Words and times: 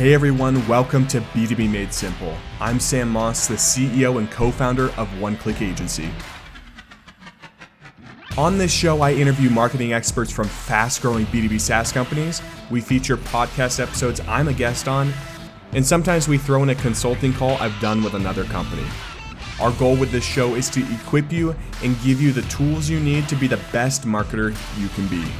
Hey 0.00 0.14
everyone, 0.14 0.66
welcome 0.66 1.06
to 1.08 1.20
B2B 1.20 1.70
Made 1.70 1.92
Simple. 1.92 2.34
I'm 2.58 2.80
Sam 2.80 3.10
Moss, 3.10 3.46
the 3.46 3.56
CEO 3.56 4.16
and 4.16 4.30
co 4.30 4.50
founder 4.50 4.88
of 4.92 5.20
One 5.20 5.36
Click 5.36 5.60
Agency. 5.60 6.08
On 8.38 8.56
this 8.56 8.72
show, 8.72 9.02
I 9.02 9.12
interview 9.12 9.50
marketing 9.50 9.92
experts 9.92 10.32
from 10.32 10.48
fast 10.48 11.02
growing 11.02 11.26
B2B 11.26 11.60
SaaS 11.60 11.92
companies. 11.92 12.40
We 12.70 12.80
feature 12.80 13.18
podcast 13.18 13.78
episodes 13.78 14.22
I'm 14.26 14.48
a 14.48 14.54
guest 14.54 14.88
on, 14.88 15.12
and 15.72 15.84
sometimes 15.84 16.28
we 16.28 16.38
throw 16.38 16.62
in 16.62 16.70
a 16.70 16.74
consulting 16.76 17.34
call 17.34 17.58
I've 17.58 17.78
done 17.78 18.02
with 18.02 18.14
another 18.14 18.44
company. 18.44 18.86
Our 19.60 19.72
goal 19.72 19.96
with 19.96 20.12
this 20.12 20.24
show 20.24 20.54
is 20.54 20.70
to 20.70 20.94
equip 20.94 21.30
you 21.30 21.54
and 21.84 22.00
give 22.02 22.22
you 22.22 22.32
the 22.32 22.48
tools 22.48 22.88
you 22.88 23.00
need 23.00 23.28
to 23.28 23.36
be 23.36 23.48
the 23.48 23.60
best 23.70 24.06
marketer 24.06 24.56
you 24.80 24.88
can 24.88 25.06
be. 25.08 25.30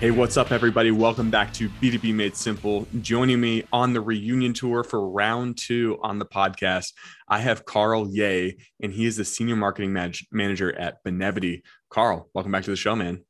Hey, 0.00 0.12
what's 0.12 0.36
up, 0.36 0.52
everybody? 0.52 0.92
Welcome 0.92 1.28
back 1.28 1.52
to 1.54 1.68
B2B 1.68 2.14
Made 2.14 2.36
Simple. 2.36 2.86
Joining 3.00 3.40
me 3.40 3.64
on 3.72 3.92
the 3.92 4.00
reunion 4.00 4.52
tour 4.52 4.84
for 4.84 5.10
round 5.10 5.58
two 5.58 5.98
on 6.04 6.20
the 6.20 6.24
podcast, 6.24 6.92
I 7.26 7.40
have 7.40 7.64
Carl 7.64 8.08
Yeh, 8.08 8.52
and 8.80 8.92
he 8.92 9.06
is 9.06 9.16
the 9.16 9.24
senior 9.24 9.56
marketing 9.56 9.92
manager 10.30 10.72
at 10.78 11.02
Benevity. 11.02 11.62
Carl, 11.90 12.30
welcome 12.32 12.52
back 12.52 12.62
to 12.62 12.70
the 12.70 12.76
show, 12.76 12.94
man. 12.94 13.24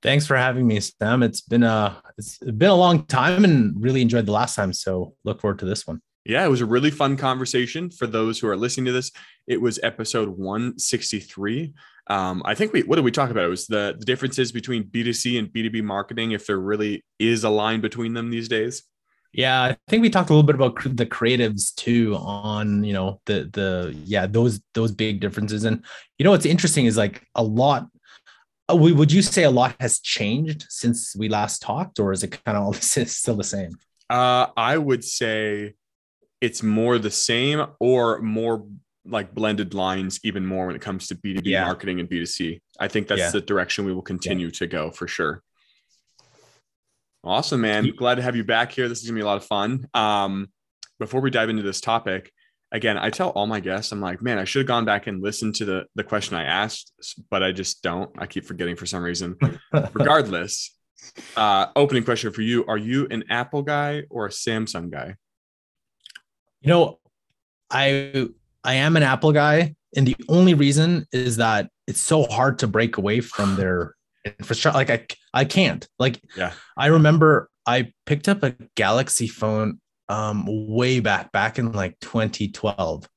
Thanks 0.00 0.26
for 0.26 0.38
having 0.38 0.66
me, 0.66 0.80
Sam. 0.80 1.22
It's 1.22 1.42
been 1.42 1.64
a 1.64 2.02
it's 2.16 2.38
been 2.38 2.70
a 2.70 2.74
long 2.74 3.04
time, 3.04 3.44
and 3.44 3.74
really 3.78 4.00
enjoyed 4.00 4.24
the 4.24 4.32
last 4.32 4.54
time. 4.54 4.72
So 4.72 5.16
look 5.24 5.42
forward 5.42 5.58
to 5.58 5.66
this 5.66 5.86
one. 5.86 6.00
Yeah, 6.24 6.46
it 6.46 6.48
was 6.48 6.62
a 6.62 6.66
really 6.66 6.90
fun 6.90 7.18
conversation 7.18 7.90
for 7.90 8.06
those 8.06 8.38
who 8.38 8.48
are 8.48 8.56
listening 8.56 8.86
to 8.86 8.92
this. 8.92 9.12
It 9.46 9.60
was 9.60 9.78
episode 9.82 10.30
163. 10.30 11.74
Um, 12.06 12.42
I 12.44 12.54
think 12.54 12.72
we 12.72 12.82
what 12.82 12.96
did 12.96 13.04
we 13.04 13.10
talk 13.10 13.30
about? 13.30 13.44
It 13.44 13.48
was 13.48 13.66
the, 13.66 13.94
the 13.98 14.04
differences 14.04 14.52
between 14.52 14.84
B2C 14.84 15.38
and 15.38 15.48
B2B 15.48 15.82
marketing, 15.82 16.32
if 16.32 16.46
there 16.46 16.58
really 16.58 17.04
is 17.18 17.44
a 17.44 17.50
line 17.50 17.80
between 17.80 18.14
them 18.14 18.30
these 18.30 18.48
days. 18.48 18.82
Yeah, 19.32 19.62
I 19.62 19.76
think 19.88 20.02
we 20.02 20.10
talked 20.10 20.30
a 20.30 20.32
little 20.32 20.46
bit 20.46 20.56
about 20.56 20.82
the 20.96 21.06
creatives 21.06 21.72
too 21.76 22.16
on, 22.16 22.82
you 22.82 22.92
know, 22.92 23.20
the 23.26 23.48
the 23.52 23.96
yeah, 24.04 24.26
those 24.26 24.60
those 24.74 24.90
big 24.90 25.20
differences. 25.20 25.64
And 25.64 25.84
you 26.18 26.24
know 26.24 26.32
what's 26.32 26.46
interesting 26.46 26.86
is 26.86 26.96
like 26.96 27.24
a 27.34 27.42
lot 27.42 27.86
uh, 28.70 28.76
would 28.76 29.12
you 29.12 29.22
say 29.22 29.44
a 29.44 29.50
lot 29.50 29.74
has 29.80 30.00
changed 30.00 30.66
since 30.68 31.14
we 31.16 31.28
last 31.28 31.62
talked 31.62 31.98
or 31.98 32.12
is 32.12 32.22
it 32.22 32.44
kind 32.44 32.56
of 32.56 32.64
all 32.64 32.72
still 32.74 33.36
the 33.36 33.44
same? 33.44 33.70
Uh, 34.08 34.48
I 34.56 34.76
would 34.76 35.04
say 35.04 35.74
it's 36.40 36.62
more 36.62 36.98
the 36.98 37.10
same 37.10 37.66
or 37.78 38.20
more 38.20 38.66
like 39.10 39.34
blended 39.34 39.74
lines 39.74 40.20
even 40.24 40.46
more 40.46 40.66
when 40.66 40.76
it 40.76 40.82
comes 40.82 41.08
to 41.08 41.14
B2B 41.14 41.42
yeah. 41.44 41.64
marketing 41.64 42.00
and 42.00 42.08
B2C. 42.08 42.60
I 42.78 42.88
think 42.88 43.08
that's 43.08 43.20
yeah. 43.20 43.30
the 43.30 43.40
direction 43.40 43.84
we 43.84 43.92
will 43.92 44.02
continue 44.02 44.46
yeah. 44.46 44.52
to 44.52 44.66
go 44.66 44.90
for 44.90 45.08
sure. 45.08 45.42
Awesome, 47.22 47.60
man. 47.60 47.90
Glad 47.96 48.14
to 48.14 48.22
have 48.22 48.36
you 48.36 48.44
back 48.44 48.72
here. 48.72 48.88
This 48.88 49.02
is 49.02 49.06
gonna 49.06 49.18
be 49.18 49.22
a 49.22 49.26
lot 49.26 49.36
of 49.36 49.44
fun. 49.44 49.86
Um, 49.92 50.48
before 50.98 51.20
we 51.20 51.30
dive 51.30 51.50
into 51.50 51.62
this 51.62 51.80
topic, 51.80 52.32
again, 52.72 52.96
I 52.96 53.10
tell 53.10 53.30
all 53.30 53.46
my 53.46 53.60
guests, 53.60 53.92
I'm 53.92 54.00
like, 54.00 54.22
man, 54.22 54.38
I 54.38 54.44
should 54.44 54.60
have 54.60 54.66
gone 54.66 54.84
back 54.84 55.06
and 55.06 55.22
listened 55.22 55.54
to 55.56 55.64
the 55.64 55.84
the 55.94 56.04
question 56.04 56.36
I 56.36 56.44
asked, 56.44 56.92
but 57.30 57.42
I 57.42 57.52
just 57.52 57.82
don't. 57.82 58.10
I 58.18 58.26
keep 58.26 58.46
forgetting 58.46 58.76
for 58.76 58.86
some 58.86 59.02
reason. 59.02 59.36
Regardless, 59.72 60.74
uh, 61.36 61.66
opening 61.76 62.04
question 62.04 62.32
for 62.32 62.42
you: 62.42 62.64
Are 62.66 62.78
you 62.78 63.06
an 63.10 63.24
Apple 63.28 63.62
guy 63.62 64.04
or 64.08 64.26
a 64.26 64.30
Samsung 64.30 64.90
guy? 64.90 65.16
You 66.62 66.68
know, 66.68 67.00
I 67.70 68.28
I 68.64 68.74
am 68.74 68.96
an 68.96 69.02
Apple 69.02 69.32
guy, 69.32 69.74
and 69.96 70.06
the 70.06 70.16
only 70.28 70.54
reason 70.54 71.06
is 71.12 71.36
that 71.36 71.70
it's 71.86 72.00
so 72.00 72.24
hard 72.24 72.58
to 72.60 72.66
break 72.66 72.96
away 72.96 73.20
from 73.20 73.56
their 73.56 73.94
infrastructure. 74.24 74.78
Like 74.78 74.90
I 74.90 75.06
I 75.32 75.44
can't. 75.44 75.86
Like 75.98 76.20
yeah. 76.36 76.52
I 76.76 76.86
remember 76.86 77.50
I 77.66 77.92
picked 78.06 78.28
up 78.28 78.42
a 78.42 78.56
Galaxy 78.74 79.28
phone 79.28 79.80
um 80.10 80.44
way 80.48 80.98
back 80.98 81.30
back 81.30 81.58
in 81.58 81.70
like 81.70 81.96
2012 82.00 83.08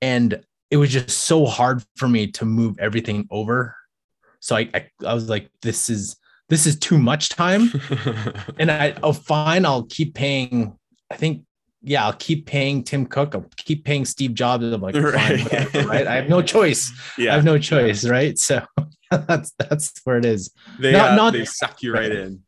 and 0.00 0.40
it 0.70 0.76
was 0.76 0.90
just 0.90 1.10
so 1.10 1.44
hard 1.44 1.82
for 1.96 2.08
me 2.08 2.28
to 2.28 2.44
move 2.44 2.76
everything 2.78 3.26
over 3.32 3.76
so 4.38 4.54
I, 4.54 4.70
I, 4.72 4.86
I 5.04 5.12
was 5.12 5.28
like 5.28 5.50
this 5.60 5.90
is 5.90 6.16
this 6.48 6.66
is 6.66 6.78
too 6.78 6.98
much 6.98 7.30
time 7.30 7.72
and 8.58 8.70
i 8.70 8.94
oh 9.02 9.12
fine 9.12 9.66
i'll 9.66 9.86
keep 9.86 10.14
paying 10.14 10.78
i 11.10 11.16
think 11.16 11.42
yeah, 11.82 12.04
I'll 12.04 12.12
keep 12.12 12.46
paying 12.46 12.82
Tim 12.82 13.06
Cook. 13.06 13.34
I'll 13.34 13.46
keep 13.56 13.84
paying 13.84 14.04
Steve 14.04 14.34
Jobs. 14.34 14.64
I'm 14.64 14.80
like, 14.80 14.94
right. 14.94 15.42
Whatever, 15.42 15.88
right? 15.88 16.06
I 16.06 16.14
have 16.16 16.28
no 16.28 16.42
choice. 16.56 16.92
Yeah. 17.16 17.32
I 17.32 17.34
have 17.36 17.44
no 17.44 17.58
choice, 17.58 18.04
yeah. 18.04 18.10
right? 18.10 18.38
So 18.38 18.62
that's 19.10 19.52
that's 19.58 20.00
where 20.04 20.18
it 20.18 20.24
is. 20.24 20.50
They 20.78 20.92
not, 20.92 21.12
uh, 21.12 21.16
not 21.16 21.32
they 21.32 21.44
suck 21.44 21.82
you 21.82 21.94
right, 21.94 22.10
in. 22.10 22.42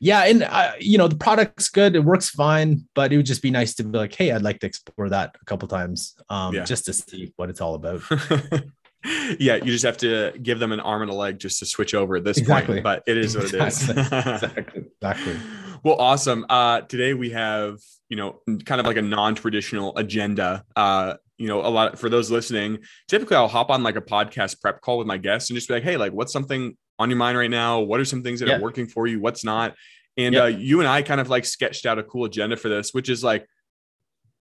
Yeah, 0.00 0.24
and 0.24 0.42
uh, 0.42 0.72
you 0.78 0.98
know 0.98 1.08
the 1.08 1.16
product's 1.16 1.70
good. 1.70 1.96
It 1.96 2.00
works 2.00 2.28
fine, 2.28 2.86
but 2.94 3.12
it 3.12 3.16
would 3.16 3.26
just 3.26 3.40
be 3.40 3.50
nice 3.50 3.74
to 3.76 3.84
be 3.84 3.96
like, 3.96 4.14
hey, 4.14 4.32
I'd 4.32 4.42
like 4.42 4.60
to 4.60 4.66
explore 4.66 5.08
that 5.08 5.36
a 5.40 5.44
couple 5.46 5.66
times, 5.66 6.14
um, 6.28 6.54
yeah. 6.54 6.64
just 6.64 6.84
to 6.86 6.92
see 6.92 7.32
what 7.36 7.48
it's 7.48 7.62
all 7.62 7.74
about. 7.74 8.02
yeah, 9.38 9.56
you 9.56 9.66
just 9.66 9.84
have 9.84 9.96
to 9.98 10.32
give 10.42 10.58
them 10.58 10.72
an 10.72 10.80
arm 10.80 11.02
and 11.02 11.10
a 11.10 11.14
leg 11.14 11.38
just 11.38 11.58
to 11.60 11.66
switch 11.66 11.94
over 11.94 12.16
at 12.16 12.24
this 12.24 12.36
exactly. 12.36 12.76
point. 12.76 12.84
But 12.84 13.04
it 13.06 13.16
is 13.16 13.34
what 13.34 13.44
exactly. 13.44 13.94
it 13.94 13.98
is. 13.98 14.42
exactly. 14.42 14.84
Exactly. 15.00 15.36
Well, 15.84 15.96
awesome. 15.96 16.46
Uh, 16.48 16.80
today 16.80 17.12
we 17.12 17.30
have, 17.30 17.78
you 18.08 18.16
know, 18.16 18.40
kind 18.64 18.80
of 18.80 18.86
like 18.86 18.96
a 18.96 19.02
non-traditional 19.02 19.94
agenda. 19.98 20.64
Uh, 20.74 21.14
you 21.36 21.46
know, 21.46 21.60
a 21.60 21.68
lot 21.68 21.98
for 21.98 22.08
those 22.08 22.30
listening. 22.30 22.78
Typically, 23.06 23.36
I'll 23.36 23.48
hop 23.48 23.68
on 23.68 23.82
like 23.82 23.96
a 23.96 24.00
podcast 24.00 24.62
prep 24.62 24.80
call 24.80 24.96
with 24.96 25.06
my 25.06 25.18
guests 25.18 25.50
and 25.50 25.56
just 25.56 25.68
be 25.68 25.74
like, 25.74 25.82
"Hey, 25.82 25.98
like, 25.98 26.12
what's 26.12 26.32
something 26.32 26.74
on 26.98 27.10
your 27.10 27.18
mind 27.18 27.36
right 27.36 27.50
now? 27.50 27.80
What 27.80 28.00
are 28.00 28.04
some 28.06 28.22
things 28.22 28.40
that 28.40 28.48
yeah. 28.48 28.56
are 28.56 28.62
working 28.62 28.86
for 28.86 29.06
you? 29.06 29.20
What's 29.20 29.44
not?" 29.44 29.74
And 30.16 30.34
uh, 30.34 30.46
you 30.46 30.80
and 30.80 30.88
I 30.88 31.02
kind 31.02 31.20
of 31.20 31.28
like 31.28 31.44
sketched 31.44 31.84
out 31.84 31.98
a 31.98 32.02
cool 32.02 32.24
agenda 32.24 32.56
for 32.56 32.70
this, 32.70 32.94
which 32.94 33.10
is 33.10 33.22
like 33.22 33.46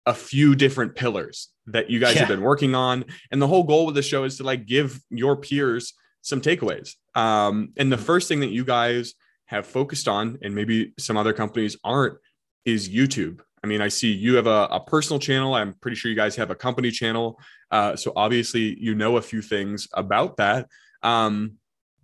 a 0.06 0.14
few 0.14 0.54
different 0.54 0.94
pillars 0.94 1.48
that 1.66 1.90
you 1.90 1.98
guys 1.98 2.14
yeah. 2.14 2.20
have 2.20 2.28
been 2.28 2.42
working 2.42 2.76
on. 2.76 3.04
And 3.32 3.42
the 3.42 3.48
whole 3.48 3.64
goal 3.64 3.86
with 3.86 3.96
the 3.96 4.02
show 4.02 4.22
is 4.22 4.36
to 4.36 4.44
like 4.44 4.66
give 4.66 5.00
your 5.10 5.36
peers 5.36 5.94
some 6.20 6.40
takeaways. 6.40 6.94
Um, 7.16 7.72
and 7.76 7.90
the 7.90 7.98
first 7.98 8.28
thing 8.28 8.40
that 8.40 8.50
you 8.50 8.64
guys 8.64 9.14
have 9.52 9.66
focused 9.66 10.08
on, 10.08 10.38
and 10.42 10.54
maybe 10.54 10.92
some 10.98 11.16
other 11.16 11.32
companies 11.32 11.76
aren't, 11.84 12.18
is 12.64 12.88
YouTube. 12.88 13.40
I 13.62 13.66
mean, 13.66 13.80
I 13.80 13.88
see 13.88 14.12
you 14.12 14.34
have 14.34 14.46
a, 14.46 14.66
a 14.70 14.80
personal 14.80 15.20
channel. 15.20 15.54
I'm 15.54 15.74
pretty 15.74 15.94
sure 15.94 16.10
you 16.10 16.16
guys 16.16 16.34
have 16.36 16.50
a 16.50 16.54
company 16.54 16.90
channel. 16.90 17.38
Uh, 17.70 17.94
so 17.94 18.12
obviously, 18.16 18.76
you 18.80 18.94
know 18.94 19.16
a 19.18 19.22
few 19.22 19.40
things 19.40 19.88
about 19.94 20.38
that. 20.38 20.68
Um, 21.02 21.58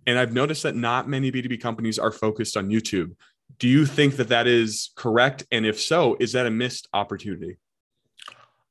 and 0.07 0.17
I've 0.17 0.33
noticed 0.33 0.63
that 0.63 0.75
not 0.75 1.09
many 1.09 1.31
B2B 1.31 1.61
companies 1.61 1.99
are 1.99 2.11
focused 2.11 2.55
on 2.55 2.69
YouTube. 2.69 3.15
Do 3.57 3.67
you 3.67 3.85
think 3.85 4.15
that 4.15 4.29
that 4.29 4.47
is 4.47 4.91
correct? 4.95 5.43
And 5.51 5.65
if 5.65 5.79
so, 5.79 6.15
is 6.19 6.31
that 6.33 6.45
a 6.45 6.51
missed 6.51 6.87
opportunity? 6.93 7.57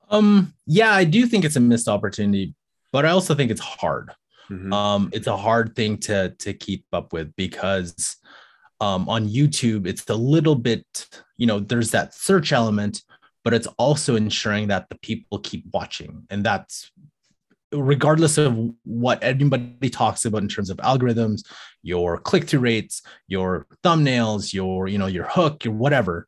Um, 0.09 0.55
yeah, 0.67 0.93
I 0.93 1.05
do 1.05 1.27
think 1.27 1.44
it's 1.44 1.56
a 1.56 1.61
missed 1.61 1.88
opportunity, 1.88 2.55
but 2.93 3.05
I 3.05 3.11
also 3.11 3.34
think 3.34 3.50
it's 3.50 3.61
hard. 3.61 4.12
Mm-hmm. 4.50 4.72
Um, 4.72 5.11
it's 5.12 5.27
a 5.27 5.37
hard 5.37 5.77
thing 5.77 5.99
to 5.99 6.31
to 6.38 6.55
keep 6.55 6.87
up 6.93 7.12
with 7.12 7.34
because 7.37 8.17
um, 8.81 9.09
on 9.09 9.28
YouTube, 9.28 9.87
it's 9.87 10.09
a 10.09 10.15
little 10.15 10.55
bit, 10.55 10.84
you 11.37 11.47
know, 11.47 11.61
there's 11.61 11.91
that 11.91 12.15
search 12.15 12.53
element, 12.53 13.03
but 13.44 13.55
it's 13.55 13.66
also 13.78 14.16
ensuring 14.16 14.69
that 14.69 14.89
the 14.89 14.99
people 14.99 15.39
keep 15.39 15.65
watching. 15.72 16.27
And 16.31 16.44
that's 16.44 16.91
regardless 17.72 18.38
of 18.38 18.56
what 18.84 19.22
anybody 19.22 19.91
talks 19.91 20.25
about 20.25 20.43
in 20.43 20.49
terms 20.49 20.71
of 20.71 20.78
algorithms, 20.78 21.43
your 21.83 22.19
click-through 22.19 22.61
rates, 22.61 23.03
your 23.27 23.67
thumbnails, 23.84 24.53
your, 24.55 24.88
you 24.88 24.99
know, 24.99 25.06
your 25.06 25.25
hook, 25.25 25.65
your 25.65 25.75
whatever. 25.75 26.27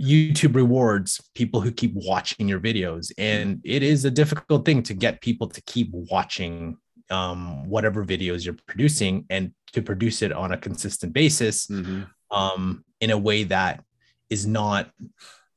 YouTube 0.00 0.54
rewards 0.54 1.20
people 1.34 1.60
who 1.60 1.72
keep 1.72 1.92
watching 1.94 2.48
your 2.48 2.60
videos. 2.60 3.10
And 3.18 3.60
it 3.64 3.82
is 3.82 4.04
a 4.04 4.10
difficult 4.10 4.64
thing 4.64 4.82
to 4.84 4.94
get 4.94 5.20
people 5.20 5.48
to 5.48 5.60
keep 5.62 5.90
watching 5.92 6.78
um, 7.10 7.68
whatever 7.68 8.04
videos 8.04 8.44
you're 8.44 8.56
producing 8.66 9.24
and 9.30 9.52
to 9.72 9.82
produce 9.82 10.22
it 10.22 10.32
on 10.32 10.52
a 10.52 10.58
consistent 10.58 11.12
basis 11.12 11.66
mm-hmm. 11.66 12.02
um, 12.36 12.84
in 13.00 13.10
a 13.10 13.18
way 13.18 13.44
that 13.44 13.82
is 14.30 14.46
not 14.46 14.90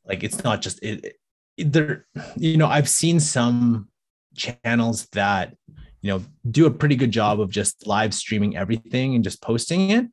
like 0.06 0.24
it's 0.24 0.44
not 0.44 0.62
just 0.62 0.82
it, 0.84 1.18
it, 1.58 1.72
there 1.72 2.06
you 2.38 2.58
know 2.58 2.68
i've 2.68 2.90
seen 2.90 3.20
some 3.20 3.88
channels 4.36 5.08
that 5.12 5.56
you 6.02 6.12
know 6.12 6.24
do 6.50 6.66
a 6.66 6.72
pretty 6.72 6.96
good 6.96 7.12
job 7.12 7.40
of 7.40 7.50
just 7.50 7.86
live 7.86 8.14
streaming 8.14 8.56
everything 8.56 9.16
and 9.16 9.24
just 9.24 9.42
posting 9.42 9.92
it 9.92 10.06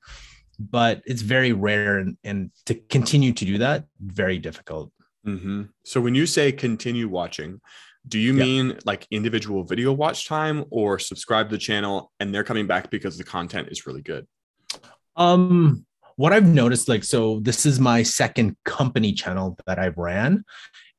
but 0.58 1.02
it's 1.06 1.22
very 1.22 1.52
rare 1.52 1.98
and, 1.98 2.16
and 2.24 2.50
to 2.66 2.74
continue 2.74 3.32
to 3.32 3.44
do 3.44 3.58
that 3.58 3.84
very 4.00 4.38
difficult 4.38 4.90
mm-hmm. 5.26 5.62
so 5.84 6.00
when 6.00 6.14
you 6.14 6.26
say 6.26 6.50
continue 6.50 7.08
watching 7.08 7.60
do 8.06 8.18
you 8.18 8.32
mean 8.32 8.78
like 8.84 9.06
individual 9.10 9.64
video 9.64 9.92
watch 9.92 10.26
time 10.26 10.64
or 10.70 10.98
subscribe 10.98 11.48
to 11.50 11.56
the 11.56 11.60
channel 11.60 12.10
and 12.20 12.34
they're 12.34 12.44
coming 12.44 12.66
back 12.66 12.90
because 12.90 13.18
the 13.18 13.24
content 13.24 13.68
is 13.70 13.86
really 13.86 14.02
good? 14.02 14.26
Um, 15.16 15.84
what 16.16 16.32
I've 16.32 16.46
noticed, 16.46 16.88
like, 16.88 17.04
so 17.04 17.40
this 17.40 17.66
is 17.66 17.78
my 17.78 18.02
second 18.02 18.56
company 18.64 19.12
channel 19.12 19.56
that 19.66 19.78
I've 19.78 19.98
ran. 19.98 20.44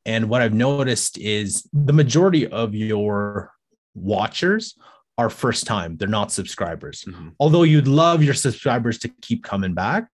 And 0.05 0.29
what 0.29 0.41
I've 0.41 0.53
noticed 0.53 1.17
is 1.17 1.67
the 1.73 1.93
majority 1.93 2.47
of 2.47 2.73
your 2.73 3.51
watchers 3.95 4.75
are 5.17 5.29
first 5.29 5.67
time, 5.67 5.97
they're 5.97 6.07
not 6.07 6.31
subscribers. 6.31 7.03
Mm-hmm. 7.05 7.29
Although 7.39 7.63
you'd 7.63 7.87
love 7.87 8.23
your 8.23 8.33
subscribers 8.33 8.97
to 8.99 9.09
keep 9.21 9.43
coming 9.43 9.73
back, 9.73 10.07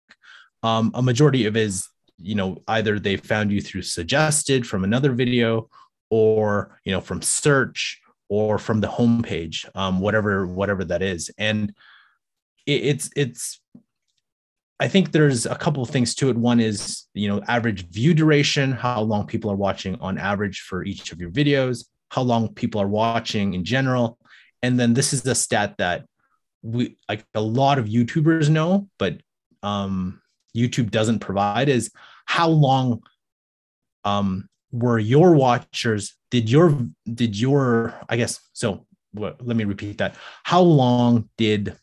um, 0.63 0.91
a 0.95 1.01
majority 1.01 1.45
of 1.45 1.55
is 1.55 1.87
you 2.17 2.33
know 2.33 2.57
either 2.67 2.97
they 2.97 3.17
found 3.17 3.51
you 3.51 3.61
through 3.61 3.83
suggested 3.83 4.65
from 4.65 4.83
another 4.83 5.11
video 5.11 5.69
or 6.09 6.79
you 6.83 6.91
know 6.91 7.01
from 7.01 7.21
search 7.21 8.01
or 8.29 8.57
from 8.57 8.81
the 8.81 8.87
homepage 8.87 9.65
um, 9.75 9.99
whatever 9.99 10.47
whatever 10.47 10.83
that 10.83 11.01
is. 11.01 11.31
And 11.37 11.73
it, 12.65 12.83
it's 12.83 13.09
it's 13.15 13.61
i 14.79 14.87
think 14.87 15.11
there's 15.11 15.45
a 15.45 15.55
couple 15.55 15.83
of 15.83 15.89
things 15.89 16.15
to 16.15 16.29
it. 16.29 16.37
One 16.37 16.59
is 16.59 17.05
you 17.13 17.27
know 17.27 17.41
average 17.47 17.87
view 17.89 18.13
duration 18.13 18.71
how 18.71 19.01
long 19.01 19.25
people 19.25 19.51
are 19.51 19.55
watching 19.55 19.95
on 20.01 20.17
average 20.17 20.61
for 20.61 20.83
each 20.83 21.11
of 21.11 21.19
your 21.19 21.31
videos 21.31 21.85
how 22.09 22.21
long 22.21 22.53
people 22.53 22.81
are 22.81 22.87
watching 22.87 23.53
in 23.53 23.63
general. 23.63 24.17
And 24.61 24.79
then 24.79 24.93
this 24.93 25.13
is 25.13 25.21
the 25.21 25.35
stat 25.35 25.75
that 25.77 26.05
we 26.61 26.97
like 27.07 27.25
a 27.35 27.41
lot 27.41 27.77
of 27.77 27.85
youtubers 27.85 28.49
know 28.49 28.89
but 28.97 29.21
um 29.61 30.21
YouTube 30.55 30.89
doesn't 30.89 31.19
provide 31.19 31.69
is 31.69 31.91
how 32.25 32.47
long 32.47 33.03
um, 34.03 34.47
were 34.75 34.99
your 34.99 35.33
watchers 35.33 36.15
did 36.31 36.49
your 36.49 36.77
did 37.11 37.39
your 37.39 37.95
I 38.09 38.17
guess 38.17 38.39
so 38.53 38.85
what, 39.13 39.45
let 39.45 39.55
me 39.55 39.63
repeat 39.63 39.99
that. 39.99 40.15
How 40.43 40.61
long 40.61 41.29
did 41.37 41.75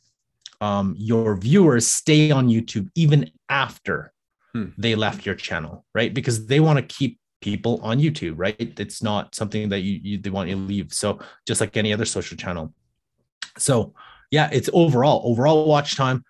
um, 0.61 0.94
your 0.99 1.37
viewers 1.37 1.87
stay 1.89 2.31
on 2.31 2.49
YouTube 2.49 2.91
even 2.94 3.31
after 3.49 4.12
hmm. 4.53 4.67
they 4.77 4.94
left 4.94 5.25
your 5.27 5.35
channel 5.35 5.85
right? 5.94 6.12
Because 6.12 6.47
they 6.47 6.61
want 6.61 6.79
to 6.79 6.94
keep 6.94 7.19
people 7.41 7.81
on 7.83 7.99
YouTube 7.99 8.35
right? 8.37 8.56
It's 8.79 9.03
not 9.03 9.35
something 9.35 9.71
that 9.71 9.81
you, 9.81 9.99
you 10.03 10.19
they 10.19 10.31
want 10.31 10.50
you 10.50 10.56
to 10.56 10.61
leave. 10.61 10.93
So 10.93 11.19
just 11.47 11.61
like 11.61 11.77
any 11.77 11.93
other 11.93 12.05
social 12.05 12.37
channel. 12.37 12.75
So 13.59 13.94
yeah 14.31 14.49
it's 14.53 14.71
overall 14.73 15.23
overall 15.25 15.67
watch 15.67 15.97
time 15.97 16.25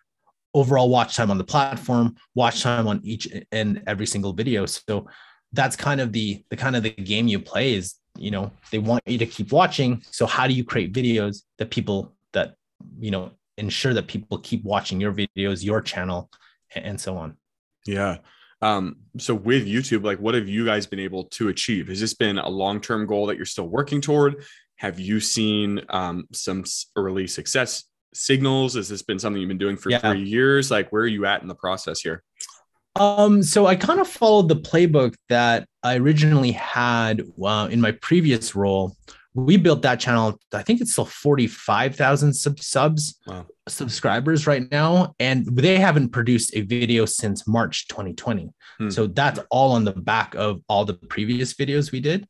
overall 0.54 0.88
watch 0.90 1.16
time 1.16 1.30
on 1.30 1.38
the 1.38 1.44
platform, 1.44 2.14
watch 2.34 2.62
time 2.62 2.86
on 2.86 3.00
each 3.02 3.26
and 3.50 3.82
every 3.86 4.06
single 4.06 4.32
video. 4.32 4.66
So 4.66 5.06
that's 5.52 5.76
kind 5.76 6.00
of 6.00 6.12
the 6.12 6.42
the 6.50 6.56
kind 6.56 6.76
of 6.76 6.82
the 6.82 6.90
game 6.90 7.28
you 7.28 7.38
play 7.38 7.74
is 7.74 7.94
you 8.16 8.30
know 8.30 8.50
they 8.70 8.78
want 8.78 9.02
you 9.06 9.18
to 9.18 9.26
keep 9.26 9.52
watching. 9.52 10.02
So 10.10 10.26
how 10.26 10.46
do 10.46 10.54
you 10.54 10.64
create 10.64 10.92
videos 10.92 11.42
that 11.58 11.70
people 11.70 12.14
that 12.32 12.56
you 12.98 13.10
know 13.10 13.32
ensure 13.58 13.94
that 13.94 14.06
people 14.06 14.38
keep 14.38 14.64
watching 14.64 15.00
your 15.00 15.12
videos, 15.12 15.64
your 15.64 15.80
channel, 15.80 16.30
and 16.74 17.00
so 17.00 17.16
on. 17.16 17.36
Yeah. 17.86 18.18
Um, 18.60 18.96
so 19.18 19.34
with 19.34 19.66
YouTube, 19.66 20.04
like 20.04 20.18
what 20.18 20.34
have 20.34 20.48
you 20.48 20.64
guys 20.64 20.86
been 20.86 21.00
able 21.00 21.24
to 21.24 21.48
achieve? 21.48 21.88
Has 21.88 22.00
this 22.00 22.14
been 22.14 22.38
a 22.38 22.48
long-term 22.48 23.06
goal 23.06 23.26
that 23.26 23.36
you're 23.36 23.44
still 23.44 23.68
working 23.68 24.00
toward? 24.00 24.44
Have 24.76 25.00
you 25.00 25.20
seen 25.20 25.80
um, 25.90 26.26
some 26.32 26.64
early 26.96 27.26
success 27.26 27.84
signals? 28.14 28.74
Has 28.74 28.88
this 28.88 29.02
been 29.02 29.18
something 29.18 29.40
you've 29.40 29.48
been 29.48 29.58
doing 29.58 29.76
for 29.76 29.90
yeah. 29.90 29.98
three 29.98 30.22
years? 30.22 30.70
Like, 30.70 30.90
where 30.90 31.02
are 31.02 31.08
you 31.08 31.26
at 31.26 31.42
in 31.42 31.48
the 31.48 31.54
process 31.54 32.00
here? 32.00 32.22
Um, 32.96 33.42
so 33.42 33.66
I 33.66 33.76
kind 33.76 34.00
of 34.00 34.08
followed 34.08 34.48
the 34.48 34.56
playbook 34.56 35.14
that 35.28 35.66
I 35.82 35.96
originally 35.96 36.52
had 36.52 37.22
uh, 37.42 37.68
in 37.70 37.80
my 37.80 37.92
previous 37.92 38.54
role. 38.54 38.96
We 39.34 39.56
built 39.56 39.80
that 39.82 39.98
channel. 39.98 40.38
I 40.52 40.62
think 40.62 40.82
it's 40.82 40.92
still 40.92 41.06
45,000 41.06 42.34
sub- 42.34 42.60
subs, 42.60 43.18
wow. 43.26 43.46
subscribers 43.66 44.46
right 44.46 44.70
now. 44.70 45.14
And 45.18 45.46
they 45.46 45.78
haven't 45.78 46.10
produced 46.10 46.54
a 46.54 46.60
video 46.60 47.06
since 47.06 47.48
March 47.48 47.88
2020. 47.88 48.50
Hmm. 48.78 48.90
So 48.90 49.06
that's 49.06 49.40
all 49.50 49.72
on 49.72 49.84
the 49.84 49.92
back 49.92 50.34
of 50.34 50.60
all 50.68 50.84
the 50.84 50.94
previous 50.94 51.54
videos 51.54 51.92
we 51.92 52.00
did. 52.00 52.28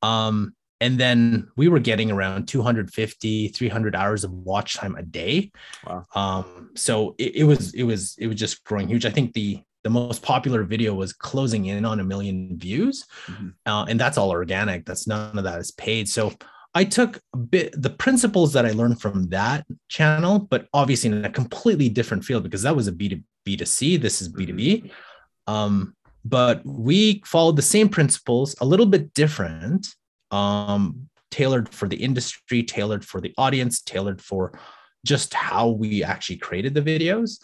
Um, 0.00 0.54
and 0.80 0.98
then 0.98 1.48
we 1.56 1.68
were 1.68 1.80
getting 1.80 2.10
around 2.10 2.46
250 2.46 3.48
300 3.48 3.96
hours 3.96 4.24
of 4.24 4.32
watch 4.32 4.76
time 4.76 4.94
a 4.96 5.02
day 5.02 5.50
wow. 5.86 6.04
um, 6.14 6.70
so 6.74 7.14
it, 7.18 7.36
it, 7.36 7.44
was 7.44 7.74
it 7.74 7.82
was 7.82 8.16
it 8.18 8.26
was 8.26 8.36
just 8.36 8.62
growing 8.64 8.88
huge 8.88 9.04
i 9.04 9.10
think 9.10 9.32
the 9.32 9.60
the 9.88 10.00
most 10.00 10.22
popular 10.22 10.64
video 10.64 10.92
was 10.92 11.12
closing 11.12 11.66
in 11.66 11.84
on 11.84 12.00
a 12.00 12.04
million 12.04 12.58
views 12.58 13.06
mm-hmm. 13.26 13.48
uh, 13.66 13.84
and 13.86 13.98
that's 13.98 14.18
all 14.18 14.30
organic 14.30 14.84
that's 14.84 15.06
none 15.06 15.38
of 15.38 15.44
that 15.44 15.58
is 15.58 15.70
paid 15.72 16.08
so 16.08 16.32
i 16.74 16.84
took 16.84 17.20
a 17.34 17.38
bit 17.38 17.72
the 17.80 17.90
principles 17.90 18.52
that 18.52 18.66
i 18.66 18.70
learned 18.70 19.00
from 19.00 19.28
that 19.28 19.66
channel 19.88 20.38
but 20.38 20.66
obviously 20.74 21.10
in 21.10 21.24
a 21.24 21.30
completely 21.30 21.88
different 21.88 22.24
field 22.24 22.42
because 22.42 22.62
that 22.62 22.76
was 22.76 22.88
a 22.88 22.92
b2b 22.92 23.58
to 23.58 23.66
c 23.66 23.96
this 23.96 24.20
is 24.20 24.28
b2b 24.28 24.82
mm-hmm. 24.82 25.52
um, 25.52 25.94
but 26.24 26.60
we 26.66 27.22
followed 27.24 27.56
the 27.56 27.62
same 27.62 27.88
principles 27.88 28.54
a 28.60 28.66
little 28.66 28.86
bit 28.86 29.14
different 29.14 29.86
um, 30.30 31.08
tailored 31.30 31.68
for 31.68 31.88
the 31.88 31.96
industry, 31.96 32.62
tailored 32.62 33.04
for 33.04 33.20
the 33.20 33.32
audience, 33.38 33.80
tailored 33.80 34.20
for 34.20 34.58
just 35.04 35.34
how 35.34 35.68
we 35.68 36.02
actually 36.02 36.36
created 36.36 36.74
the 36.74 36.82
videos. 36.82 37.42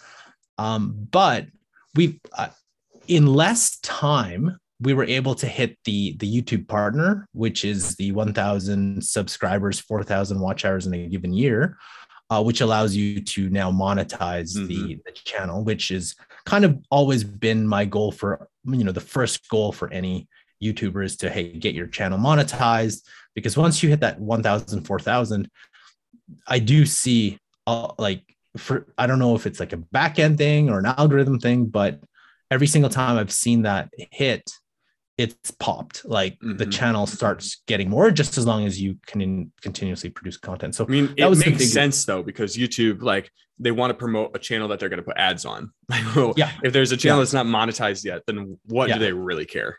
Um, 0.58 0.94
but 1.10 1.46
we, 1.94 2.20
uh, 2.36 2.48
in 3.08 3.26
less 3.26 3.78
time, 3.80 4.58
we 4.80 4.94
were 4.94 5.04
able 5.04 5.34
to 5.36 5.46
hit 5.46 5.78
the 5.84 6.16
the 6.18 6.30
YouTube 6.30 6.68
partner, 6.68 7.26
which 7.32 7.64
is 7.64 7.96
the 7.96 8.12
1,000 8.12 9.02
subscribers, 9.02 9.80
4,000 9.80 10.40
watch 10.40 10.64
hours 10.64 10.86
in 10.86 10.94
a 10.94 11.08
given 11.08 11.32
year, 11.32 11.76
uh, 12.30 12.42
which 12.42 12.60
allows 12.60 12.94
you 12.94 13.20
to 13.20 13.48
now 13.50 13.70
monetize 13.70 14.56
mm-hmm. 14.56 14.66
the, 14.66 15.00
the 15.06 15.12
channel, 15.12 15.64
which 15.64 15.90
is 15.90 16.14
kind 16.44 16.64
of 16.64 16.78
always 16.90 17.24
been 17.24 17.66
my 17.66 17.84
goal 17.84 18.12
for 18.12 18.48
you 18.66 18.84
know 18.84 18.92
the 18.92 19.00
first 19.00 19.48
goal 19.48 19.72
for 19.72 19.92
any 19.92 20.28
YouTuber 20.62 21.04
is 21.04 21.16
to 21.18 21.30
hey 21.30 21.52
get 21.52 21.74
your 21.74 21.86
channel 21.86 22.18
monetized 22.18 23.02
because 23.34 23.56
once 23.56 23.82
you 23.82 23.88
hit 23.88 24.00
that 24.00 24.20
1000 24.20 24.84
4000 24.84 25.50
I 26.46 26.58
do 26.58 26.86
see 26.86 27.38
uh, 27.66 27.92
like 27.98 28.33
for 28.56 28.86
I 28.98 29.06
don't 29.06 29.18
know 29.18 29.34
if 29.34 29.46
it's 29.46 29.60
like 29.60 29.72
a 29.72 29.76
back 29.76 30.18
end 30.18 30.38
thing 30.38 30.70
or 30.70 30.78
an 30.78 30.86
algorithm 30.86 31.38
thing 31.38 31.66
but 31.66 32.00
every 32.50 32.66
single 32.66 32.90
time 32.90 33.18
I've 33.18 33.32
seen 33.32 33.62
that 33.62 33.90
hit 34.10 34.50
it's 35.16 35.50
popped. 35.52 36.04
Like 36.04 36.34
mm-hmm. 36.34 36.56
the 36.56 36.66
channel 36.66 37.06
starts 37.06 37.62
getting 37.66 37.88
more 37.88 38.10
just 38.10 38.36
as 38.36 38.46
long 38.46 38.66
as 38.66 38.80
you 38.80 38.98
can 39.06 39.52
continuously 39.60 40.10
produce 40.10 40.36
content. 40.36 40.74
So 40.74 40.84
i 40.84 40.88
mean 40.88 41.14
that 41.16 41.32
it 41.32 41.46
makes 41.46 41.70
sense 41.70 42.04
though 42.04 42.22
because 42.22 42.56
youtube 42.56 43.02
like 43.02 43.30
they 43.58 43.70
want 43.70 43.90
to 43.90 43.94
promote 43.94 44.32
a 44.34 44.38
channel 44.40 44.66
that 44.68 44.80
they're 44.80 44.88
going 44.88 44.98
to 44.98 45.04
put 45.04 45.16
ads 45.16 45.44
on. 45.44 45.70
Yeah. 46.36 46.50
if 46.64 46.72
there's 46.72 46.90
a 46.90 46.96
channel 46.96 47.18
yeah. 47.18 47.22
that's 47.22 47.32
not 47.32 47.46
monetized 47.46 48.04
yet 48.04 48.22
then 48.26 48.58
what 48.66 48.88
yeah. 48.88 48.98
do 48.98 49.04
they 49.04 49.12
really 49.12 49.46
care? 49.46 49.78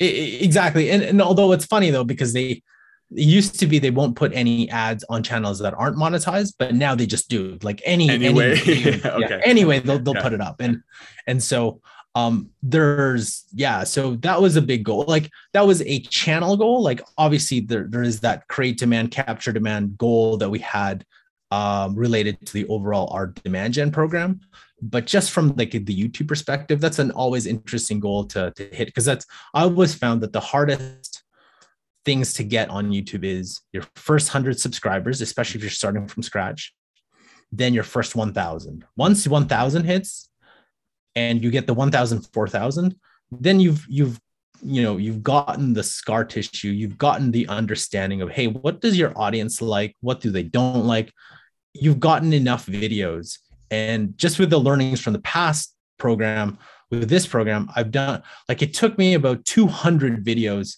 Exactly. 0.00 0.90
And, 0.90 1.02
and 1.02 1.22
although 1.22 1.52
it's 1.52 1.66
funny 1.66 1.90
though 1.90 2.04
because 2.04 2.32
they 2.32 2.62
it 3.10 3.22
used 3.22 3.58
to 3.60 3.66
be 3.66 3.78
they 3.78 3.90
won't 3.90 4.16
put 4.16 4.32
any 4.32 4.68
ads 4.70 5.04
on 5.08 5.22
channels 5.22 5.58
that 5.58 5.74
aren't 5.74 5.96
monetized 5.96 6.54
but 6.58 6.74
now 6.74 6.94
they 6.94 7.06
just 7.06 7.28
do. 7.28 7.58
Like 7.62 7.82
any 7.84 8.08
anyway 8.08 8.58
any, 8.58 8.80
yeah, 8.98 9.08
okay. 9.24 9.40
anyway 9.44 9.80
they'll, 9.80 9.98
they'll 9.98 10.14
yeah. 10.14 10.22
put 10.22 10.32
it 10.32 10.40
up. 10.40 10.60
And 10.60 10.82
and 11.26 11.42
so 11.42 11.80
um 12.16 12.48
there's 12.62 13.44
yeah 13.52 13.82
so 13.82 14.14
that 14.16 14.40
was 14.40 14.56
a 14.56 14.62
big 14.62 14.84
goal. 14.84 15.04
Like 15.06 15.30
that 15.52 15.66
was 15.66 15.82
a 15.82 16.00
channel 16.00 16.56
goal. 16.56 16.82
Like 16.82 17.02
obviously 17.18 17.60
there, 17.60 17.86
there 17.88 18.02
is 18.02 18.20
that 18.20 18.48
create 18.48 18.78
demand 18.78 19.10
capture 19.10 19.52
demand 19.52 19.98
goal 19.98 20.36
that 20.38 20.50
we 20.50 20.58
had 20.60 21.04
um, 21.50 21.94
related 21.94 22.44
to 22.46 22.52
the 22.52 22.66
overall 22.66 23.12
our 23.12 23.28
demand 23.28 23.74
gen 23.74 23.92
program. 23.92 24.40
But 24.82 25.06
just 25.06 25.30
from 25.30 25.54
like 25.56 25.70
the 25.70 25.80
youtube 25.80 26.28
perspective 26.28 26.78
that's 26.80 26.98
an 26.98 27.10
always 27.12 27.46
interesting 27.46 28.00
goal 28.00 28.24
to, 28.26 28.52
to 28.54 28.64
hit 28.64 28.86
because 28.86 29.06
that's 29.06 29.24
i 29.54 29.62
always 29.62 29.94
found 29.94 30.20
that 30.20 30.34
the 30.34 30.40
hardest 30.40 31.23
things 32.04 32.32
to 32.34 32.44
get 32.44 32.68
on 32.70 32.90
youtube 32.90 33.24
is 33.24 33.60
your 33.72 33.84
first 33.96 34.28
100 34.28 34.58
subscribers 34.58 35.20
especially 35.20 35.58
if 35.58 35.62
you're 35.62 35.70
starting 35.70 36.06
from 36.06 36.22
scratch 36.22 36.74
then 37.52 37.74
your 37.74 37.84
first 37.84 38.14
1000 38.14 38.84
once 38.96 39.26
1000 39.26 39.84
hits 39.84 40.28
and 41.14 41.42
you 41.42 41.50
get 41.50 41.66
the 41.66 41.74
1000 41.74 42.28
4000 42.32 42.94
then 43.30 43.60
you've 43.60 43.84
you've 43.88 44.20
you 44.62 44.82
know 44.82 44.96
you've 44.96 45.22
gotten 45.22 45.74
the 45.74 45.82
scar 45.82 46.24
tissue 46.24 46.68
you've 46.68 46.98
gotten 46.98 47.30
the 47.30 47.46
understanding 47.48 48.22
of 48.22 48.30
hey 48.30 48.46
what 48.46 48.80
does 48.80 48.98
your 48.98 49.12
audience 49.16 49.60
like? 49.60 49.94
What 50.00 50.20
do 50.20 50.30
they 50.30 50.42
don't 50.42 50.86
like? 50.86 51.12
You've 51.72 52.00
gotten 52.00 52.32
enough 52.32 52.66
videos. 52.66 53.38
And 53.70 54.16
just 54.16 54.38
with 54.38 54.50
the 54.50 54.58
learnings 54.58 55.00
from 55.00 55.12
the 55.12 55.20
past 55.20 55.74
program, 55.98 56.58
with 56.90 57.08
this 57.08 57.26
program, 57.26 57.68
I've 57.74 57.90
done 57.90 58.22
like 58.48 58.62
it 58.62 58.74
took 58.74 58.96
me 58.96 59.14
about 59.14 59.44
200 59.44 60.24
videos 60.24 60.76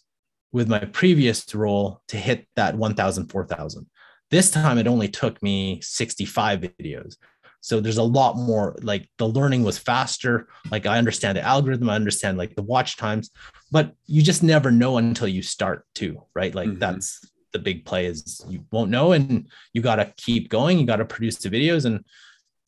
with 0.53 0.69
my 0.69 0.79
previous 0.79 1.55
role 1.55 2.01
to 2.09 2.17
hit 2.17 2.47
that 2.57 2.77
1,000, 2.77 3.29
4,000. 3.29 3.87
This 4.31 4.51
time 4.51 4.79
it 4.79 4.87
only 4.87 5.09
took 5.09 5.43
me 5.43 5.81
65 5.83 6.61
videos. 6.61 7.17
So 7.61 7.81
there's 7.81 7.99
a 7.99 8.03
lot 8.03 8.37
more 8.37 8.77
like 8.83 9.09
the 9.19 9.29
learning 9.29 9.65
was 9.65 9.79
faster. 9.79 10.49
Like 10.71 10.87
I 10.87 10.99
understand 10.99 11.37
the 11.37 11.43
algorithm, 11.43 11.91
I 11.91 11.97
understand 11.97 12.39
like 12.39 12.55
the 12.55 12.63
watch 12.63 12.97
times, 12.97 13.31
but 13.73 13.93
you 14.07 14.23
just 14.23 14.43
never 14.43 14.71
know 14.71 14.99
until 14.99 15.29
you 15.29 15.43
start 15.43 15.85
too, 15.95 16.23
right? 16.35 16.55
Like 16.55 16.69
mm-hmm. 16.69 16.79
that's 16.79 17.29
the 17.53 17.59
big 17.59 17.85
play 17.85 18.07
is 18.07 18.45
you 18.49 18.65
won't 18.71 18.91
know 18.91 19.13
and 19.13 19.49
you 19.73 19.83
got 19.83 19.97
to 19.97 20.13
keep 20.17 20.49
going. 20.49 20.79
You 20.79 20.87
got 20.87 20.97
to 20.97 21.05
produce 21.05 21.39
the 21.39 21.49
videos 21.49 21.85
and 21.85 22.05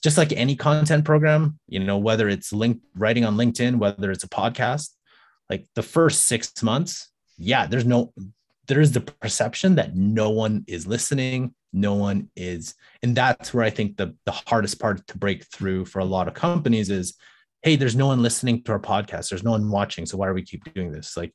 just 0.03 0.19
like 0.19 0.33
any 0.33 0.57
content 0.57 1.05
program, 1.05 1.59
you 1.69 1.81
know, 1.81 1.99
whether 1.99 2.29
it's 2.29 2.53
link 2.53 2.81
writing 2.95 3.25
on 3.25 3.37
LinkedIn, 3.37 3.79
whether 3.79 4.11
it's 4.11 4.25
a 4.25 4.29
podcast, 4.29 4.91
like 5.51 5.67
the 5.75 5.83
first 5.83 6.25
six 6.25 6.63
months, 6.63 7.11
yeah, 7.39 7.67
there's 7.67 7.87
no, 7.87 8.13
there's 8.67 8.93
the 8.93 9.01
perception 9.01 9.77
that 9.77 9.97
no 9.97 10.31
one 10.31 10.65
is 10.67 10.87
listening, 10.87 11.55
no 11.73 11.95
one 11.95 12.31
is, 12.37 12.75
and 13.03 13.17
that's 13.17 13.55
where 13.55 13.65
I 13.65 13.71
think 13.71 13.97
the 13.97 14.15
the 14.27 14.33
hardest 14.33 14.81
part 14.81 15.07
to 15.07 15.19
break 15.19 15.45
through 15.47 15.87
for 15.87 16.01
a 16.01 16.05
lot 16.05 16.29
of 16.29 16.35
companies 16.35 16.91
is 16.91 17.15
hey, 17.63 17.77
there's 17.77 17.97
no 17.97 18.07
one 18.07 18.23
listening 18.23 18.63
to 18.63 18.73
our 18.73 18.79
podcast. 18.79 19.31
There's 19.31 19.43
no 19.43 19.53
one 19.53 19.71
watching. 19.71 20.07
So 20.07 20.17
why 20.17 20.29
are 20.29 20.35
we 20.35 20.43
keep 20.43 20.73
doing 20.75 20.93
this? 20.93 21.17
Like, 21.17 21.35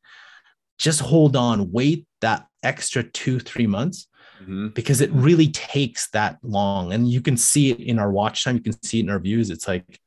just 0.77 1.01
hold 1.01 1.35
on, 1.35 1.71
wait 1.71 2.07
that 2.21 2.47
extra 2.63 3.03
two, 3.03 3.39
three 3.39 3.67
months 3.67 4.07
mm-hmm. 4.41 4.69
because 4.69 5.01
it 5.01 5.11
really 5.11 5.49
takes 5.49 6.09
that 6.11 6.37
long. 6.41 6.93
And 6.93 7.09
you 7.09 7.21
can 7.21 7.37
see 7.37 7.71
it 7.71 7.79
in 7.79 7.99
our 7.99 8.11
watch 8.11 8.43
time, 8.43 8.55
you 8.55 8.61
can 8.61 8.81
see 8.83 8.99
it 8.99 9.03
in 9.03 9.09
our 9.09 9.19
views. 9.19 9.49
It's 9.49 9.67
like 9.67 9.99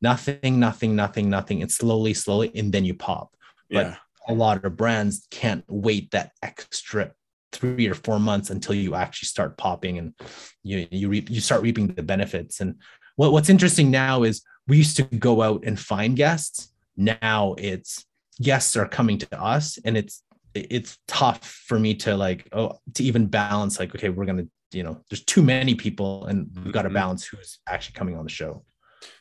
nothing, 0.00 0.60
nothing, 0.60 0.96
nothing, 0.96 1.28
nothing. 1.28 1.62
And 1.62 1.70
slowly, 1.70 2.14
slowly, 2.14 2.52
and 2.54 2.72
then 2.72 2.84
you 2.84 2.94
pop. 2.94 3.34
But 3.70 3.86
yeah. 3.86 3.96
A 4.28 4.34
lot 4.34 4.64
of 4.64 4.76
brands 4.76 5.26
can't 5.30 5.64
wait 5.68 6.10
that 6.12 6.32
extra 6.42 7.12
three 7.52 7.86
or 7.86 7.94
four 7.94 8.18
months 8.18 8.50
until 8.50 8.74
you 8.74 8.94
actually 8.94 9.26
start 9.26 9.56
popping 9.56 9.98
and 9.98 10.14
you 10.62 10.86
you 10.90 11.08
reap, 11.08 11.30
you 11.30 11.40
start 11.40 11.62
reaping 11.62 11.86
the 11.88 12.02
benefits. 12.02 12.60
And 12.60 12.76
what, 13.16 13.32
what's 13.32 13.48
interesting 13.50 13.90
now 13.90 14.24
is 14.24 14.42
we 14.66 14.76
used 14.76 14.96
to 14.96 15.02
go 15.04 15.42
out 15.42 15.64
and 15.64 15.78
find 15.78 16.16
guests. 16.16 16.72
Now 16.96 17.54
it's 17.58 18.04
guests 18.42 18.76
are 18.76 18.88
coming 18.88 19.18
to 19.18 19.40
us 19.40 19.78
and 19.84 19.96
it's 19.96 20.22
it's 20.54 20.98
tough 21.08 21.44
for 21.44 21.78
me 21.78 21.94
to 21.94 22.16
like 22.16 22.48
oh 22.52 22.78
to 22.94 23.04
even 23.04 23.26
balance 23.26 23.78
like 23.78 23.94
okay 23.94 24.08
we're 24.08 24.24
gonna 24.24 24.46
you 24.72 24.82
know 24.82 25.00
there's 25.08 25.24
too 25.24 25.42
many 25.42 25.74
people 25.74 26.26
and 26.26 26.50
we've 26.64 26.72
got 26.72 26.82
to 26.82 26.88
mm-hmm. 26.88 26.94
balance 26.94 27.24
who's 27.24 27.58
actually 27.68 27.94
coming 27.94 28.16
on 28.16 28.24
the 28.24 28.30
show 28.30 28.64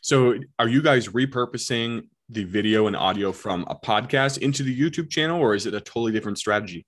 so 0.02 0.36
are 0.60 0.68
you 0.68 0.82
guys 0.82 1.10
repurposing 1.10 2.08
the 2.34 2.44
video 2.44 2.88
and 2.88 2.96
audio 2.96 3.32
from 3.32 3.66
a 3.70 3.76
podcast 3.76 4.38
into 4.40 4.64
the 4.64 4.80
youtube 4.80 5.10
channel 5.10 5.40
or 5.40 5.56
is 5.56 5.66
it 5.66 5.74
a 5.74 5.82
totally 5.82 6.12
different 6.12 6.38
strategy 6.38 6.86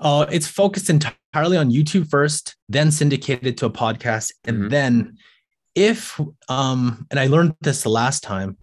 uh, 0.00 0.26
it's 0.30 0.46
focused 0.46 0.90
entirely 0.90 1.56
on 1.56 1.70
youtube 1.70 2.08
first 2.08 2.56
then 2.68 2.90
syndicated 2.90 3.56
to 3.56 3.66
a 3.66 3.70
podcast 3.70 4.32
and 4.44 4.56
mm-hmm. 4.56 4.68
then 4.68 5.16
if 5.74 6.20
um 6.48 7.06
and 7.10 7.18
i 7.18 7.26
learned 7.26 7.54
this 7.60 7.82
the 7.82 7.88
last 7.88 8.22
time 8.22 8.56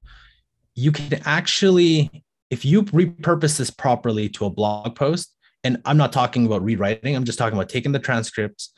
you 0.75 0.91
can 0.91 1.21
actually 1.25 2.24
if 2.50 2.63
you 2.63 2.83
repurpose 2.83 3.57
this 3.57 3.69
properly 3.69 4.29
to 4.29 4.45
a 4.45 4.50
blog 4.50 4.95
post, 4.95 5.33
and 5.63 5.81
I'm 5.85 5.97
not 5.97 6.13
talking 6.13 6.45
about 6.45 6.63
rewriting, 6.63 7.15
I'm 7.15 7.24
just 7.24 7.39
talking 7.39 7.57
about 7.57 7.69
taking 7.69 7.91
the 7.91 8.00
transcripts, 8.00 8.74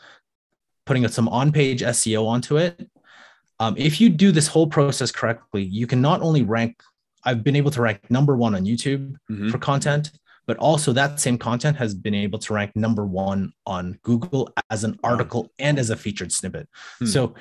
putting 0.86 1.08
some 1.10 1.28
on 1.28 1.52
page 1.52 1.82
SEO 1.82 2.26
onto 2.26 2.58
it. 2.58 2.90
Um, 3.60 3.76
if 3.78 4.00
you 4.00 4.10
do 4.10 4.32
this 4.32 4.48
whole 4.48 4.68
process 4.68 5.12
correctly, 5.12 5.64
you 5.64 5.88
can 5.88 6.02
not 6.02 6.22
only 6.22 6.44
rank, 6.44 6.82
I've 7.28 7.44
been 7.44 7.56
able 7.56 7.72
to 7.72 7.82
rank 7.82 8.10
number 8.10 8.36
one 8.36 8.56
on 8.56 8.66
YouTube 8.66 9.16
mm-hmm. 9.30 9.50
for 9.50 9.58
content, 9.58 10.12
but 10.48 10.58
also 10.58 10.94
that 10.94 11.20
same 11.20 11.38
content 11.38 11.78
has 11.78 11.94
been 11.94 12.16
able 12.16 12.40
to 12.40 12.54
rank 12.54 12.76
number 12.76 13.06
one 13.06 13.52
on 13.66 14.00
Google 14.02 14.50
as 14.70 14.84
an 14.84 14.98
article 15.04 15.52
and 15.60 15.78
as 15.78 15.90
a 15.90 15.96
featured 15.96 16.32
snippet. 16.32 16.68
Hmm. 17.00 17.06
So 17.06 17.36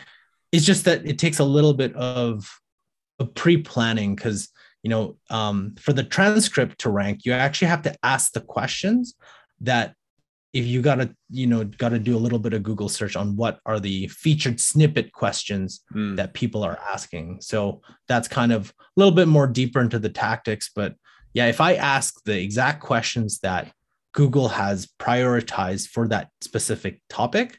it's 0.52 0.64
just 0.64 0.84
that 0.84 1.06
it 1.06 1.18
takes 1.18 1.38
a 1.38 1.44
little 1.44 1.72
bit 1.72 1.94
of, 1.94 2.50
of 3.18 3.32
pre 3.34 3.58
planning 3.58 4.14
because 4.16 4.50
you 4.82 4.90
know, 4.90 5.16
um, 5.30 5.74
for 5.80 5.92
the 5.92 6.04
transcript 6.04 6.78
to 6.78 6.90
rank, 6.90 7.24
you 7.24 7.32
actually 7.32 7.66
have 7.66 7.82
to 7.82 7.96
ask 8.04 8.32
the 8.32 8.40
questions 8.40 9.16
that 9.60 9.94
if 10.56 10.64
you 10.64 10.80
got 10.80 10.94
to, 10.94 11.14
you 11.28 11.46
know, 11.46 11.64
got 11.64 11.90
to 11.90 11.98
do 11.98 12.16
a 12.16 12.18
little 12.18 12.38
bit 12.38 12.54
of 12.54 12.62
Google 12.62 12.88
search 12.88 13.14
on 13.14 13.36
what 13.36 13.60
are 13.66 13.78
the 13.78 14.08
featured 14.08 14.58
snippet 14.58 15.12
questions 15.12 15.84
mm. 15.94 16.16
that 16.16 16.32
people 16.32 16.62
are 16.62 16.78
asking. 16.78 17.42
So 17.42 17.82
that's 18.08 18.26
kind 18.26 18.52
of 18.52 18.70
a 18.70 18.84
little 18.96 19.12
bit 19.12 19.28
more 19.28 19.46
deeper 19.46 19.82
into 19.82 19.98
the 19.98 20.08
tactics. 20.08 20.70
But 20.74 20.94
yeah, 21.34 21.48
if 21.48 21.60
I 21.60 21.74
ask 21.74 22.24
the 22.24 22.40
exact 22.40 22.82
questions 22.82 23.40
that 23.40 23.70
Google 24.12 24.48
has 24.48 24.88
prioritized 24.98 25.88
for 25.88 26.08
that 26.08 26.30
specific 26.40 27.02
topic, 27.10 27.58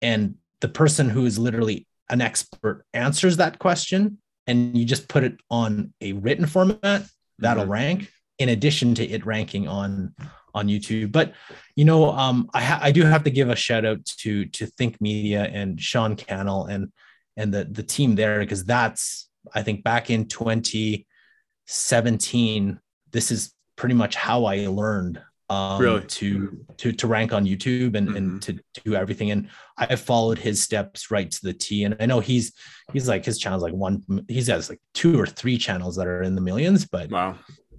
and 0.00 0.36
the 0.62 0.68
person 0.68 1.10
who 1.10 1.26
is 1.26 1.38
literally 1.38 1.86
an 2.08 2.22
expert 2.22 2.86
answers 2.94 3.36
that 3.36 3.58
question, 3.58 4.16
and 4.46 4.74
you 4.74 4.86
just 4.86 5.06
put 5.06 5.22
it 5.22 5.36
on 5.50 5.92
a 6.00 6.14
written 6.14 6.46
format, 6.46 7.04
that'll 7.38 7.64
mm-hmm. 7.64 7.72
rank 7.72 8.10
in 8.38 8.48
addition 8.48 8.94
to 8.94 9.04
it 9.04 9.26
ranking 9.26 9.68
on 9.68 10.14
on 10.54 10.68
YouTube. 10.68 11.12
But 11.12 11.34
you 11.76 11.84
know, 11.84 12.10
um, 12.10 12.48
I 12.54 12.62
ha- 12.62 12.80
I 12.82 12.90
do 12.92 13.02
have 13.02 13.24
to 13.24 13.30
give 13.30 13.50
a 13.50 13.56
shout 13.56 13.84
out 13.84 14.02
to 14.04 14.46
to 14.46 14.66
Think 14.66 15.00
Media 15.00 15.44
and 15.44 15.80
Sean 15.80 16.16
Cannell 16.16 16.66
and 16.66 16.92
and 17.36 17.52
the 17.52 17.64
the 17.64 17.82
team 17.82 18.14
there 18.14 18.38
because 18.40 18.64
that's 18.64 19.28
I 19.54 19.62
think 19.62 19.84
back 19.84 20.10
in 20.10 20.26
2017, 20.26 22.80
this 23.12 23.30
is 23.30 23.54
pretty 23.76 23.94
much 23.94 24.16
how 24.16 24.44
I 24.44 24.66
learned 24.66 25.22
um, 25.50 25.80
really? 25.80 26.02
to 26.02 26.66
to 26.76 26.92
to 26.92 27.06
rank 27.06 27.32
on 27.32 27.46
YouTube 27.46 27.94
and, 27.94 28.08
mm-hmm. 28.08 28.16
and 28.16 28.42
to 28.42 28.58
do 28.84 28.94
everything. 28.94 29.30
And 29.30 29.48
I 29.78 29.96
followed 29.96 30.38
his 30.38 30.62
steps 30.62 31.10
right 31.10 31.30
to 31.30 31.40
the 31.42 31.54
T. 31.54 31.84
And 31.84 31.96
I 32.00 32.06
know 32.06 32.20
he's 32.20 32.52
he's 32.92 33.08
like 33.08 33.24
his 33.24 33.38
channel's 33.38 33.62
like 33.62 33.72
one 33.72 34.02
he 34.28 34.42
has 34.42 34.68
like 34.68 34.80
two 34.92 35.18
or 35.18 35.26
three 35.26 35.56
channels 35.56 35.96
that 35.96 36.06
are 36.06 36.22
in 36.22 36.34
the 36.34 36.42
millions, 36.42 36.86
but 36.86 37.10
wow, 37.10 37.38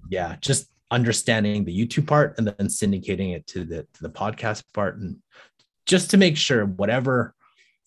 yeah, 0.09 0.35
just 0.41 0.69
understanding 0.91 1.63
the 1.63 1.85
YouTube 1.85 2.07
part 2.07 2.35
and 2.37 2.47
then 2.47 2.67
syndicating 2.67 3.35
it 3.35 3.45
to 3.47 3.63
the 3.63 3.83
to 3.93 4.01
the 4.01 4.09
podcast 4.09 4.63
part 4.73 4.97
and 4.97 5.17
just 5.85 6.11
to 6.11 6.17
make 6.17 6.35
sure 6.35 6.65
whatever 6.65 7.35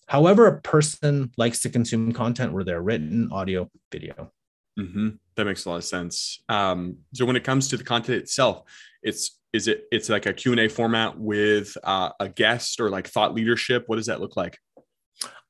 however 0.07 0.47
a 0.47 0.61
person 0.61 1.31
likes 1.37 1.61
to 1.61 1.69
consume 1.69 2.11
content 2.11 2.53
where 2.53 2.63
they're 2.63 2.81
written 2.81 3.29
audio 3.31 3.69
video. 3.91 4.31
Mm-hmm. 4.79 5.09
that 5.35 5.45
makes 5.45 5.65
a 5.65 5.69
lot 5.69 5.75
of 5.75 5.83
sense. 5.83 6.41
Um, 6.49 6.97
so 7.13 7.25
when 7.25 7.35
it 7.35 7.43
comes 7.43 7.67
to 7.67 7.77
the 7.77 7.83
content 7.83 8.17
itself 8.17 8.63
it's 9.03 9.39
is 9.51 9.67
it 9.67 9.85
it's 9.91 10.09
like 10.09 10.25
a 10.25 10.33
q&a 10.33 10.67
format 10.67 11.19
with 11.19 11.77
uh, 11.83 12.09
a 12.19 12.27
guest 12.27 12.79
or 12.79 12.89
like 12.89 13.07
thought 13.07 13.35
leadership? 13.35 13.83
What 13.87 13.97
does 13.97 14.07
that 14.07 14.21
look 14.21 14.35
like? 14.35 14.57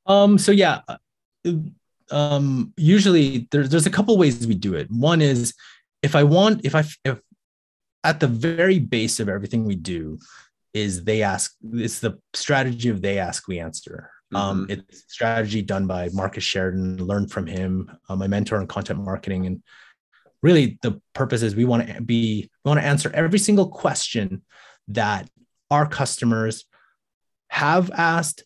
Um 0.05 0.37
so 0.37 0.51
yeah 0.51 0.81
uh, 0.87 0.97
um 2.11 2.73
usually 2.75 3.47
there's 3.51 3.69
there's 3.69 3.85
a 3.85 3.91
couple 3.91 4.17
ways 4.17 4.45
we 4.45 4.55
do 4.55 4.73
it. 4.73 4.89
One 4.91 5.21
is 5.21 5.53
if 6.03 6.15
i 6.15 6.23
want 6.23 6.63
if 6.63 6.75
i 6.75 6.83
if 7.03 7.19
at 8.03 8.19
the 8.19 8.27
very 8.27 8.77
base 8.79 9.19
of 9.19 9.29
everything 9.29 9.65
we 9.65 9.75
do 9.75 10.19
is 10.73 11.03
they 11.03 11.23
ask 11.23 11.55
it's 11.73 11.99
the 11.99 12.19
strategy 12.33 12.89
of 12.89 13.01
they 13.01 13.17
ask 13.17 13.47
we 13.47 13.59
answer 13.59 14.11
um, 14.35 14.67
mm-hmm. 14.67 14.71
um 14.71 14.79
it's 14.89 15.05
strategy 15.11 15.61
done 15.61 15.87
by 15.87 16.09
marcus 16.13 16.43
sheridan 16.43 16.97
learned 16.97 17.31
from 17.31 17.47
him 17.47 17.89
uh, 18.09 18.15
my 18.15 18.27
mentor 18.27 18.59
in 18.59 18.67
content 18.67 18.99
marketing 18.99 19.47
and 19.47 19.63
really 20.41 20.77
the 20.81 21.01
purpose 21.13 21.41
is 21.41 21.55
we 21.55 21.65
want 21.65 21.87
to 21.87 22.01
be 22.01 22.49
we 22.63 22.69
want 22.69 22.79
to 22.79 22.85
answer 22.85 23.09
every 23.13 23.39
single 23.39 23.69
question 23.69 24.43
that 24.89 25.27
our 25.71 25.87
customers 25.87 26.65
have 27.47 27.89
asked 27.91 28.43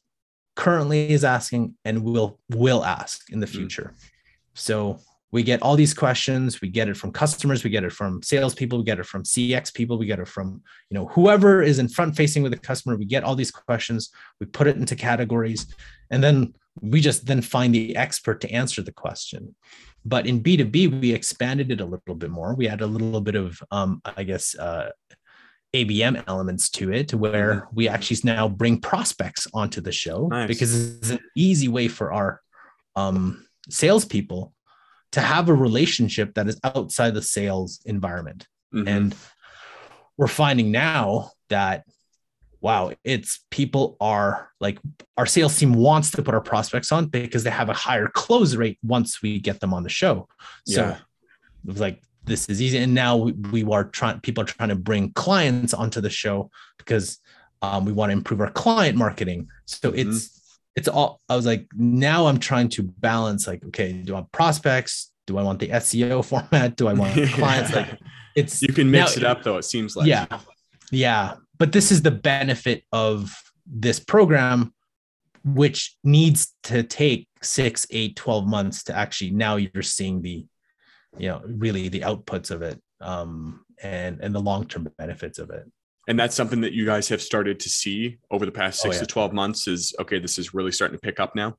currently 0.56 1.10
is 1.10 1.24
asking 1.24 1.76
and 1.84 2.04
will 2.04 2.40
will 2.50 2.86
ask 2.86 3.30
in 3.32 3.40
the 3.40 3.48
hmm. 3.48 3.54
future 3.54 3.94
mm. 3.96 4.10
so 4.54 5.00
we 5.38 5.44
get 5.44 5.62
all 5.62 5.76
these 5.76 5.94
questions. 5.94 6.62
We 6.62 6.70
get 6.70 6.90
it 6.90 6.98
from 6.98 7.12
customers. 7.12 7.64
We 7.64 7.70
get 7.70 7.84
it 7.84 7.94
from 7.94 8.24
salespeople. 8.24 8.80
We 8.80 8.84
get 8.84 8.98
it 8.98 9.06
from 9.06 9.22
cx 9.22 9.72
people. 9.72 10.00
We 10.00 10.08
get 10.08 10.18
it 10.18 10.28
from 10.28 10.64
you 10.90 10.96
know 10.96 11.06
whoever 11.10 11.62
is 11.62 11.78
in 11.78 11.90
front 11.90 12.16
facing 12.16 12.42
with 12.42 12.54
the 12.54 12.58
customer. 12.58 12.98
We 12.98 13.06
get 13.06 13.24
all 13.24 13.36
these 13.36 13.52
questions. 13.52 14.10
We 14.40 14.48
put 14.48 14.66
it 14.66 14.78
into 14.78 14.96
categories. 14.96 15.68
And 16.10 16.24
then 16.24 16.56
we 16.82 17.02
just 17.02 17.28
then 17.28 17.44
find 17.44 17.72
the 17.72 17.96
expert 17.96 18.42
to 18.42 18.52
answer 18.52 18.82
the 18.82 18.92
question. 18.92 19.56
But 20.04 20.26
in 20.26 20.42
B2B, 20.42 21.02
we 21.02 21.14
expanded 21.14 21.70
it 21.72 21.82
a 21.82 21.86
little 21.86 22.16
bit 22.16 22.32
more. 22.32 22.56
We 22.56 22.66
had 22.66 22.82
a 22.82 22.88
little 22.88 23.22
bit 23.22 23.36
of, 23.36 23.62
um, 23.70 24.02
I 24.04 24.24
guess, 24.24 24.56
uh, 24.56 24.90
ABM 25.76 26.24
elements 26.28 26.70
to 26.72 26.92
it, 26.92 27.14
where 27.14 27.54
mm-hmm. 27.54 27.76
we 27.76 27.88
actually 27.88 28.22
now 28.24 28.48
bring 28.48 28.82
prospects 28.82 29.46
onto 29.54 29.82
the 29.82 29.92
show 29.92 30.28
nice. 30.30 30.48
because 30.48 30.98
it's 30.98 31.12
an 31.12 31.20
easy 31.36 31.68
way 31.68 31.88
for 31.90 32.12
our 32.12 32.42
um, 32.96 33.46
salespeople 33.70 34.54
to 35.14 35.22
have 35.22 35.50
a 35.50 35.54
relationship 35.54 36.34
that 36.36 36.48
is 36.48 36.60
outside 36.64 37.14
the 37.14 37.22
sales 37.22 37.80
environment. 37.86 38.48
Mm-hmm. 38.74 38.88
And 38.88 39.16
we're 40.18 40.28
finding 40.28 40.72
now 40.72 41.32
that 41.50 41.84
wow, 42.60 42.92
it's 43.04 43.46
people 43.52 43.96
are 44.02 44.50
like 44.60 44.80
our 45.16 45.26
sales 45.26 45.58
team 45.58 45.74
wants 45.74 46.12
to 46.12 46.24
put 46.24 46.34
our 46.34 46.42
prospects 46.42 46.92
on 46.92 47.06
because 47.06 47.44
they 47.44 47.50
have 47.50 47.70
a 47.70 47.74
higher 47.74 48.08
close 48.08 48.56
rate 48.56 48.80
once 48.84 49.22
we 49.22 49.40
get 49.40 49.60
them 49.60 49.74
on 49.74 49.84
the 49.84 49.90
show. 49.90 50.28
So 50.66 50.82
yeah. 50.82 50.92
it 50.96 51.68
was 51.68 51.80
like 51.80 52.02
this 52.24 52.50
is 52.50 52.62
easy. 52.62 52.80
And 52.80 52.94
now 52.94 53.18
we, 53.18 53.32
we 53.32 53.64
are 53.64 53.86
trying 53.86 54.20
people 54.22 54.44
are 54.44 54.48
trying 54.48 54.70
to 54.70 54.76
bring 54.76 55.12
clients 55.14 55.74
onto 55.74 56.02
the 56.02 56.10
show 56.10 56.50
because 56.78 57.20
um, 57.62 57.86
we 57.86 57.92
want 57.92 58.10
to 58.10 58.14
improve 58.14 58.42
our 58.42 58.52
client 58.52 58.98
marketing. 58.98 59.48
So 59.66 59.92
mm-hmm. 59.92 60.10
it's 60.10 60.37
it's 60.78 60.88
all 60.88 61.20
I 61.28 61.36
was 61.36 61.46
like, 61.46 61.68
now 61.76 62.28
I'm 62.28 62.40
trying 62.40 62.70
to 62.70 62.84
balance 62.84 63.48
like, 63.48 63.66
okay, 63.66 63.92
do 63.92 64.14
I 64.14 64.20
want 64.20 64.32
prospects? 64.32 65.12
Do 65.26 65.38
I 65.38 65.44
want 65.44 65.60
the 65.60 65.70
SEO 65.70 66.24
format? 66.30 66.78
Do 66.78 66.88
I 66.88 66.94
want 66.94 67.14
clients? 67.34 67.74
like 67.74 68.00
it's 68.36 68.62
you 68.62 68.74
can 68.74 68.90
mix 68.90 69.18
now, 69.18 69.22
it 69.22 69.26
up 69.26 69.44
though, 69.44 69.58
it 69.58 69.66
seems 69.66 69.96
like. 69.96 70.08
Yeah. 70.08 70.28
Yeah 70.92 71.36
but 71.58 71.72
this 71.72 71.92
is 71.92 72.02
the 72.02 72.12
benefit 72.12 72.84
of 72.92 73.36
this 73.66 74.00
program 74.00 74.74
which 75.44 75.96
needs 76.04 76.54
to 76.64 76.84
take 76.84 77.28
six 77.42 77.86
eight 77.92 78.16
12 78.16 78.48
months 78.48 78.84
to 78.84 78.96
actually 78.96 79.32
now 79.32 79.56
you're 79.56 79.82
seeing 79.82 80.22
the 80.22 80.46
you 81.18 81.30
know 81.30 81.42
really 81.46 81.88
the 81.90 82.02
outputs 82.02 82.52
of 82.52 82.62
it 82.62 82.82
um 83.02 83.64
and 83.82 84.20
and 84.22 84.34
the 84.34 84.40
long-term 84.40 84.88
benefits 84.98 85.40
of 85.40 85.50
it 85.50 85.70
and 86.08 86.18
that's 86.18 86.36
something 86.36 86.62
that 86.62 86.74
you 86.74 86.86
guys 86.86 87.10
have 87.10 87.22
started 87.22 87.60
to 87.60 87.70
see 87.70 88.18
over 88.32 88.46
the 88.46 88.52
past 88.52 88.80
oh, 88.82 88.90
six 88.90 88.96
oh, 88.96 89.00
yeah. 89.00 89.06
to 89.06 89.06
12 89.06 89.34
months 89.34 89.68
is 89.68 89.94
okay 90.00 90.20
this 90.20 90.38
is 90.38 90.54
really 90.54 90.72
starting 90.72 90.98
to 90.98 91.02
pick 91.02 91.20
up 91.20 91.36
now 91.36 91.56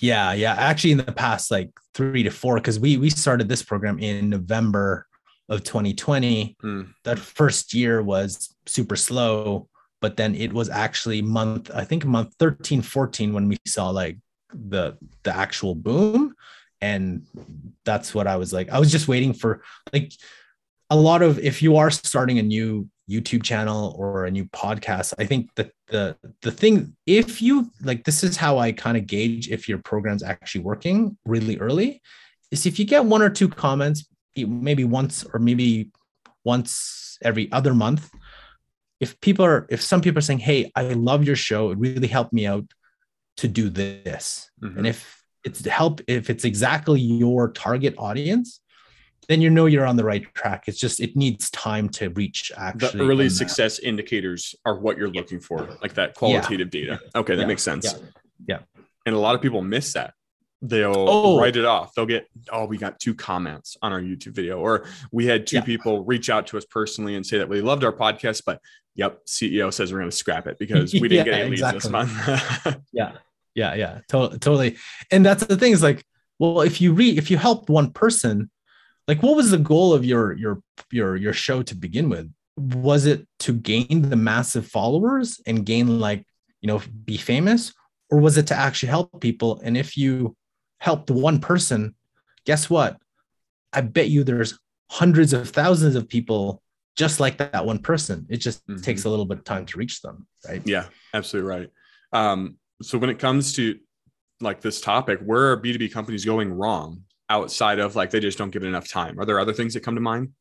Yeah, 0.00 0.32
yeah. 0.32 0.54
Actually, 0.54 0.92
in 0.92 0.98
the 0.98 1.12
past 1.12 1.50
like 1.50 1.70
three 1.94 2.22
to 2.22 2.30
four, 2.30 2.56
because 2.56 2.78
we 2.78 2.96
we 2.96 3.10
started 3.10 3.48
this 3.48 3.62
program 3.62 3.98
in 3.98 4.28
November 4.28 5.06
of 5.48 5.64
2020. 5.64 6.56
Mm. 6.62 6.92
That 7.04 7.18
first 7.18 7.72
year 7.72 8.02
was 8.02 8.54
super 8.66 8.96
slow, 8.96 9.68
but 10.00 10.16
then 10.16 10.34
it 10.34 10.52
was 10.52 10.68
actually 10.68 11.22
month, 11.22 11.70
I 11.74 11.84
think 11.84 12.04
month 12.04 12.34
13, 12.38 12.82
14 12.82 13.32
when 13.32 13.48
we 13.48 13.56
saw 13.66 13.90
like 13.90 14.18
the 14.52 14.96
the 15.22 15.34
actual 15.34 15.74
boom. 15.74 16.34
And 16.82 17.26
that's 17.84 18.14
what 18.14 18.26
I 18.26 18.36
was 18.36 18.52
like. 18.52 18.68
I 18.68 18.78
was 18.78 18.92
just 18.92 19.08
waiting 19.08 19.32
for 19.32 19.62
like 19.92 20.12
a 20.90 20.96
lot 20.96 21.22
of 21.22 21.38
if 21.38 21.62
you 21.62 21.76
are 21.76 21.90
starting 21.90 22.38
a 22.38 22.42
new 22.42 22.88
YouTube 23.08 23.42
channel 23.42 23.94
or 23.98 24.26
a 24.26 24.30
new 24.30 24.44
podcast, 24.46 25.14
I 25.18 25.26
think 25.26 25.54
that 25.54 25.70
the 25.88 26.16
the 26.42 26.50
thing 26.50 26.96
if 27.06 27.40
you 27.40 27.70
like 27.82 28.04
this 28.04 28.24
is 28.24 28.36
how 28.36 28.58
I 28.58 28.72
kind 28.72 28.96
of 28.96 29.06
gauge 29.06 29.48
if 29.48 29.68
your 29.68 29.78
program's 29.78 30.22
actually 30.22 30.62
working 30.62 31.16
really 31.24 31.58
early 31.58 32.02
is 32.50 32.66
if 32.66 32.78
you 32.78 32.84
get 32.84 33.04
one 33.04 33.22
or 33.22 33.30
two 33.30 33.48
comments 33.48 34.06
maybe 34.36 34.84
once 34.84 35.24
or 35.32 35.40
maybe 35.40 35.90
once 36.44 37.18
every 37.22 37.50
other 37.52 37.74
month 37.74 38.10
if 39.00 39.18
people 39.20 39.44
are 39.44 39.66
if 39.70 39.80
some 39.80 40.00
people 40.00 40.18
are 40.18 40.22
saying 40.22 40.38
hey 40.38 40.70
i 40.74 40.82
love 40.82 41.24
your 41.24 41.36
show 41.36 41.70
it 41.70 41.78
really 41.78 42.08
helped 42.08 42.32
me 42.32 42.46
out 42.46 42.64
to 43.36 43.48
do 43.48 43.68
this 43.68 44.50
mm-hmm. 44.62 44.78
and 44.78 44.86
if 44.86 45.22
it's 45.44 45.64
help 45.66 46.00
if 46.06 46.28
it's 46.28 46.44
exactly 46.44 47.00
your 47.00 47.50
target 47.52 47.94
audience 47.98 48.60
then 49.28 49.40
you 49.40 49.50
know 49.50 49.66
you're 49.66 49.86
on 49.86 49.96
the 49.96 50.04
right 50.04 50.32
track 50.34 50.64
it's 50.66 50.78
just 50.78 51.00
it 51.00 51.16
needs 51.16 51.50
time 51.50 51.88
to 51.88 52.08
reach 52.10 52.52
actually 52.56 52.98
the 52.98 53.04
early 53.04 53.28
success 53.28 53.76
that. 53.76 53.88
indicators 53.88 54.54
are 54.64 54.78
what 54.78 54.96
you're 54.96 55.10
looking 55.10 55.40
for 55.40 55.68
like 55.82 55.94
that 55.94 56.14
qualitative 56.14 56.72
yeah. 56.72 56.80
data 56.80 57.00
okay 57.14 57.34
that 57.34 57.42
yeah. 57.42 57.46
makes 57.46 57.62
sense 57.62 57.94
yeah. 58.46 58.58
yeah 58.76 58.82
and 59.04 59.14
a 59.14 59.18
lot 59.18 59.34
of 59.34 59.40
people 59.40 59.62
miss 59.62 59.92
that 59.92 60.14
they'll 60.62 60.94
oh. 61.08 61.38
write 61.38 61.56
it 61.56 61.64
off. 61.64 61.94
They'll 61.94 62.06
get, 62.06 62.26
oh, 62.50 62.64
we 62.64 62.78
got 62.78 62.98
two 62.98 63.14
comments 63.14 63.76
on 63.82 63.92
our 63.92 64.00
YouTube 64.00 64.34
video, 64.34 64.58
or 64.58 64.86
we 65.12 65.26
had 65.26 65.46
two 65.46 65.62
people 65.62 66.04
reach 66.04 66.30
out 66.30 66.46
to 66.48 66.58
us 66.58 66.64
personally 66.64 67.14
and 67.14 67.26
say 67.26 67.38
that 67.38 67.48
we 67.48 67.60
loved 67.60 67.84
our 67.84 67.92
podcast, 67.92 68.42
but 68.46 68.60
yep, 68.94 69.24
CEO 69.26 69.72
says 69.72 69.92
we're 69.92 70.00
going 70.00 70.10
to 70.10 70.16
scrap 70.16 70.46
it 70.46 70.58
because 70.58 70.92
we 70.92 71.08
didn't 71.08 71.24
get 71.26 71.34
any 71.34 71.52
exactly. 71.52 71.74
leads 71.74 71.84
this 71.84 71.92
month. 71.92 72.80
yeah, 72.92 73.12
yeah, 73.54 73.74
yeah, 73.74 74.00
to- 74.08 74.38
totally. 74.38 74.76
And 75.10 75.24
that's 75.24 75.44
the 75.44 75.56
thing 75.56 75.72
is 75.72 75.82
like, 75.82 76.04
well, 76.38 76.62
if 76.62 76.80
you 76.80 76.92
read, 76.92 77.18
if 77.18 77.30
you 77.30 77.36
help 77.36 77.68
one 77.68 77.92
person, 77.92 78.50
like, 79.08 79.22
what 79.22 79.36
was 79.36 79.50
the 79.50 79.58
goal 79.58 79.92
of 79.92 80.04
your 80.04 80.32
your 80.34 80.62
your 80.90 81.16
your 81.16 81.32
show 81.32 81.62
to 81.62 81.74
begin 81.74 82.08
with? 82.08 82.32
Was 82.56 83.06
it 83.06 83.26
to 83.40 83.52
gain 83.52 84.08
the 84.08 84.16
massive 84.16 84.66
followers 84.66 85.40
and 85.46 85.64
gain 85.64 86.00
like 86.00 86.26
you 86.60 86.66
know 86.66 86.80
be 87.04 87.16
famous, 87.16 87.72
or 88.10 88.18
was 88.18 88.36
it 88.36 88.48
to 88.48 88.54
actually 88.54 88.88
help 88.88 89.20
people? 89.20 89.60
And 89.62 89.76
if 89.76 89.96
you 89.96 90.36
help 90.78 91.06
the 91.06 91.14
one 91.14 91.40
person, 91.40 91.94
guess 92.44 92.68
what? 92.68 92.96
I 93.72 93.80
bet 93.82 94.08
you 94.08 94.24
there's 94.24 94.58
hundreds 94.90 95.32
of 95.32 95.48
thousands 95.50 95.96
of 95.96 96.08
people 96.08 96.62
just 96.96 97.20
like 97.20 97.36
that 97.38 97.66
one 97.66 97.78
person. 97.78 98.26
It 98.30 98.38
just 98.38 98.66
mm-hmm. 98.66 98.80
takes 98.80 99.04
a 99.04 99.10
little 99.10 99.26
bit 99.26 99.38
of 99.38 99.44
time 99.44 99.66
to 99.66 99.78
reach 99.78 100.00
them, 100.00 100.26
right? 100.48 100.62
Yeah, 100.64 100.86
absolutely 101.12 101.50
right. 101.50 101.70
Um, 102.12 102.56
so 102.82 102.96
when 102.98 103.10
it 103.10 103.18
comes 103.18 103.52
to 103.54 103.78
like 104.40 104.60
this 104.60 104.80
topic, 104.80 105.20
where 105.20 105.52
are 105.52 105.60
B2B 105.60 105.92
companies 105.92 106.24
going 106.24 106.52
wrong 106.52 107.02
outside 107.28 107.78
of 107.78 107.96
like 107.96 108.10
they 108.10 108.20
just 108.20 108.38
don't 108.38 108.50
give 108.50 108.62
it 108.62 108.68
enough 108.68 108.88
time? 108.88 109.18
Are 109.18 109.24
there 109.24 109.40
other 109.40 109.52
things 109.52 109.74
that 109.74 109.82
come 109.82 109.94
to 109.94 110.00
mind? 110.00 110.32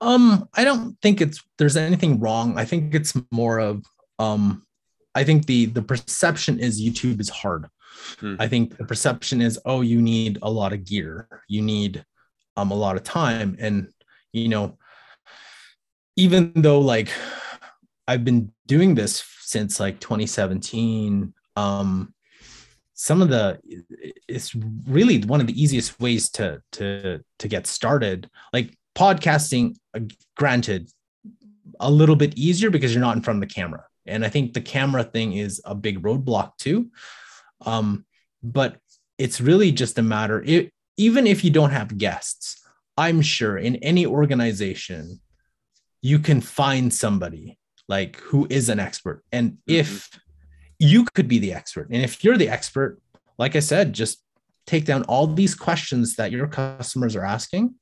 Um, 0.00 0.48
I 0.54 0.64
don't 0.64 1.00
think 1.00 1.20
it's 1.20 1.42
there's 1.56 1.76
anything 1.76 2.20
wrong. 2.20 2.58
I 2.58 2.64
think 2.64 2.94
it's 2.94 3.14
more 3.30 3.58
of 3.58 3.84
um 4.18 4.64
I 5.14 5.24
think 5.24 5.46
the 5.46 5.66
the 5.66 5.82
perception 5.82 6.60
is 6.60 6.80
YouTube 6.80 7.20
is 7.20 7.30
hard. 7.30 7.66
Hmm. 8.20 8.36
I 8.38 8.46
think 8.46 8.76
the 8.76 8.84
perception 8.84 9.40
is, 9.40 9.58
oh, 9.64 9.80
you 9.80 10.00
need 10.00 10.38
a 10.42 10.50
lot 10.50 10.72
of 10.72 10.84
gear, 10.84 11.28
you 11.48 11.62
need 11.62 12.04
um 12.56 12.70
a 12.70 12.76
lot 12.76 12.96
of 12.96 13.02
time, 13.04 13.56
and 13.58 13.88
you 14.32 14.48
know, 14.48 14.78
even 16.16 16.52
though 16.54 16.80
like 16.80 17.10
I've 18.06 18.24
been 18.24 18.52
doing 18.66 18.94
this 18.94 19.24
since 19.40 19.80
like 19.80 20.00
2017, 20.00 21.32
um, 21.56 22.14
some 23.00 23.22
of 23.22 23.28
the 23.28 23.60
it's 24.26 24.56
really 24.86 25.22
one 25.22 25.40
of 25.40 25.46
the 25.46 25.62
easiest 25.62 26.00
ways 26.00 26.28
to 26.30 26.60
to 26.72 27.20
to 27.38 27.48
get 27.48 27.68
started. 27.68 28.28
Like 28.52 28.76
podcasting, 28.96 29.76
uh, 29.94 30.00
granted, 30.36 30.90
a 31.78 31.88
little 31.88 32.16
bit 32.16 32.36
easier 32.36 32.70
because 32.70 32.92
you're 32.92 33.00
not 33.00 33.16
in 33.16 33.22
front 33.22 33.40
of 33.40 33.48
the 33.48 33.54
camera. 33.54 33.84
And 34.04 34.24
I 34.24 34.28
think 34.28 34.52
the 34.52 34.60
camera 34.60 35.04
thing 35.04 35.34
is 35.34 35.62
a 35.64 35.76
big 35.76 36.02
roadblock 36.02 36.56
too. 36.58 36.90
Um, 37.64 38.04
but 38.42 38.78
it's 39.16 39.40
really 39.40 39.70
just 39.70 39.98
a 39.98 40.02
matter, 40.02 40.42
it, 40.44 40.72
even 40.96 41.26
if 41.26 41.44
you 41.44 41.50
don't 41.50 41.70
have 41.70 41.98
guests, 41.98 42.60
I'm 42.96 43.22
sure 43.22 43.56
in 43.56 43.76
any 43.76 44.06
organization, 44.06 45.20
you 46.02 46.18
can 46.18 46.40
find 46.40 46.92
somebody 46.92 47.58
like 47.88 48.16
who 48.16 48.48
is 48.50 48.68
an 48.68 48.80
expert. 48.80 49.22
And 49.30 49.52
mm-hmm. 49.52 49.74
if 49.74 50.10
you 50.78 51.04
could 51.04 51.28
be 51.28 51.38
the 51.38 51.52
expert, 51.52 51.88
and 51.90 52.02
if 52.02 52.22
you're 52.22 52.36
the 52.36 52.48
expert, 52.48 53.00
like 53.38 53.56
I 53.56 53.60
said, 53.60 53.92
just 53.92 54.22
take 54.66 54.84
down 54.84 55.02
all 55.04 55.26
these 55.26 55.54
questions 55.54 56.16
that 56.16 56.30
your 56.30 56.46
customers 56.46 57.16
are 57.16 57.24
asking, 57.24 57.74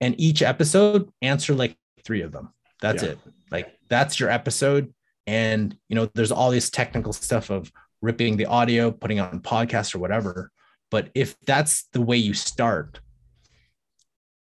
and 0.00 0.18
each 0.20 0.42
episode 0.42 1.10
answer 1.22 1.54
like 1.54 1.76
three 2.04 2.22
of 2.22 2.32
them. 2.32 2.50
That's 2.80 3.02
yeah. 3.02 3.10
it. 3.10 3.18
Like 3.50 3.76
that's 3.88 4.20
your 4.20 4.30
episode. 4.30 4.92
And 5.26 5.76
you 5.88 5.96
know, 5.96 6.08
there's 6.14 6.32
all 6.32 6.50
this 6.50 6.70
technical 6.70 7.12
stuff 7.12 7.50
of 7.50 7.72
ripping 8.02 8.36
the 8.36 8.46
audio, 8.46 8.90
putting 8.90 9.20
on 9.20 9.40
podcast 9.40 9.94
or 9.94 9.98
whatever. 9.98 10.50
But 10.90 11.10
if 11.14 11.36
that's 11.40 11.88
the 11.92 12.00
way 12.00 12.16
you 12.16 12.34
start, 12.34 13.00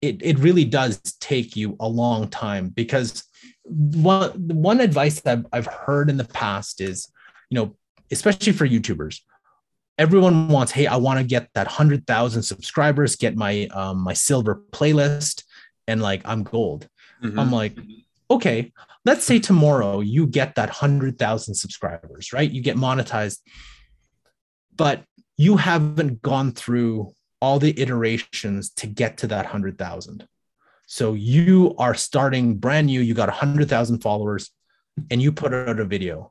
it, 0.02 0.22
it 0.22 0.40
really 0.40 0.66
does 0.66 1.00
take 1.20 1.56
you 1.56 1.76
a 1.80 1.88
long 1.88 2.30
time 2.30 2.70
because 2.70 3.24
one, 3.64 4.32
one 4.48 4.80
advice 4.80 5.22
that 5.22 5.46
I've 5.52 5.68
heard 5.68 6.10
in 6.10 6.18
the 6.18 6.26
past 6.26 6.82
is, 6.82 7.12
you 7.52 7.56
know, 7.56 7.76
especially 8.12 8.54
for 8.54 8.68
YouTubers, 8.68 9.20
everyone 9.98 10.48
wants, 10.48 10.72
hey, 10.72 10.88
I 10.88 10.96
want 10.96 11.20
to 11.20 11.26
get 11.26 11.50
that 11.54 11.68
100,000 11.68 12.42
subscribers, 12.42 13.16
get 13.16 13.36
my 13.36 13.68
um, 13.68 14.00
my 14.00 14.14
silver 14.14 14.64
playlist, 14.72 15.44
and 15.88 16.02
like 16.02 16.22
I'm 16.26 16.44
gold. 16.44 16.88
Mm-hmm. 17.22 17.40
I'm 17.40 17.52
like, 17.52 17.78
okay, 18.32 18.72
let's 19.06 19.26
say 19.26 19.38
tomorrow 19.38 20.00
you 20.00 20.26
get 20.26 20.56
that 20.56 20.70
100,000 20.70 21.54
subscribers, 21.54 22.34
right? 22.34 22.50
You 22.50 22.62
get 22.62 22.78
monetized, 22.78 23.40
but 24.76 25.04
you 25.38 25.58
haven't 25.58 26.22
gone 26.22 26.54
through 26.54 27.14
all 27.42 27.60
the 27.60 27.80
iterations 27.80 28.70
to 28.70 28.88
get 28.88 29.18
to 29.18 29.28
that 29.28 29.46
100,000. 29.46 30.28
So 30.88 31.14
you 31.14 31.76
are 31.78 31.96
starting 31.96 32.56
brand 32.56 32.88
new, 32.88 33.02
you 33.02 33.14
got 33.14 33.30
a 33.30 33.32
100,000 33.32 34.02
followers, 34.02 34.52
and 35.10 35.22
you 35.22 35.32
put 35.32 35.54
out 35.54 35.80
a 35.80 35.86
video. 35.86 36.31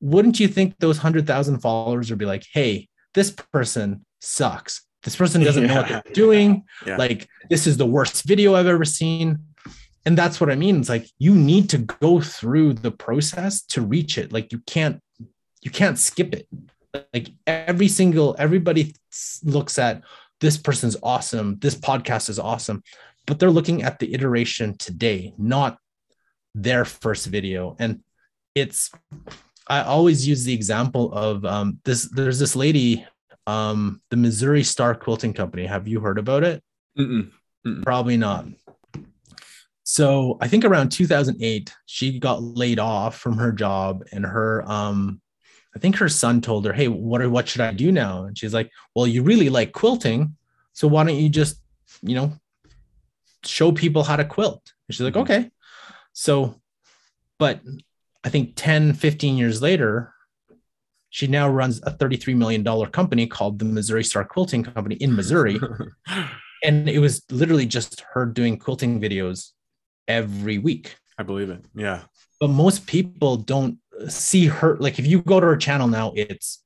Wouldn't 0.00 0.40
you 0.40 0.48
think 0.48 0.78
those 0.78 0.98
100,000 0.98 1.60
followers 1.60 2.10
would 2.10 2.18
be 2.18 2.26
like, 2.26 2.44
hey, 2.52 2.88
this 3.14 3.30
person 3.30 4.04
sucks. 4.20 4.82
This 5.02 5.16
person 5.16 5.42
doesn't 5.42 5.64
yeah. 5.64 5.68
know 5.68 5.80
what 5.80 5.88
they're 5.88 6.12
doing. 6.12 6.64
Yeah. 6.86 6.96
Like, 6.96 7.28
this 7.48 7.66
is 7.66 7.76
the 7.78 7.86
worst 7.86 8.24
video 8.24 8.54
I've 8.54 8.66
ever 8.66 8.84
seen 8.84 9.38
and 10.06 10.16
that's 10.16 10.40
what 10.40 10.50
i 10.50 10.54
mean 10.54 10.78
it's 10.78 10.88
like 10.88 11.06
you 11.18 11.34
need 11.34 11.68
to 11.68 11.78
go 11.78 12.20
through 12.20 12.72
the 12.72 12.90
process 12.90 13.60
to 13.62 13.82
reach 13.82 14.16
it 14.16 14.32
like 14.32 14.52
you 14.52 14.60
can't 14.66 15.02
you 15.60 15.70
can't 15.70 15.98
skip 15.98 16.32
it 16.32 16.48
like 17.12 17.28
every 17.46 17.88
single 17.88 18.34
everybody 18.38 18.94
looks 19.42 19.78
at 19.78 20.02
this 20.40 20.56
person's 20.56 20.96
awesome 21.02 21.58
this 21.58 21.74
podcast 21.74 22.30
is 22.30 22.38
awesome 22.38 22.82
but 23.26 23.38
they're 23.38 23.50
looking 23.50 23.82
at 23.82 23.98
the 23.98 24.14
iteration 24.14 24.76
today 24.78 25.34
not 25.36 25.76
their 26.54 26.84
first 26.86 27.26
video 27.26 27.76
and 27.78 28.00
it's 28.54 28.90
i 29.68 29.82
always 29.82 30.26
use 30.26 30.44
the 30.44 30.54
example 30.54 31.12
of 31.12 31.44
um, 31.44 31.78
this 31.84 32.08
there's 32.10 32.38
this 32.38 32.56
lady 32.56 33.06
um, 33.46 34.00
the 34.10 34.16
missouri 34.16 34.62
star 34.62 34.94
quilting 34.94 35.32
company 35.32 35.66
have 35.66 35.86
you 35.86 36.00
heard 36.00 36.18
about 36.18 36.44
it 36.44 36.62
Mm-mm. 36.98 37.30
Mm-mm. 37.66 37.82
probably 37.82 38.16
not 38.16 38.46
so 39.88 40.36
I 40.40 40.48
think 40.48 40.64
around 40.64 40.90
2008, 40.90 41.72
she 41.86 42.18
got 42.18 42.42
laid 42.42 42.80
off 42.80 43.16
from 43.18 43.38
her 43.38 43.52
job, 43.52 44.02
and 44.10 44.26
her 44.26 44.68
um, 44.68 45.20
I 45.76 45.78
think 45.78 45.94
her 45.96 46.08
son 46.08 46.40
told 46.40 46.66
her, 46.66 46.72
"Hey, 46.72 46.88
what 46.88 47.22
are, 47.22 47.30
what 47.30 47.46
should 47.46 47.60
I 47.60 47.72
do 47.72 47.92
now?" 47.92 48.24
And 48.24 48.36
she's 48.36 48.52
like, 48.52 48.68
"Well, 48.96 49.06
you 49.06 49.22
really 49.22 49.48
like 49.48 49.70
quilting, 49.72 50.36
so 50.72 50.88
why 50.88 51.04
don't 51.04 51.14
you 51.14 51.28
just, 51.28 51.62
you 52.02 52.16
know, 52.16 52.32
show 53.44 53.70
people 53.70 54.02
how 54.02 54.16
to 54.16 54.24
quilt?" 54.24 54.72
And 54.88 54.94
she's 54.94 55.02
like, 55.02 55.14
mm-hmm. 55.14 55.32
"Okay." 55.32 55.50
So, 56.12 56.60
but 57.38 57.60
I 58.26 58.28
think 58.28 58.54
10, 58.56 58.94
15 58.94 59.36
years 59.36 59.62
later, 59.62 60.12
she 61.10 61.28
now 61.28 61.48
runs 61.48 61.80
a 61.84 61.92
$33 61.92 62.34
million 62.34 62.64
company 62.90 63.28
called 63.28 63.60
the 63.60 63.64
Missouri 63.64 64.02
Star 64.02 64.24
Quilting 64.24 64.64
Company 64.64 64.96
in 64.96 65.14
Missouri. 65.14 65.60
and 66.64 66.88
it 66.88 66.98
was 66.98 67.22
literally 67.30 67.66
just 67.66 68.00
her 68.00 68.26
doing 68.26 68.58
quilting 68.58 69.00
videos 69.00 69.52
every 70.08 70.58
week. 70.58 70.96
I 71.16 71.22
believe 71.22 71.50
it. 71.50 71.64
Yeah. 71.76 72.02
But 72.40 72.48
most 72.48 72.88
people 72.88 73.36
don't 73.36 73.78
see 74.08 74.46
her. 74.46 74.76
Like 74.78 74.98
if 74.98 75.06
you 75.06 75.22
go 75.22 75.38
to 75.38 75.46
her 75.46 75.56
channel 75.56 75.86
now, 75.86 76.12
it's 76.16 76.64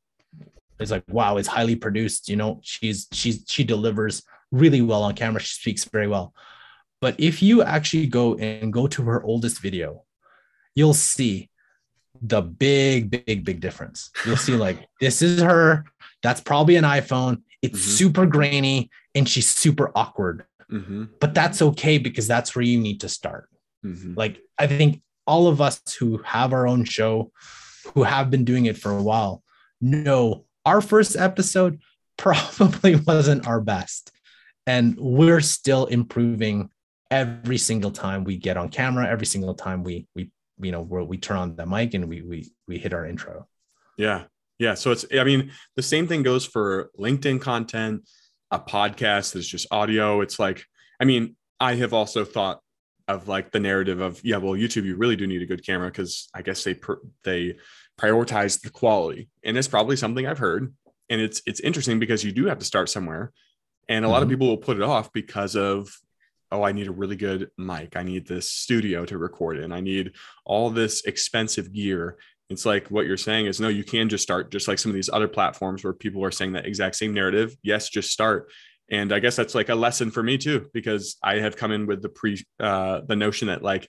it's 0.81 0.91
like 0.91 1.05
wow 1.09 1.37
it's 1.37 1.47
highly 1.47 1.77
produced 1.77 2.27
you 2.27 2.37
know 2.37 2.59
she's 2.63 3.07
she's 3.13 3.45
she 3.47 3.63
delivers 3.65 4.23
really 4.51 4.81
well 4.81 5.03
on 5.03 5.15
camera 5.15 5.39
she 5.39 5.53
speaks 5.53 5.85
very 5.85 6.07
well 6.07 6.33
but 7.03 7.15
if 7.21 7.43
you 7.43 7.63
actually 7.63 8.07
go 8.07 8.35
and 8.37 8.73
go 8.73 8.87
to 8.87 9.03
her 9.03 9.23
oldest 9.23 9.61
video 9.61 10.03
you'll 10.81 10.95
see 10.95 11.49
the 12.23 12.43
big 12.43 13.11
big 13.11 13.45
big 13.45 13.61
difference 13.61 14.11
you'll 14.27 14.37
see 14.37 14.57
like 14.57 14.89
this 15.01 15.23
is 15.23 15.41
her 15.41 15.85
that's 16.23 16.41
probably 16.41 16.77
an 16.77 16.85
iphone 16.85 17.43
it's 17.63 17.79
mm-hmm. 17.79 17.91
super 17.91 18.27
grainy 18.27 18.91
and 19.15 19.29
she's 19.29 19.49
super 19.49 19.91
awkward 19.95 20.45
mm-hmm. 20.71 21.05
but 21.21 21.35
that's 21.35 21.63
okay 21.63 21.99
because 21.99 22.27
that's 22.27 22.55
where 22.55 22.65
you 22.65 22.79
need 22.79 23.01
to 23.01 23.09
start 23.09 23.49
mm-hmm. 23.85 24.15
like 24.17 24.41
i 24.59 24.67
think 24.67 25.01
all 25.27 25.47
of 25.47 25.61
us 25.61 25.81
who 25.99 26.19
have 26.25 26.53
our 26.53 26.67
own 26.67 26.85
show 26.85 27.31
who 27.95 28.03
have 28.03 28.31
been 28.31 28.45
doing 28.45 28.67
it 28.67 28.77
for 28.77 28.91
a 28.91 29.03
while 29.03 29.43
know 29.81 30.45
our 30.67 30.81
first 30.81 31.17
episode 31.17 31.81
probably 32.21 32.97
wasn't 33.07 33.47
our 33.47 33.61
best. 33.61 34.13
And 34.67 34.97
we're 34.99 35.41
still 35.41 35.87
improving 35.87 36.71
every 37.11 37.59
single 37.59 37.91
time 37.91 38.25
we 38.25 38.37
get 38.37 38.57
on 38.57 38.69
camera, 38.69 39.09
every 39.09 39.27
single 39.27 39.55
time 39.55 39.83
we 39.83 40.07
we 40.15 40.31
you 40.63 40.73
know 40.73 40.83
we 40.83 41.19
turn 41.19 41.37
on 41.37 41.57
the 41.57 41.67
mic 41.67 41.95
and 41.95 42.09
we 42.09 42.23
we 42.23 42.51
we 42.67 42.79
hit 42.79 42.93
our 42.93 43.07
intro. 43.07 43.47
Yeah. 43.97 44.25
Yeah. 44.59 44.75
So 44.75 44.91
it's 44.93 45.05
I 45.13 45.25
mean, 45.25 45.53
the 45.77 45.83
same 45.83 46.07
thing 46.07 46.23
goes 46.23 46.45
for 46.45 46.91
LinkedIn 46.99 47.41
content, 47.41 48.09
a 48.51 48.59
podcast 48.59 49.33
that's 49.33 49.47
just 49.47 49.67
audio. 49.71 50.21
It's 50.21 50.39
like, 50.39 50.65
I 51.01 51.05
mean, 51.05 51.37
I 51.59 51.75
have 51.75 51.93
also 51.93 52.25
thought 52.25 52.61
of 53.09 53.27
like 53.27 53.51
the 53.51 53.61
narrative 53.61 54.01
of 54.01 54.21
yeah, 54.25 54.37
well, 54.37 54.53
YouTube, 54.53 54.85
you 54.85 54.97
really 54.97 55.17
do 55.17 55.27
need 55.27 55.43
a 55.43 55.47
good 55.47 55.65
camera 55.65 55.89
because 55.89 56.29
I 56.35 56.43
guess 56.43 56.63
they 56.63 56.75
per, 56.75 57.01
they 57.25 57.57
prioritize 57.99 58.61
the 58.61 58.71
quality. 58.71 59.29
And 59.43 59.57
it's 59.57 59.69
probably 59.69 59.97
something 59.97 60.27
I've 60.27 60.39
heard. 60.39 60.73
And 61.09 61.21
it's 61.21 61.43
it's 61.47 61.61
interesting 61.61 61.99
because 61.99 62.25
you 62.25 62.33
do 62.33 62.47
have 62.47 62.59
to 62.59 62.65
start 62.65 62.89
somewhere. 62.89 63.33
And 63.89 64.05
a 64.05 64.07
mm-hmm. 64.07 64.13
lot 64.13 64.23
of 64.23 64.29
mm-hmm. 64.29 64.35
people 64.35 64.47
will 64.49 64.57
put 64.59 64.77
it 64.77 64.83
off 64.83 65.13
because 65.13 65.57
of, 65.57 65.91
oh, 66.53 66.63
I 66.63 66.73
need 66.73 66.89
a 66.89 66.93
really 66.93 67.17
good 67.17 67.51
mic. 67.57 67.97
I 67.97 68.03
need 68.03 68.27
this 68.27 68.51
studio 68.51 69.05
to 69.07 69.19
record 69.19 69.59
in. 69.59 69.73
I 69.73 69.81
need 69.81 70.13
all 70.45 70.71
this 70.71 71.05
expensive 71.05 71.73
gear. 71.73 72.19
It's 72.49 72.67
like 72.67 72.89
what 72.89 73.07
you're 73.07 73.17
saying 73.17 73.47
is 73.47 73.61
no, 73.61 73.69
you 73.69 73.85
can 73.85 74.09
just 74.09 74.25
start 74.25 74.51
just 74.51 74.67
like 74.67 74.79
some 74.79 74.91
of 74.91 74.95
these 74.95 75.11
other 75.11 75.29
platforms 75.29 75.85
where 75.85 75.93
people 75.93 76.25
are 76.25 76.33
saying 76.33 76.55
that 76.55 76.67
exact 76.67 76.97
same 76.97 77.15
narrative. 77.15 77.57
Yes, 77.63 77.89
just 77.89 78.11
start. 78.11 78.51
And 78.91 79.13
I 79.13 79.21
guess 79.21 79.37
that's 79.37 79.55
like 79.55 79.69
a 79.69 79.75
lesson 79.75 80.11
for 80.11 80.23
me 80.23 80.37
too, 80.37 80.69
because 80.75 81.17
I 81.23 81.37
have 81.37 81.57
come 81.57 81.71
in 81.71 81.87
with 81.87 82.03
the 82.03 82.09
pre 82.09 82.45
uh 82.59 83.03
the 83.07 83.15
notion 83.15 83.49
that 83.49 83.63
like, 83.63 83.89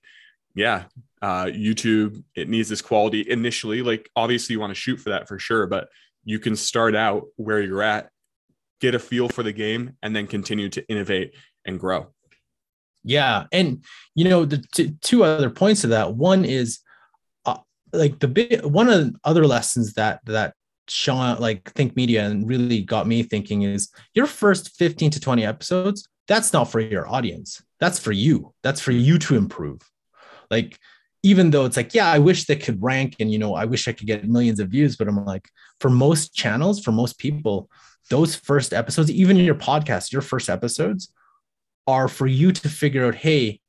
yeah, 0.54 0.84
uh, 1.22 1.46
YouTube, 1.46 2.24
it 2.36 2.50
needs 2.50 2.70
this 2.70 2.82
quality 2.82 3.26
initially. 3.28 3.82
Like, 3.82 4.10
obviously, 4.16 4.54
you 4.54 4.60
want 4.60 4.72
to 4.72 4.80
shoot 4.80 4.98
for 4.98 5.10
that 5.10 5.28
for 5.28 5.40
sure, 5.40 5.68
but 5.68 5.88
you 6.24 6.40
can 6.40 6.56
start 6.56 6.96
out 6.96 7.28
where 7.36 7.62
you're 7.62 7.82
at, 7.82 8.10
get 8.80 8.96
a 8.96 9.00
feel 9.00 9.30
for 9.30 9.44
the 9.44 9.54
game, 9.54 9.98
and 10.02 10.16
then 10.16 10.28
continue 10.28 10.70
to 10.70 10.88
innovate 10.88 11.36
and 11.66 11.80
grow. 11.80 12.08
Yeah. 13.04 13.46
And, 13.52 13.84
you 14.16 14.30
know, 14.30 14.46
the 14.46 14.64
t- 14.74 14.96
two 15.02 15.24
other 15.24 15.50
points 15.50 15.84
of 15.84 15.90
that 15.90 16.16
one 16.16 16.46
is 16.46 16.80
uh, 17.46 17.58
like 17.94 18.20
the 18.20 18.28
big 18.28 18.64
one 18.64 18.90
of 18.90 19.00
the 19.00 19.20
other 19.24 19.46
lessons 19.46 19.94
that, 19.94 20.22
that, 20.26 20.54
Sean, 20.88 21.40
like 21.40 21.72
Think 21.72 21.96
Media, 21.96 22.26
and 22.26 22.48
really 22.48 22.82
got 22.82 23.08
me 23.08 23.24
thinking 23.24 23.62
is 23.62 23.90
your 24.14 24.26
first 24.26 24.76
15 24.76 25.12
to 25.12 25.20
20 25.20 25.46
episodes, 25.46 26.08
that's 26.28 26.52
not 26.52 26.66
for 26.66 26.80
your 26.80 27.08
audience. 27.08 27.62
That's 27.80 27.98
for 27.98 28.12
you. 28.12 28.54
That's 28.62 28.82
for 28.82 28.92
you 28.92 29.18
to 29.20 29.36
improve. 29.36 29.80
Like 30.50 30.78
even 31.24 31.52
though 31.52 31.66
it's 31.66 31.78
like, 31.78 31.94
yeah, 31.94 32.12
I 32.12 32.20
wish 32.20 32.46
they 32.46 32.56
could 32.56 32.82
rank 32.82 33.16
and, 33.20 33.32
you 33.32 33.40
know, 33.40 33.56
I 33.56 33.66
wish 33.66 33.88
I 33.88 33.94
could 33.94 34.08
get 34.08 34.28
millions 34.28 34.60
of 34.60 34.70
views, 34.70 34.96
but 34.96 35.08
I'm 35.08 35.24
like, 35.24 35.48
for 35.80 35.90
most 35.90 36.34
channels, 36.34 36.84
for 36.84 36.92
most 36.92 37.18
people, 37.20 37.70
those 38.10 38.36
first 38.36 38.74
episodes, 38.74 39.12
even 39.12 39.38
your 39.38 39.56
podcast, 39.56 40.12
your 40.12 40.22
first 40.22 40.50
episodes 40.50 41.14
are 41.88 42.08
for 42.08 42.28
you 42.28 42.52
to 42.52 42.70
figure 42.70 43.06
out, 43.06 43.16
hey, 43.16 43.60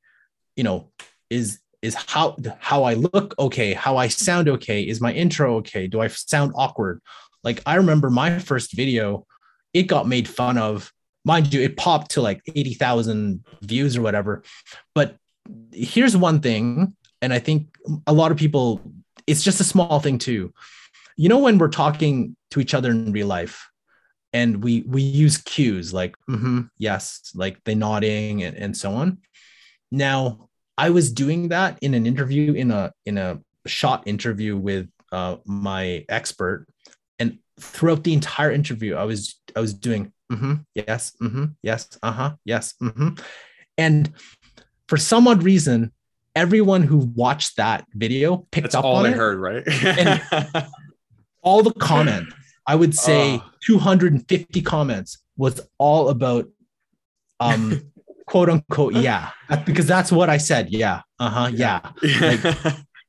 you 0.56 0.64
know, 0.64 0.90
is 1.30 1.60
is 1.80 1.94
how 1.94 2.36
how 2.58 2.84
I 2.84 2.94
look 2.94 3.34
okay, 3.38 3.74
how 3.74 3.96
I 3.96 4.08
sound 4.08 4.48
okay, 4.48 4.82
is 4.82 5.00
my 5.00 5.12
intro 5.12 5.56
okay? 5.56 5.86
Do 5.86 6.00
I 6.00 6.08
sound 6.08 6.52
awkward? 6.54 7.00
Like 7.42 7.60
I 7.66 7.76
remember 7.76 8.10
my 8.10 8.38
first 8.38 8.72
video, 8.74 9.26
it 9.74 9.84
got 9.84 10.08
made 10.08 10.28
fun 10.28 10.58
of. 10.58 10.92
Mind 11.24 11.54
you, 11.54 11.60
it 11.60 11.76
popped 11.76 12.12
to 12.12 12.20
like 12.20 12.42
80,000 12.52 13.44
views 13.62 13.96
or 13.96 14.02
whatever. 14.02 14.42
But 14.92 15.14
here's 15.72 16.16
one 16.16 16.40
thing 16.40 16.96
and 17.22 17.32
I 17.32 17.38
think 17.38 17.78
a 18.06 18.12
lot 18.12 18.32
of 18.32 18.36
people, 18.36 18.82
it's 19.26 19.44
just 19.44 19.60
a 19.60 19.64
small 19.64 20.00
thing 20.00 20.18
too. 20.18 20.52
You 21.16 21.28
know, 21.28 21.38
when 21.38 21.56
we're 21.56 21.68
talking 21.68 22.36
to 22.50 22.60
each 22.60 22.74
other 22.74 22.90
in 22.90 23.12
real 23.12 23.28
life, 23.28 23.70
and 24.32 24.62
we 24.62 24.82
we 24.86 25.02
use 25.02 25.38
cues 25.38 25.92
like 25.92 26.16
mm-hmm, 26.28 26.62
yes, 26.78 27.32
like 27.34 27.62
they 27.64 27.74
nodding 27.74 28.42
and, 28.42 28.56
and 28.56 28.76
so 28.76 28.92
on. 28.92 29.18
Now, 29.90 30.48
I 30.78 30.90
was 30.90 31.12
doing 31.12 31.48
that 31.48 31.78
in 31.82 31.94
an 31.94 32.06
interview 32.06 32.52
in 32.54 32.70
a 32.70 32.92
in 33.04 33.18
a 33.18 33.40
shot 33.66 34.02
interview 34.06 34.56
with 34.56 34.88
uh, 35.12 35.36
my 35.44 36.04
expert, 36.08 36.66
and 37.18 37.38
throughout 37.60 38.04
the 38.04 38.14
entire 38.14 38.50
interview, 38.50 38.94
I 38.94 39.04
was 39.04 39.40
I 39.54 39.60
was 39.60 39.74
doing 39.74 40.12
mm-hmm, 40.32 40.54
yes, 40.74 41.12
mm-hmm, 41.20 41.44
yes, 41.62 41.98
uh 42.02 42.12
huh, 42.12 42.32
yes, 42.44 42.74
mm-hmm. 42.82 43.10
and 43.76 44.12
for 44.88 44.96
some 44.96 45.28
odd 45.28 45.42
reason, 45.42 45.92
everyone 46.34 46.82
who 46.82 46.98
watched 46.98 47.56
that 47.56 47.86
video 47.94 48.46
picked 48.50 48.64
That's 48.64 48.74
up 48.74 48.84
all 48.84 48.96
on 48.96 49.04
they 49.04 49.10
it. 49.10 49.16
heard, 49.16 49.38
right? 49.38 49.62
and 49.98 50.66
all 51.42 51.62
the 51.62 51.72
comments, 51.72 52.34
I 52.66 52.74
would 52.74 52.94
say 52.94 53.42
oh. 53.44 53.50
250 53.64 54.62
comments 54.62 55.18
was 55.36 55.60
all 55.78 56.08
about 56.08 56.48
um 57.40 57.82
quote 58.26 58.48
unquote 58.48 58.94
yeah 58.94 59.30
because 59.64 59.86
that's 59.86 60.12
what 60.12 60.30
I 60.30 60.38
said 60.38 60.70
yeah 60.70 61.02
uh-huh 61.18 61.50
yeah 61.52 61.80
like, 62.20 62.40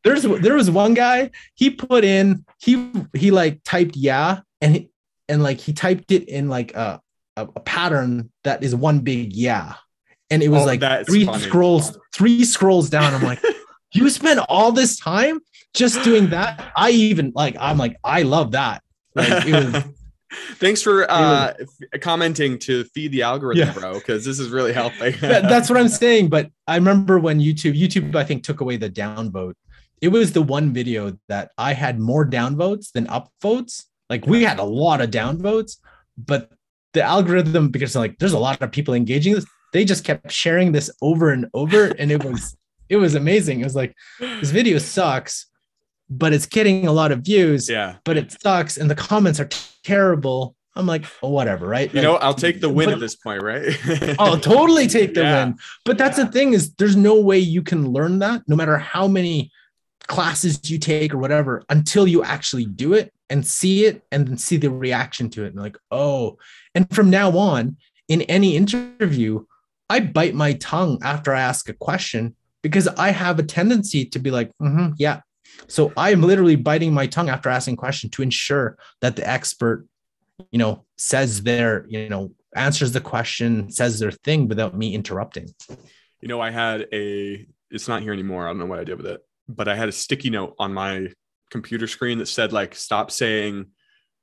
there's 0.04 0.24
there 0.24 0.56
was 0.56 0.70
one 0.72 0.94
guy 0.96 1.30
he 1.54 1.70
put 1.70 2.04
in 2.04 2.46
he 2.60 2.92
he 3.14 3.32
like 3.32 3.62
typed 3.64 3.96
yeah 3.96 4.40
and 4.60 4.76
he, 4.76 4.90
and 5.30 5.44
like 5.44 5.60
he 5.60 5.72
typed 5.72 6.12
it 6.12 6.28
in 6.28 6.50
like 6.50 6.74
a, 6.74 7.00
a, 7.38 7.48
a 7.56 7.60
pattern 7.60 8.32
that 8.44 8.64
is 8.64 8.76
one 8.76 9.00
big 9.00 9.34
yeah 9.34 9.76
and 10.34 10.42
it 10.42 10.50
was 10.50 10.64
oh, 10.64 10.66
like 10.66 11.06
three 11.06 11.26
funny. 11.26 11.44
scrolls, 11.44 11.98
three 12.12 12.44
scrolls 12.44 12.90
down. 12.90 13.14
I'm 13.14 13.22
like, 13.22 13.40
you 13.94 14.10
spent 14.10 14.40
all 14.50 14.72
this 14.72 14.98
time 14.98 15.40
just 15.76 16.04
doing 16.04 16.32
that. 16.32 16.72
I 16.76 16.90
even 16.90 17.34
like, 17.36 17.56
I'm 17.60 17.78
like, 17.78 17.98
I 18.04 18.24
love 18.24 18.52
that. 18.52 18.82
Like, 19.16 19.46
was, 19.48 19.84
Thanks 20.56 20.82
for 20.82 21.10
uh, 21.10 21.54
was, 21.60 21.70
commenting 22.02 22.58
to 22.60 22.84
feed 22.86 23.12
the 23.12 23.22
algorithm, 23.22 23.68
yeah. 23.68 23.74
bro, 23.74 23.94
because 23.94 24.26
this 24.26 24.40
is 24.40 24.50
really 24.50 24.74
helping. 24.74 25.14
That's 25.22 25.70
what 25.70 25.80
I'm 25.80 25.90
saying. 25.90 26.30
But 26.30 26.50
I 26.68 26.76
remember 26.76 27.20
when 27.20 27.40
YouTube, 27.40 27.80
YouTube, 27.80 28.16
I 28.16 28.24
think 28.24 28.44
took 28.44 28.62
away 28.62 28.78
the 28.78 28.90
downvote. 28.90 29.54
It 30.02 30.10
was 30.10 30.34
the 30.34 30.42
one 30.42 30.74
video 30.74 31.18
that 31.30 31.52
I 31.58 31.74
had 31.74 32.00
more 32.00 32.26
downvotes 32.26 32.92
than 32.92 33.08
upvotes. 33.08 33.86
Like 34.10 34.26
we 34.26 34.44
had 34.44 34.60
a 34.60 34.64
lot 34.64 35.02
of 35.02 35.12
downvotes, 35.12 35.78
but 36.18 36.52
the 36.94 37.04
algorithm, 37.04 37.70
because 37.70 37.96
like 37.96 38.18
there's 38.18 38.34
a 38.34 38.40
lot 38.40 38.62
of 38.62 38.72
people 38.72 38.94
engaging 38.94 39.34
this, 39.34 39.46
they 39.74 39.84
just 39.84 40.04
kept 40.04 40.32
sharing 40.32 40.72
this 40.72 40.90
over 41.02 41.32
and 41.32 41.48
over 41.54 41.88
and 41.88 42.12
it 42.12 42.24
was 42.24 42.56
it 42.90 42.98
was 42.98 43.16
amazing 43.16 43.60
it 43.60 43.64
was 43.64 43.76
like 43.76 43.96
this 44.20 44.52
video 44.52 44.78
sucks 44.78 45.48
but 46.10 46.34
it's 46.34 46.46
getting 46.46 46.88
a 46.88 46.92
lot 46.92 47.12
of 47.12 47.20
views 47.20 47.70
yeah 47.70 47.96
but 48.04 48.18
it 48.18 48.32
sucks 48.42 48.78
and 48.78 48.90
the 48.90 48.96
comments 48.96 49.40
are 49.40 49.50
terrible 49.84 50.56
i'm 50.76 50.86
like 50.86 51.06
oh, 51.22 51.30
whatever 51.30 51.68
right 51.68 51.94
you 51.94 52.02
like, 52.02 52.04
know 52.04 52.16
i'll 52.18 52.34
take 52.34 52.62
the 52.62 52.70
win 52.70 52.88
but, 52.88 52.96
at 52.96 53.00
this 53.00 53.16
point 53.16 53.42
right 53.42 53.78
i'll 54.20 54.40
totally 54.40 54.88
take 54.88 55.14
the 55.14 55.22
yeah. 55.22 55.46
win 55.46 55.56
but 55.86 55.98
that's 55.98 56.18
yeah. 56.18 56.26
the 56.26 56.32
thing 56.32 56.54
is 56.54 56.74
there's 56.76 56.96
no 56.96 57.20
way 57.20 57.38
you 57.38 57.62
can 57.62 57.92
learn 57.92 58.20
that 58.20 58.42
no 58.48 58.56
matter 58.56 58.78
how 58.78 59.08
many 59.08 59.52
classes 60.08 60.70
you 60.70 60.78
take 60.78 61.14
or 61.14 61.18
whatever 61.18 61.64
until 61.70 62.06
you 62.08 62.24
actually 62.24 62.66
do 62.66 62.94
it 62.94 63.14
and 63.30 63.48
see 63.48 63.86
it 63.86 64.04
and 64.12 64.28
then 64.28 64.38
see 64.38 64.58
the 64.58 64.70
reaction 64.70 65.30
to 65.30 65.46
it 65.46 65.54
and 65.54 65.62
like 65.62 65.78
oh 65.92 66.38
and 66.76 66.94
from 66.94 67.10
now 67.10 67.36
on 67.38 67.78
in 68.10 68.22
any 68.24 68.58
interview 68.58 69.44
I 69.90 70.00
bite 70.00 70.34
my 70.34 70.54
tongue 70.54 71.00
after 71.04 71.34
I 71.34 71.42
ask 71.42 71.70
a 71.70 71.74
question 71.74 72.36
because 72.62 72.88
I 72.88 73.12
have 73.12 73.40
a 73.40 73.44
tendency 73.44 74.06
to 74.06 74.20
be 74.20 74.32
like, 74.32 74.52
mm-hmm, 74.62 74.94
yeah. 74.98 75.22
So 75.68 75.94
I 75.96 76.12
am 76.12 76.22
literally 76.22 76.56
biting 76.56 76.94
my 76.94 77.08
tongue 77.08 77.30
after 77.30 77.50
asking 77.50 77.78
question 77.78 78.10
to 78.12 78.22
ensure 78.22 78.78
that 79.02 79.16
the 79.16 79.28
expert, 79.28 79.88
you 80.52 80.60
know, 80.60 80.86
says 80.98 81.44
their, 81.44 81.86
you 81.88 82.10
know, 82.10 82.32
answers 82.56 82.92
the 82.92 83.02
question, 83.02 83.72
says 83.72 84.00
their 84.00 84.12
thing 84.12 84.48
without 84.48 84.78
me 84.78 84.94
interrupting. 84.94 85.48
You 86.22 86.28
know, 86.28 86.40
I 86.42 86.52
had 86.52 86.88
a, 86.94 87.48
it's 87.72 87.88
not 87.88 88.02
here 88.02 88.14
anymore. 88.14 88.46
I 88.46 88.50
don't 88.50 88.60
know 88.60 88.66
what 88.66 88.80
I 88.80 88.84
did 88.84 88.98
with 88.98 89.08
it, 89.08 89.22
but 89.48 89.68
I 89.68 89.76
had 89.76 89.90
a 89.90 89.94
sticky 89.94 90.30
note 90.30 90.56
on 90.60 90.74
my 90.74 91.12
computer 91.50 91.88
screen 91.88 92.20
that 92.20 92.28
said, 92.28 92.54
like, 92.54 92.76
stop 92.76 93.12
saying, 93.12 93.68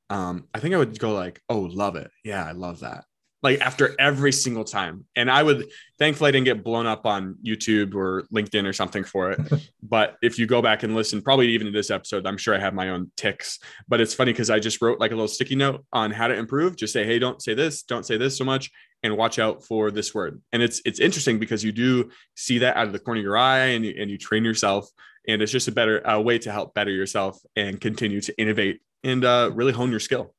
um, 0.08 0.48
I 0.54 0.60
think 0.60 0.74
I 0.74 0.78
would 0.78 0.98
go 0.98 1.12
like, 1.12 1.40
oh, 1.48 1.60
love 1.60 1.96
it. 1.96 2.10
Yeah, 2.24 2.44
I 2.44 2.52
love 2.52 2.80
that 2.80 3.04
like 3.42 3.61
after 3.61 3.94
every 3.98 4.33
single 4.33 4.64
time. 4.64 5.07
And 5.16 5.31
I 5.31 5.42
would, 5.42 5.70
thankfully, 5.98 6.29
I 6.29 6.31
didn't 6.33 6.44
get 6.44 6.62
blown 6.62 6.87
up 6.87 7.07
on 7.07 7.37
YouTube 7.44 7.94
or 7.94 8.24
LinkedIn 8.33 8.66
or 8.66 8.72
something 8.72 9.03
for 9.03 9.31
it. 9.31 9.70
but 9.83 10.16
if 10.22 10.38
you 10.38 10.46
go 10.46 10.61
back 10.61 10.83
and 10.83 10.94
listen, 10.94 11.22
probably 11.22 11.48
even 11.48 11.66
to 11.66 11.72
this 11.72 11.90
episode, 11.90 12.26
I'm 12.26 12.37
sure 12.37 12.55
I 12.55 12.59
have 12.59 12.74
my 12.74 12.90
own 12.90 13.11
ticks. 13.16 13.59
But 13.88 14.00
it's 14.00 14.12
funny 14.12 14.33
because 14.33 14.50
I 14.50 14.59
just 14.59 14.83
wrote 14.83 15.00
like 15.00 15.12
a 15.12 15.14
little 15.14 15.29
sticky 15.29 15.57
note 15.57 15.85
on 15.92 16.11
how 16.11 16.29
to 16.29 16.35
improve. 16.35 16.76
Just 16.76 16.92
say, 16.92 17.05
hey, 17.05 17.18
don't 17.18 17.40
say 17.40 17.55
this, 17.55 17.83
don't 17.83 18.05
say 18.05 18.18
this 18.18 18.37
so 18.37 18.44
much, 18.44 18.70
and 19.03 19.16
watch 19.16 19.38
out 19.38 19.64
for 19.64 19.90
this 19.90 20.14
word. 20.14 20.42
And 20.53 20.62
it's 20.62 20.83
it's 20.85 21.00
interesting 21.00 21.38
because 21.38 21.64
you 21.64 21.72
do 21.72 22.11
see 22.35 22.59
that 22.59 22.76
out 22.76 22.87
of 22.87 22.92
the 22.92 22.98
corner 22.98 23.20
of 23.20 23.24
your 23.24 23.38
eye, 23.38 23.68
and 23.68 23.85
you, 23.85 23.94
and 23.98 24.11
you 24.11 24.18
train 24.18 24.44
yourself. 24.44 24.88
And 25.29 25.42
it's 25.42 25.53
just 25.53 25.68
a 25.68 25.72
better 25.72 26.00
a 26.05 26.20
way 26.20 26.38
to 26.40 26.53
help 26.53 26.74
better 26.74 26.90
yourself 26.90 27.38
and 27.57 27.81
continue 27.81 28.20
to 28.22 28.38
innovate 28.40 28.81
and 29.03 29.24
uh, 29.24 29.50
really 29.55 29.72
hone 29.72 29.90
your 29.90 30.00
skill. 30.00 30.35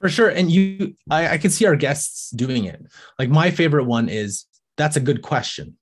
For 0.00 0.08
sure. 0.08 0.28
And 0.28 0.50
you, 0.50 0.94
I, 1.10 1.28
I 1.34 1.38
can 1.38 1.50
see 1.50 1.64
our 1.66 1.76
guests 1.76 2.30
doing 2.30 2.64
it. 2.64 2.84
Like 3.18 3.30
my 3.30 3.50
favorite 3.50 3.84
one 3.84 4.08
is 4.08 4.44
that's 4.76 4.96
a 4.96 5.00
good 5.00 5.22
question. 5.22 5.76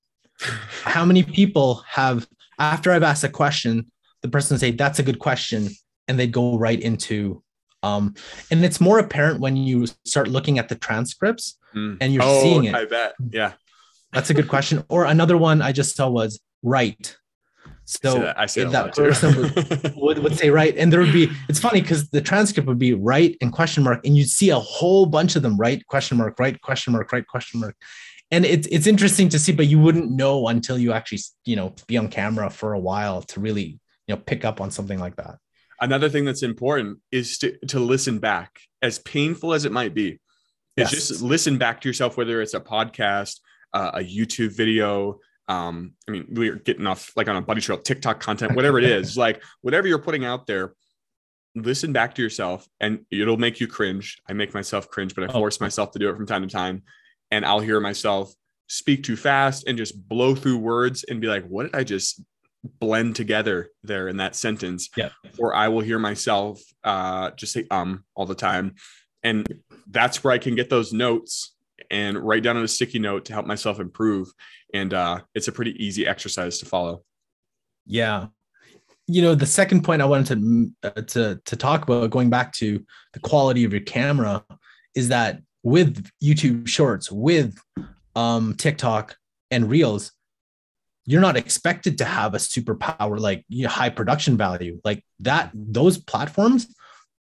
How 0.82 1.04
many 1.04 1.22
people 1.22 1.82
have, 1.88 2.28
after 2.58 2.92
I've 2.92 3.02
asked 3.02 3.24
a 3.24 3.28
question, 3.28 3.90
the 4.22 4.28
person 4.28 4.58
say, 4.58 4.70
that's 4.70 4.98
a 4.98 5.02
good 5.02 5.18
question. 5.18 5.70
And 6.06 6.18
they 6.18 6.26
go 6.26 6.56
right 6.58 6.80
into, 6.80 7.42
um, 7.82 8.14
and 8.50 8.64
it's 8.64 8.80
more 8.80 8.98
apparent 8.98 9.40
when 9.40 9.56
you 9.56 9.86
start 10.04 10.28
looking 10.28 10.58
at 10.58 10.68
the 10.68 10.76
transcripts 10.76 11.58
mm. 11.74 11.96
and 12.00 12.12
you're 12.12 12.22
oh, 12.22 12.42
seeing 12.42 12.64
it. 12.64 12.74
I 12.74 12.84
bet. 12.84 13.14
Yeah. 13.30 13.52
That's 14.12 14.30
a 14.30 14.34
good 14.34 14.48
question. 14.48 14.84
Or 14.88 15.06
another 15.06 15.36
one 15.36 15.60
I 15.60 15.72
just 15.72 15.96
saw 15.96 16.08
was 16.08 16.40
right. 16.62 17.16
So 17.86 18.32
I 18.36 18.46
that, 18.46 18.70
that 18.70 18.94
person 18.94 19.36
would, 19.36 19.94
would, 19.96 20.18
would, 20.18 20.36
say 20.36 20.50
right. 20.50 20.74
And 20.76 20.92
there 20.92 21.00
would 21.00 21.12
be, 21.12 21.30
it's 21.48 21.60
funny 21.60 21.82
because 21.82 22.08
the 22.08 22.20
transcript 22.20 22.66
would 22.66 22.78
be 22.78 22.94
right 22.94 23.36
and 23.42 23.52
question 23.52 23.82
mark, 23.82 24.04
and 24.06 24.16
you'd 24.16 24.30
see 24.30 24.50
a 24.50 24.58
whole 24.58 25.06
bunch 25.06 25.36
of 25.36 25.42
them, 25.42 25.56
right, 25.58 25.86
question 25.86 26.16
mark, 26.16 26.38
right, 26.38 26.60
question 26.62 26.92
mark, 26.94 27.12
right, 27.12 27.26
question 27.26 27.60
mark. 27.60 27.76
And 28.30 28.46
it's 28.46 28.66
it's 28.68 28.86
interesting 28.86 29.28
to 29.28 29.38
see, 29.38 29.52
but 29.52 29.66
you 29.66 29.78
wouldn't 29.78 30.10
know 30.10 30.48
until 30.48 30.78
you 30.78 30.92
actually, 30.92 31.20
you 31.44 31.56
know, 31.56 31.74
be 31.86 31.98
on 31.98 32.08
camera 32.08 32.48
for 32.48 32.72
a 32.72 32.78
while 32.80 33.22
to 33.22 33.40
really, 33.40 33.78
you 34.06 34.14
know, 34.14 34.16
pick 34.16 34.44
up 34.44 34.60
on 34.60 34.70
something 34.70 34.98
like 34.98 35.16
that. 35.16 35.36
Another 35.80 36.08
thing 36.08 36.24
that's 36.24 36.42
important 36.42 36.98
is 37.12 37.38
to, 37.38 37.56
to 37.66 37.78
listen 37.78 38.18
back, 38.18 38.60
as 38.80 38.98
painful 39.00 39.52
as 39.52 39.66
it 39.66 39.72
might 39.72 39.94
be. 39.94 40.18
Is 40.76 40.90
yes. 40.90 40.90
just 40.90 41.22
listen 41.22 41.58
back 41.58 41.82
to 41.82 41.88
yourself, 41.88 42.16
whether 42.16 42.40
it's 42.40 42.54
a 42.54 42.60
podcast, 42.60 43.40
uh, 43.72 43.92
a 43.94 44.00
YouTube 44.00 44.56
video, 44.56 45.20
um 45.48 45.92
i 46.08 46.10
mean 46.10 46.26
we're 46.30 46.56
getting 46.56 46.86
off 46.86 47.12
like 47.16 47.28
on 47.28 47.36
a 47.36 47.40
buddy 47.42 47.60
trail 47.60 47.78
tiktok 47.78 48.18
content 48.18 48.54
whatever 48.54 48.78
it 48.78 48.84
is 48.84 49.16
like 49.26 49.42
whatever 49.60 49.86
you're 49.86 49.98
putting 49.98 50.24
out 50.24 50.46
there 50.46 50.74
listen 51.54 51.92
back 51.92 52.14
to 52.14 52.22
yourself 52.22 52.68
and 52.80 53.04
it'll 53.10 53.36
make 53.36 53.60
you 53.60 53.66
cringe. 53.66 54.20
I 54.28 54.32
make 54.32 54.54
myself 54.54 54.88
cringe 54.88 55.14
but 55.14 55.24
i 55.24 55.26
oh. 55.28 55.32
force 55.32 55.60
myself 55.60 55.92
to 55.92 55.98
do 55.98 56.10
it 56.10 56.16
from 56.16 56.26
time 56.26 56.42
to 56.42 56.48
time. 56.48 56.82
And 57.30 57.44
i'll 57.44 57.60
hear 57.60 57.80
myself 57.80 58.32
speak 58.68 59.04
too 59.04 59.16
fast 59.16 59.66
and 59.66 59.76
just 59.76 60.08
blow 60.08 60.34
through 60.34 60.58
words 60.58 61.04
and 61.04 61.20
be 61.20 61.26
like 61.26 61.46
what 61.46 61.64
did 61.64 61.74
i 61.74 61.84
just 61.84 62.22
blend 62.80 63.14
together 63.14 63.68
there 63.82 64.08
in 64.08 64.16
that 64.16 64.34
sentence? 64.34 64.88
Yeah. 64.96 65.10
Or 65.38 65.54
i 65.54 65.68
will 65.68 65.80
hear 65.80 65.98
myself 65.98 66.60
uh 66.82 67.30
just 67.32 67.52
say 67.52 67.66
um 67.70 68.04
all 68.14 68.26
the 68.26 68.34
time. 68.34 68.74
And 69.22 69.46
that's 69.88 70.24
where 70.24 70.32
i 70.32 70.38
can 70.38 70.54
get 70.54 70.70
those 70.70 70.92
notes 70.92 71.53
and 71.90 72.18
write 72.18 72.42
down 72.42 72.56
on 72.56 72.64
a 72.64 72.68
sticky 72.68 72.98
note 72.98 73.24
to 73.26 73.32
help 73.32 73.46
myself 73.46 73.80
improve. 73.80 74.32
And 74.72 74.92
uh, 74.92 75.20
it's 75.34 75.48
a 75.48 75.52
pretty 75.52 75.72
easy 75.84 76.06
exercise 76.06 76.58
to 76.58 76.66
follow. 76.66 77.02
Yeah. 77.86 78.26
You 79.06 79.22
know, 79.22 79.34
the 79.34 79.46
second 79.46 79.82
point 79.82 80.00
I 80.00 80.06
wanted 80.06 80.40
to, 80.40 80.70
uh, 80.82 81.02
to, 81.02 81.40
to 81.44 81.56
talk 81.56 81.82
about, 81.82 82.10
going 82.10 82.30
back 82.30 82.52
to 82.54 82.84
the 83.12 83.20
quality 83.20 83.64
of 83.64 83.72
your 83.72 83.82
camera, 83.82 84.44
is 84.94 85.08
that 85.08 85.40
with 85.62 86.08
YouTube 86.22 86.68
Shorts, 86.68 87.10
with 87.10 87.56
um, 88.14 88.54
TikTok 88.54 89.16
and 89.50 89.68
Reels, 89.68 90.12
you're 91.06 91.20
not 91.20 91.36
expected 91.36 91.98
to 91.98 92.04
have 92.04 92.34
a 92.34 92.38
superpower 92.38 93.18
like 93.18 93.44
you 93.48 93.64
know, 93.64 93.68
high 93.68 93.90
production 93.90 94.36
value 94.36 94.80
like 94.84 95.04
that. 95.20 95.50
Those 95.52 95.98
platforms 95.98 96.74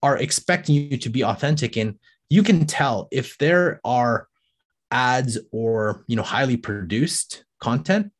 are 0.03 0.17
expecting 0.17 0.75
you 0.75 0.97
to 0.97 1.09
be 1.09 1.23
authentic, 1.23 1.77
and 1.77 1.97
you 2.29 2.43
can 2.43 2.65
tell 2.65 3.07
if 3.11 3.37
there 3.37 3.79
are 3.83 4.27
ads 4.91 5.37
or 5.51 6.03
you 6.07 6.15
know 6.15 6.23
highly 6.23 6.57
produced 6.57 7.45
content 7.59 8.11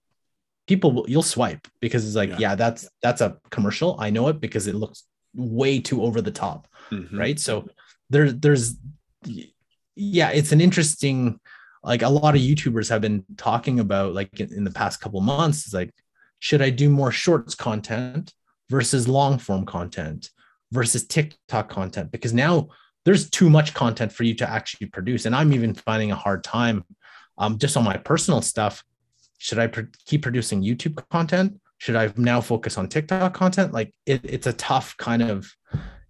people 0.67 0.91
will, 0.91 1.09
you'll 1.09 1.23
swipe 1.23 1.67
because 1.81 2.05
it's 2.05 2.15
like 2.15 2.29
yeah. 2.29 2.37
yeah. 2.39 2.55
that's 2.55 2.87
that's 3.01 3.21
a 3.21 3.37
commercial 3.49 3.95
i 3.99 4.09
know 4.09 4.27
it 4.29 4.39
because 4.39 4.67
it 4.67 4.75
looks 4.75 5.03
way 5.35 5.79
too 5.79 6.03
over 6.03 6.21
the 6.21 6.31
top 6.31 6.67
mm-hmm. 6.89 7.17
right 7.17 7.39
so 7.39 7.67
there 8.09 8.31
there's 8.31 8.75
yeah 9.95 10.29
it's 10.29 10.51
an 10.51 10.61
interesting 10.61 11.39
like 11.83 12.03
a 12.03 12.09
lot 12.09 12.35
of 12.35 12.41
youtubers 12.41 12.89
have 12.89 13.01
been 13.01 13.23
talking 13.37 13.79
about 13.79 14.13
like 14.13 14.39
in, 14.39 14.53
in 14.53 14.63
the 14.63 14.71
past 14.71 15.01
couple 15.01 15.19
months 15.21 15.67
is 15.67 15.73
like 15.73 15.91
should 16.39 16.61
i 16.61 16.69
do 16.69 16.89
more 16.89 17.11
shorts 17.11 17.55
content 17.55 18.33
versus 18.69 19.07
long 19.07 19.37
form 19.37 19.65
content 19.65 20.29
versus 20.71 21.05
tiktok 21.05 21.69
content 21.69 22.11
because 22.11 22.33
now 22.33 22.67
there's 23.05 23.29
too 23.29 23.49
much 23.49 23.73
content 23.73 24.11
for 24.11 24.23
you 24.23 24.35
to 24.35 24.49
actually 24.49 24.87
produce. 24.87 25.25
And 25.25 25.35
I'm 25.35 25.53
even 25.53 25.73
finding 25.73 26.11
a 26.11 26.15
hard 26.15 26.43
time 26.43 26.83
um, 27.37 27.57
just 27.57 27.77
on 27.77 27.83
my 27.83 27.97
personal 27.97 28.41
stuff. 28.41 28.83
Should 29.37 29.59
I 29.59 29.67
pr- 29.67 29.81
keep 30.05 30.21
producing 30.21 30.61
YouTube 30.61 31.03
content? 31.09 31.59
Should 31.79 31.95
I 31.95 32.13
now 32.15 32.41
focus 32.41 32.77
on 32.77 32.87
TikTok 32.87 33.33
content? 33.33 33.73
Like 33.73 33.93
it, 34.05 34.21
it's 34.23 34.47
a 34.47 34.53
tough 34.53 34.95
kind 34.97 35.23
of, 35.23 35.51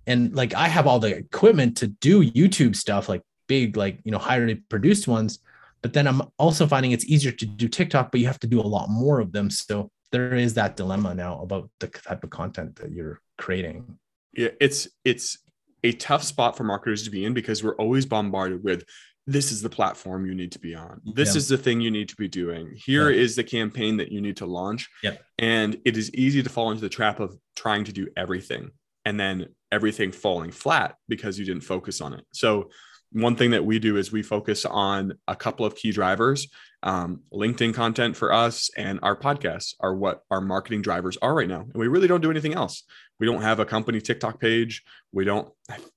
and 0.06 0.36
like 0.36 0.54
I 0.54 0.68
have 0.68 0.88
all 0.88 1.00
the 1.00 1.16
equipment 1.16 1.78
to 1.78 1.88
do 1.88 2.30
YouTube 2.30 2.76
stuff, 2.76 3.08
like 3.08 3.22
big, 3.48 3.78
like, 3.78 4.00
you 4.04 4.12
know, 4.12 4.18
highly 4.18 4.56
produced 4.56 5.08
ones. 5.08 5.40
But 5.82 5.94
then 5.94 6.08
I'm 6.08 6.22
also 6.38 6.68
finding 6.68 6.92
it's 6.92 7.06
easier 7.06 7.32
to 7.32 7.46
do 7.46 7.68
TikTok, 7.68 8.12
but 8.12 8.20
you 8.20 8.28
have 8.28 8.40
to 8.42 8.48
do 8.48 8.60
a 8.60 8.64
lot 8.68 8.90
more 8.90 9.20
of 9.20 9.32
them. 9.32 9.50
So 9.50 9.90
there 10.12 10.34
is 10.34 10.54
that 10.56 10.76
dilemma 10.76 11.16
now 11.16 11.42
about 11.42 11.70
the 11.80 11.88
type 11.88 12.24
of 12.24 12.30
content 12.30 12.76
that 12.76 12.92
you're 12.92 13.22
creating. 13.38 13.98
Yeah, 14.34 14.50
it's 14.60 14.88
it's 15.06 15.38
a 15.84 15.92
tough 15.94 16.24
spot 16.24 16.56
for 16.56 16.64
marketers 16.64 17.04
to 17.04 17.10
be 17.10 17.26
in 17.26 17.34
because 17.34 17.64
we're 17.64 17.76
always 17.76 18.06
bombarded 18.06 18.64
with 18.64 18.84
this 19.28 19.52
is 19.52 19.62
the 19.62 19.70
platform 19.70 20.26
you 20.26 20.34
need 20.34 20.52
to 20.52 20.60
be 20.60 20.76
on. 20.76 21.00
This 21.14 21.34
yeah. 21.34 21.38
is 21.38 21.48
the 21.48 21.58
thing 21.58 21.80
you 21.80 21.92
need 21.92 22.10
to 22.10 22.16
be 22.16 22.28
doing. 22.28 22.74
Here 22.76 23.10
yeah. 23.10 23.22
is 23.22 23.36
the 23.36 23.44
campaign 23.44 23.98
that 23.98 24.12
you 24.12 24.20
need 24.20 24.38
to 24.38 24.46
launch. 24.46 24.90
Yep. 25.04 25.22
And 25.38 25.78
it 25.86 25.96
is 25.96 26.14
easy 26.14 26.42
to 26.42 26.50
fall 26.50 26.72
into 26.72 26.82
the 26.82 26.90
trap 26.90 27.20
of 27.20 27.38
trying 27.56 27.84
to 27.86 27.94
do 27.94 28.08
everything 28.18 28.72
and 29.06 29.20
then 29.20 29.48
everything 29.72 30.12
falling 30.12 30.52
flat 30.52 30.96
because 31.08 31.38
you 31.38 31.46
didn't 31.46 31.64
focus 31.64 32.02
on 32.02 32.14
it. 32.14 32.26
So, 32.34 32.70
one 33.14 33.36
thing 33.36 33.52
that 33.52 33.66
we 33.66 33.78
do 33.78 33.98
is 33.98 34.10
we 34.10 34.24
focus 34.24 34.64
on 34.64 35.14
a 35.28 35.36
couple 35.36 35.66
of 35.66 35.76
key 35.76 35.92
drivers. 35.92 36.48
Um, 36.84 37.22
LinkedIn 37.32 37.76
content 37.76 38.18
for 38.18 38.34
us 38.34 38.72
and 38.76 39.00
our 39.04 39.16
podcasts 39.16 39.76
are 39.80 39.94
what 39.94 40.24
our 40.32 40.42
marketing 40.42 40.82
drivers 40.82 41.16
are 41.22 41.36
right 41.36 41.48
now. 41.48 41.62
And 41.62 41.76
we 41.76 41.88
really 41.88 42.08
don't 42.08 42.22
do 42.22 42.32
anything 42.32 42.56
else 42.56 42.84
we 43.22 43.28
don't 43.28 43.44
have 43.44 43.60
a 43.60 43.66
company 43.66 44.02
TikTok 44.02 44.40
page. 44.40 44.84
We 45.12 45.26
don't, 45.26 45.48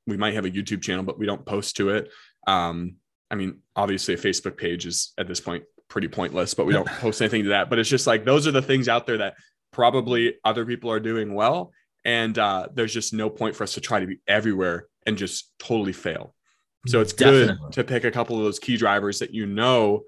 we 0.06 0.18
might 0.18 0.34
have 0.34 0.44
a 0.44 0.50
YouTube 0.50 0.82
channel, 0.82 1.02
but 1.02 1.18
we 1.18 1.24
don't 1.24 1.44
post 1.44 1.74
to 1.76 1.88
it. 1.88 2.10
Um, 2.46 2.96
I 3.30 3.34
mean, 3.34 3.60
obviously 3.74 4.12
a 4.12 4.18
Facebook 4.18 4.58
page 4.58 4.84
is 4.84 5.14
at 5.16 5.26
this 5.26 5.40
point 5.40 5.64
pretty 5.88 6.06
pointless, 6.06 6.52
but 6.52 6.66
we 6.66 6.74
don't 6.74 6.86
post 7.00 7.22
anything 7.22 7.44
to 7.44 7.48
that. 7.48 7.70
But 7.70 7.78
it's 7.78 7.88
just 7.88 8.06
like 8.06 8.26
those 8.26 8.46
are 8.46 8.50
the 8.50 8.60
things 8.60 8.90
out 8.90 9.06
there 9.06 9.16
that 9.18 9.36
probably 9.72 10.34
other 10.44 10.66
people 10.66 10.90
are 10.90 11.00
doing 11.00 11.32
well. 11.32 11.72
And 12.04 12.38
uh, 12.38 12.68
there's 12.74 12.92
just 12.92 13.14
no 13.14 13.30
point 13.30 13.56
for 13.56 13.64
us 13.64 13.72
to 13.72 13.80
try 13.80 14.00
to 14.00 14.06
be 14.06 14.18
everywhere 14.28 14.88
and 15.06 15.16
just 15.16 15.50
totally 15.58 15.94
fail. 15.94 16.34
So 16.86 17.00
it's 17.00 17.14
Definitely. 17.14 17.56
good 17.56 17.72
to 17.72 17.84
pick 17.84 18.04
a 18.04 18.10
couple 18.10 18.36
of 18.36 18.44
those 18.44 18.58
key 18.58 18.76
drivers 18.76 19.20
that 19.20 19.32
you 19.32 19.46
know 19.46 20.02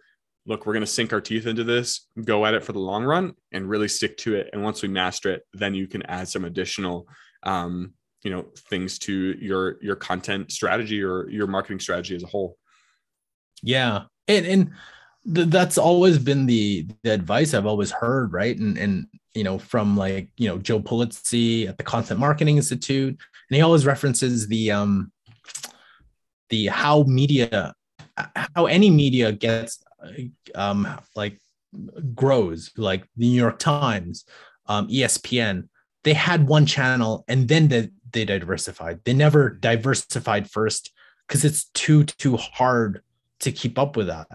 look, 0.46 0.64
we're 0.64 0.72
going 0.72 0.80
to 0.80 0.86
sink 0.86 1.12
our 1.12 1.20
teeth 1.20 1.46
into 1.46 1.64
this, 1.64 2.06
go 2.24 2.46
at 2.46 2.54
it 2.54 2.64
for 2.64 2.72
the 2.72 2.78
long 2.78 3.04
run, 3.04 3.34
and 3.52 3.68
really 3.68 3.88
stick 3.88 4.16
to 4.18 4.34
it. 4.36 4.48
And 4.52 4.62
once 4.62 4.82
we 4.82 4.88
master 4.88 5.30
it, 5.32 5.42
then 5.52 5.74
you 5.74 5.88
can 5.88 6.02
add 6.04 6.28
some 6.28 6.44
additional, 6.44 7.08
um, 7.42 7.94
you 8.22 8.30
know, 8.30 8.46
things 8.70 8.98
to 9.00 9.36
your 9.40 9.78
your 9.82 9.96
content 9.96 10.52
strategy 10.52 11.02
or 11.02 11.28
your 11.28 11.46
marketing 11.46 11.80
strategy 11.80 12.14
as 12.14 12.22
a 12.22 12.28
whole. 12.28 12.56
Yeah, 13.62 14.04
and 14.28 14.46
and 14.46 14.70
th- 15.32 15.48
that's 15.48 15.78
always 15.78 16.18
been 16.18 16.46
the 16.46 16.88
the 17.02 17.10
advice 17.10 17.52
I've 17.52 17.66
always 17.66 17.90
heard, 17.90 18.32
right? 18.32 18.56
And 18.56 18.78
and 18.78 19.06
you 19.34 19.44
know, 19.44 19.58
from 19.58 19.96
like 19.96 20.28
you 20.36 20.48
know 20.48 20.58
Joe 20.58 20.80
Pulizzi 20.80 21.68
at 21.68 21.78
the 21.78 21.84
Content 21.84 22.20
Marketing 22.20 22.56
Institute, 22.56 23.10
and 23.50 23.56
he 23.56 23.62
always 23.62 23.86
references 23.86 24.46
the 24.48 24.70
um 24.70 25.12
the 26.50 26.66
how 26.66 27.02
media 27.04 27.74
how 28.54 28.66
any 28.66 28.90
media 28.90 29.30
gets 29.32 29.82
um, 30.54 30.88
like 31.14 31.38
grows, 32.14 32.70
like 32.76 33.02
the 33.16 33.28
New 33.28 33.36
York 33.36 33.58
Times, 33.58 34.24
um, 34.66 34.88
ESPN, 34.88 35.68
they 36.04 36.14
had 36.14 36.46
one 36.46 36.66
channel 36.66 37.24
and 37.28 37.48
then 37.48 37.68
they, 37.68 37.90
they 38.12 38.24
diversified. 38.24 39.00
They 39.04 39.12
never 39.12 39.50
diversified 39.50 40.50
first 40.50 40.92
because 41.26 41.44
it's 41.44 41.64
too 41.74 42.04
too 42.04 42.36
hard 42.36 43.02
to 43.40 43.52
keep 43.52 43.78
up 43.78 43.96
with 43.96 44.06
that. 44.06 44.28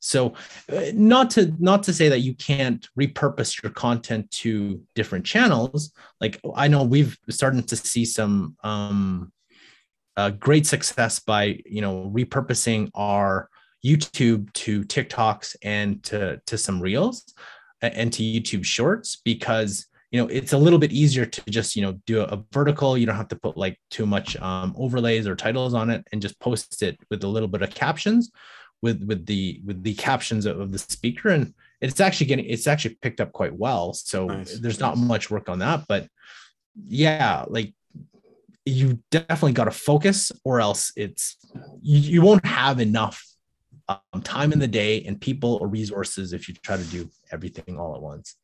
So, 0.00 0.34
uh, 0.68 0.86
not 0.94 1.30
to 1.30 1.54
not 1.60 1.84
to 1.84 1.92
say 1.92 2.08
that 2.08 2.20
you 2.20 2.34
can't 2.34 2.86
repurpose 2.98 3.62
your 3.62 3.70
content 3.70 4.30
to 4.32 4.82
different 4.96 5.24
channels. 5.24 5.92
Like 6.20 6.40
I 6.56 6.66
know 6.66 6.82
we've 6.82 7.16
started 7.30 7.68
to 7.68 7.76
see 7.76 8.04
some 8.04 8.56
um, 8.64 9.32
uh, 10.16 10.30
great 10.30 10.66
success 10.66 11.20
by 11.20 11.60
you 11.64 11.80
know 11.80 12.10
repurposing 12.12 12.90
our 12.94 13.48
YouTube 13.84 14.52
to 14.54 14.82
TikToks 14.84 15.56
and 15.62 16.02
to 16.04 16.40
to 16.46 16.58
some 16.58 16.80
reels 16.80 17.34
and 17.80 18.12
to 18.12 18.22
YouTube 18.22 18.64
shorts 18.64 19.20
because 19.24 19.86
you 20.10 20.20
know 20.20 20.28
it's 20.28 20.52
a 20.52 20.58
little 20.58 20.78
bit 20.78 20.92
easier 20.92 21.26
to 21.26 21.42
just 21.50 21.74
you 21.74 21.82
know 21.82 22.00
do 22.06 22.20
a, 22.22 22.42
vertical. 22.52 22.96
You 22.96 23.06
don't 23.06 23.16
have 23.16 23.28
to 23.28 23.36
put 23.36 23.56
like 23.56 23.78
too 23.90 24.06
much 24.06 24.36
um, 24.36 24.74
overlays 24.76 25.26
or 25.26 25.34
titles 25.34 25.74
on 25.74 25.90
it 25.90 26.06
and 26.12 26.22
just 26.22 26.38
post 26.38 26.82
it 26.82 26.98
with 27.10 27.24
a 27.24 27.28
little 27.28 27.48
bit 27.48 27.62
of 27.62 27.74
captions 27.74 28.30
with 28.82 29.02
with 29.04 29.26
the 29.26 29.60
with 29.64 29.82
the 29.82 29.94
captions 29.94 30.46
of, 30.46 30.60
of 30.60 30.72
the 30.72 30.78
speaker. 30.78 31.30
And 31.30 31.54
it's 31.80 32.00
actually 32.00 32.26
getting 32.26 32.44
it's 32.46 32.66
actually 32.66 32.96
picked 33.02 33.20
up 33.20 33.32
quite 33.32 33.54
well. 33.54 33.92
So 33.94 34.26
nice. 34.26 34.58
there's 34.58 34.80
not 34.80 34.96
much 34.96 35.30
work 35.30 35.48
on 35.48 35.58
that 35.58 35.84
but 35.88 36.08
yeah 36.86 37.44
like 37.48 37.74
you 38.64 39.02
definitely 39.10 39.52
got 39.52 39.64
to 39.64 39.70
focus 39.70 40.30
or 40.44 40.60
else 40.60 40.92
it's 40.96 41.36
you, 41.82 41.98
you 41.98 42.22
won't 42.22 42.46
have 42.46 42.80
enough 42.80 43.24
um, 44.12 44.22
time 44.22 44.52
in 44.52 44.58
the 44.58 44.68
day 44.68 45.02
and 45.04 45.20
people 45.20 45.58
or 45.60 45.68
resources 45.68 46.32
if 46.32 46.48
you 46.48 46.54
try 46.54 46.76
to 46.76 46.84
do 46.84 47.08
everything 47.30 47.78
all 47.78 47.94
at 47.94 48.02
once. 48.02 48.36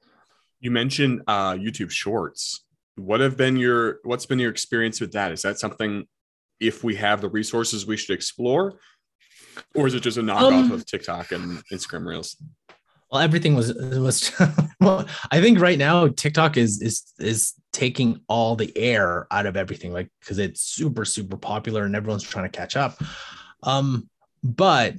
You 0.61 0.71
mentioned 0.71 1.23
uh, 1.27 1.53
youtube 1.53 1.91
shorts. 1.91 2.65
What 2.97 3.21
have 3.21 3.37
been 3.37 3.57
your 3.57 3.99
what's 4.03 4.27
been 4.27 4.39
your 4.39 4.51
experience 4.51 5.01
with 5.01 5.13
that? 5.13 5.31
Is 5.33 5.43
that 5.43 5.59
something 5.59 6.07
if 6.59 6.83
we 6.83 6.97
have 6.97 7.21
the 7.21 7.29
resources 7.29 7.87
we 7.87 7.97
should 7.97 8.15
explore? 8.15 8.79
Or 9.75 9.87
is 9.87 9.95
it 9.95 10.01
just 10.01 10.19
a 10.19 10.23
knockoff 10.23 10.65
um, 10.65 10.73
of 10.73 10.87
tiktok 10.87 11.33
and 11.33 11.63
instagram 11.73 12.07
reels? 12.07 12.37
Well 13.11 13.23
everything 13.23 13.55
was 13.55 13.73
was 13.75 14.33
well 14.81 15.07
i 15.31 15.41
think 15.41 15.61
right 15.61 15.79
now 15.79 16.09
tiktok 16.09 16.57
is 16.57 16.83
is 16.83 17.05
is 17.19 17.55
taking 17.73 18.21
all 18.29 18.55
the 18.55 18.77
air 18.77 19.27
out 19.31 19.47
of 19.47 19.57
everything 19.57 19.93
like 19.93 20.11
because 20.21 20.39
it's 20.39 20.61
super 20.61 21.05
super 21.05 21.37
popular 21.37 21.85
and 21.85 21.95
everyone's 21.95 22.23
trying 22.23 22.51
to 22.51 22.57
catch 22.57 22.77
up. 22.77 23.01
Um 23.63 24.11
but 24.43 24.95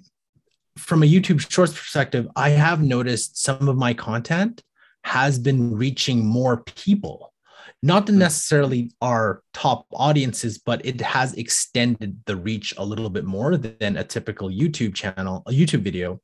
from 0.80 1.04
a 1.04 1.06
youtube 1.06 1.40
shorts 1.52 1.74
perspective 1.74 2.28
i 2.36 2.50
have 2.50 2.82
noticed 2.82 3.42
some 3.42 3.68
of 3.68 3.78
my 3.78 3.94
content 3.94 4.64
has 5.04 5.40
been 5.40 5.76
reaching 5.76 6.26
more 6.26 6.64
people 6.64 7.34
not 7.82 8.08
hmm. 8.08 8.18
necessarily 8.18 8.92
our 9.02 9.42
top 9.54 9.86
audiences 9.94 10.58
but 10.58 10.86
it 10.86 11.00
has 11.02 11.34
extended 11.34 12.20
the 12.26 12.36
reach 12.36 12.74
a 12.78 12.86
little 12.86 13.10
bit 13.10 13.26
more 13.26 13.58
than 13.58 13.98
a 13.98 14.04
typical 14.04 14.50
youtube 14.50 14.94
channel 14.94 15.44
a 15.48 15.52
youtube 15.52 15.82
video 15.82 16.20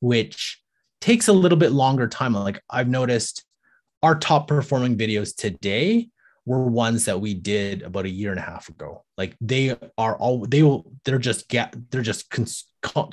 which 0.00 0.62
takes 1.02 1.28
a 1.28 1.32
little 1.32 1.58
bit 1.58 1.72
longer 1.72 2.08
time. 2.08 2.32
Like 2.32 2.62
I've 2.70 2.88
noticed 2.88 3.44
our 4.02 4.14
top 4.14 4.48
performing 4.48 4.96
videos 4.96 5.34
today 5.34 6.08
were 6.46 6.64
ones 6.64 7.04
that 7.04 7.20
we 7.20 7.34
did 7.34 7.82
about 7.82 8.06
a 8.06 8.10
year 8.10 8.30
and 8.30 8.38
a 8.38 8.42
half 8.42 8.68
ago. 8.68 9.04
Like 9.18 9.36
they 9.40 9.76
are 9.98 10.16
all 10.16 10.46
they 10.46 10.62
will 10.62 10.90
they're 11.04 11.18
just 11.18 11.48
get 11.48 11.74
they're 11.90 12.02
just 12.02 12.30
cons- 12.30 12.64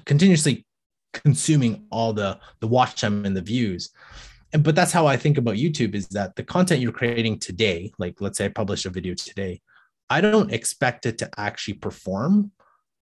continuously 0.06 0.66
consuming 1.14 1.86
all 1.92 2.14
the 2.14 2.40
the 2.60 2.68
watch 2.68 3.02
time 3.02 3.26
and 3.26 3.36
the 3.36 3.42
views. 3.42 3.90
And 4.54 4.64
but 4.64 4.76
that's 4.76 4.92
how 4.92 5.06
I 5.06 5.18
think 5.18 5.38
about 5.38 5.56
YouTube 5.56 5.96
is 5.96 6.08
that 6.10 6.36
the 6.36 6.44
content 6.44 6.82
you're 6.82 6.92
creating 6.92 7.40
today, 7.40 7.92
like 8.00 8.20
let's 8.20 8.38
say 8.38 8.46
I 8.46 8.50
publish 8.50 8.86
a 8.86 8.90
video 8.90 9.14
today, 9.14 9.62
I 10.10 10.22
don't 10.22 10.52
expect 10.52 11.06
it 11.06 11.20
to 11.20 11.30
actually 11.38 11.76
perform 11.76 12.52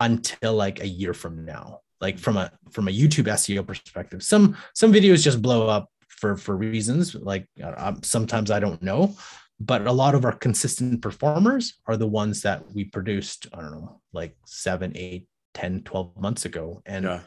until 0.01 0.55
like 0.55 0.81
a 0.81 0.88
year 0.88 1.14
from 1.14 1.45
now 1.45 1.81
like 2.01 2.19
from 2.19 2.37
a 2.37 2.51
from 2.71 2.88
a 2.88 2.90
youtube 2.90 3.27
seo 3.27 3.66
perspective 3.66 4.23
some 4.23 4.57
some 4.75 4.92
videos 4.92 5.23
just 5.23 5.42
blow 5.42 5.69
up 5.69 5.90
for 6.09 6.37
for 6.37 6.57
reasons 6.57 7.14
like 7.14 7.47
uh, 7.62 7.95
sometimes 8.03 8.51
i 8.51 8.61
don't 8.61 8.83
know 8.83 9.14
but 9.59 9.87
a 9.87 9.92
lot 9.92 10.14
of 10.14 10.25
our 10.25 10.33
consistent 10.33 11.01
performers 11.01 11.75
are 11.87 11.97
the 11.97 12.07
ones 12.07 12.42
that 12.42 12.62
we 12.75 12.85
produced 12.85 13.47
i 13.55 13.61
don't 13.61 13.73
know 13.73 14.01
like 14.12 14.37
7 14.47 14.92
8 14.95 15.27
10 15.55 15.83
12 15.83 16.16
months 16.21 16.45
ago 16.45 16.83
and 16.85 17.05
yeah. 17.05 17.21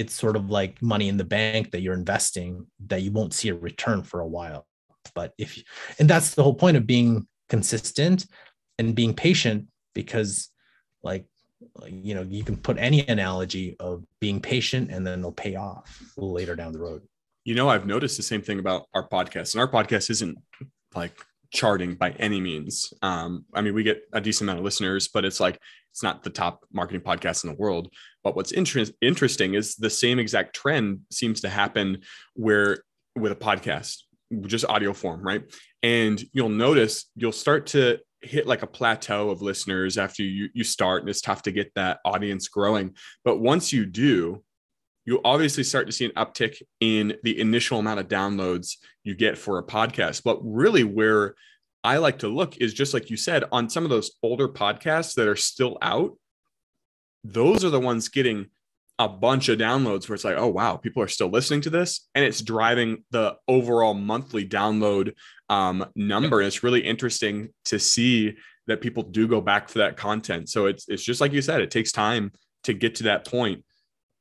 It's 0.00 0.14
sort 0.14 0.34
of 0.34 0.48
like 0.48 0.80
money 0.80 1.08
in 1.08 1.18
the 1.18 1.24
bank 1.24 1.72
that 1.72 1.82
you're 1.82 1.92
investing 1.92 2.66
that 2.86 3.02
you 3.02 3.12
won't 3.12 3.34
see 3.34 3.50
a 3.50 3.54
return 3.54 4.02
for 4.02 4.20
a 4.20 4.26
while. 4.26 4.66
But 5.14 5.34
if 5.36 5.58
you, 5.58 5.64
and 5.98 6.08
that's 6.08 6.34
the 6.34 6.42
whole 6.42 6.54
point 6.54 6.78
of 6.78 6.86
being 6.86 7.26
consistent 7.50 8.24
and 8.78 8.94
being 8.94 9.12
patient 9.12 9.66
because 9.94 10.48
like 11.02 11.26
you 11.86 12.14
know 12.14 12.22
you 12.22 12.42
can 12.44 12.56
put 12.56 12.78
any 12.78 13.06
analogy 13.08 13.76
of 13.78 14.02
being 14.22 14.40
patient 14.40 14.90
and 14.90 15.06
then 15.06 15.20
they'll 15.20 15.32
pay 15.32 15.56
off 15.56 16.02
later 16.16 16.56
down 16.56 16.72
the 16.72 16.78
road. 16.78 17.02
You 17.44 17.54
know 17.54 17.68
i've 17.68 17.86
noticed 17.86 18.16
the 18.16 18.22
same 18.22 18.42
thing 18.42 18.58
about 18.58 18.86
our 18.94 19.06
podcast 19.08 19.54
and 19.54 19.60
our 19.60 19.68
podcast 19.68 20.08
isn't 20.10 20.38
like 20.94 21.14
charting 21.50 21.94
by 21.94 22.10
any 22.12 22.40
means. 22.40 22.92
Um, 23.02 23.44
i 23.54 23.60
mean 23.60 23.74
we 23.74 23.82
get 23.82 24.02
a 24.12 24.20
decent 24.20 24.46
amount 24.46 24.58
of 24.58 24.64
listeners 24.64 25.08
but 25.08 25.24
it's 25.24 25.40
like 25.40 25.58
it's 25.90 26.02
not 26.02 26.22
the 26.22 26.30
top 26.30 26.64
marketing 26.72 27.00
podcast 27.00 27.44
in 27.44 27.50
the 27.50 27.56
world. 27.56 27.92
But 28.22 28.36
what's 28.36 28.52
inter- 28.52 28.84
interesting 29.00 29.54
is 29.54 29.76
the 29.76 29.90
same 29.90 30.18
exact 30.18 30.54
trend 30.54 31.00
seems 31.10 31.40
to 31.40 31.48
happen 31.48 32.02
where 32.34 32.78
with 33.16 33.32
a 33.32 33.36
podcast 33.36 34.02
just 34.42 34.64
audio 34.66 34.92
form 34.92 35.22
right? 35.22 35.42
And 35.82 36.22
you'll 36.32 36.48
notice 36.48 37.06
you'll 37.16 37.32
start 37.32 37.66
to 37.68 37.98
hit 38.22 38.46
like 38.46 38.62
a 38.62 38.66
plateau 38.66 39.30
of 39.30 39.42
listeners 39.42 39.98
after 39.98 40.22
you 40.22 40.48
you 40.54 40.62
start 40.62 41.02
and 41.02 41.08
it's 41.08 41.22
tough 41.22 41.42
to 41.42 41.52
get 41.52 41.72
that 41.74 41.98
audience 42.04 42.48
growing. 42.48 42.94
But 43.24 43.40
once 43.40 43.72
you 43.72 43.86
do 43.86 44.44
you 45.10 45.20
obviously 45.24 45.64
start 45.64 45.86
to 45.86 45.92
see 45.92 46.04
an 46.04 46.12
uptick 46.12 46.62
in 46.80 47.16
the 47.22 47.40
initial 47.40 47.78
amount 47.78 48.00
of 48.00 48.08
downloads 48.08 48.76
you 49.04 49.14
get 49.14 49.36
for 49.36 49.58
a 49.58 49.66
podcast 49.66 50.22
but 50.22 50.38
really 50.42 50.84
where 50.84 51.34
i 51.84 51.96
like 51.96 52.18
to 52.18 52.28
look 52.28 52.56
is 52.58 52.72
just 52.72 52.94
like 52.94 53.10
you 53.10 53.16
said 53.16 53.44
on 53.52 53.68
some 53.68 53.84
of 53.84 53.90
those 53.90 54.12
older 54.22 54.48
podcasts 54.48 55.14
that 55.14 55.28
are 55.28 55.36
still 55.36 55.76
out 55.82 56.16
those 57.24 57.64
are 57.64 57.70
the 57.70 57.80
ones 57.80 58.08
getting 58.08 58.46
a 59.00 59.08
bunch 59.08 59.48
of 59.48 59.58
downloads 59.58 60.08
where 60.08 60.14
it's 60.14 60.24
like, 60.24 60.36
oh 60.36 60.48
wow, 60.48 60.76
people 60.76 61.02
are 61.02 61.08
still 61.08 61.30
listening 61.30 61.62
to 61.62 61.70
this, 61.70 62.06
and 62.14 62.22
it's 62.22 62.42
driving 62.42 63.02
the 63.10 63.34
overall 63.48 63.94
monthly 63.94 64.46
download 64.46 65.14
um, 65.48 65.86
number. 65.96 66.40
And 66.40 66.46
it's 66.46 66.62
really 66.62 66.82
interesting 66.82 67.48
to 67.64 67.78
see 67.78 68.36
that 68.66 68.82
people 68.82 69.02
do 69.02 69.26
go 69.26 69.40
back 69.40 69.70
for 69.70 69.78
that 69.78 69.96
content. 69.96 70.50
So 70.50 70.66
it's 70.66 70.86
it's 70.86 71.02
just 71.02 71.18
like 71.18 71.32
you 71.32 71.40
said, 71.40 71.62
it 71.62 71.70
takes 71.70 71.92
time 71.92 72.30
to 72.64 72.74
get 72.74 72.96
to 72.96 73.04
that 73.04 73.26
point, 73.26 73.64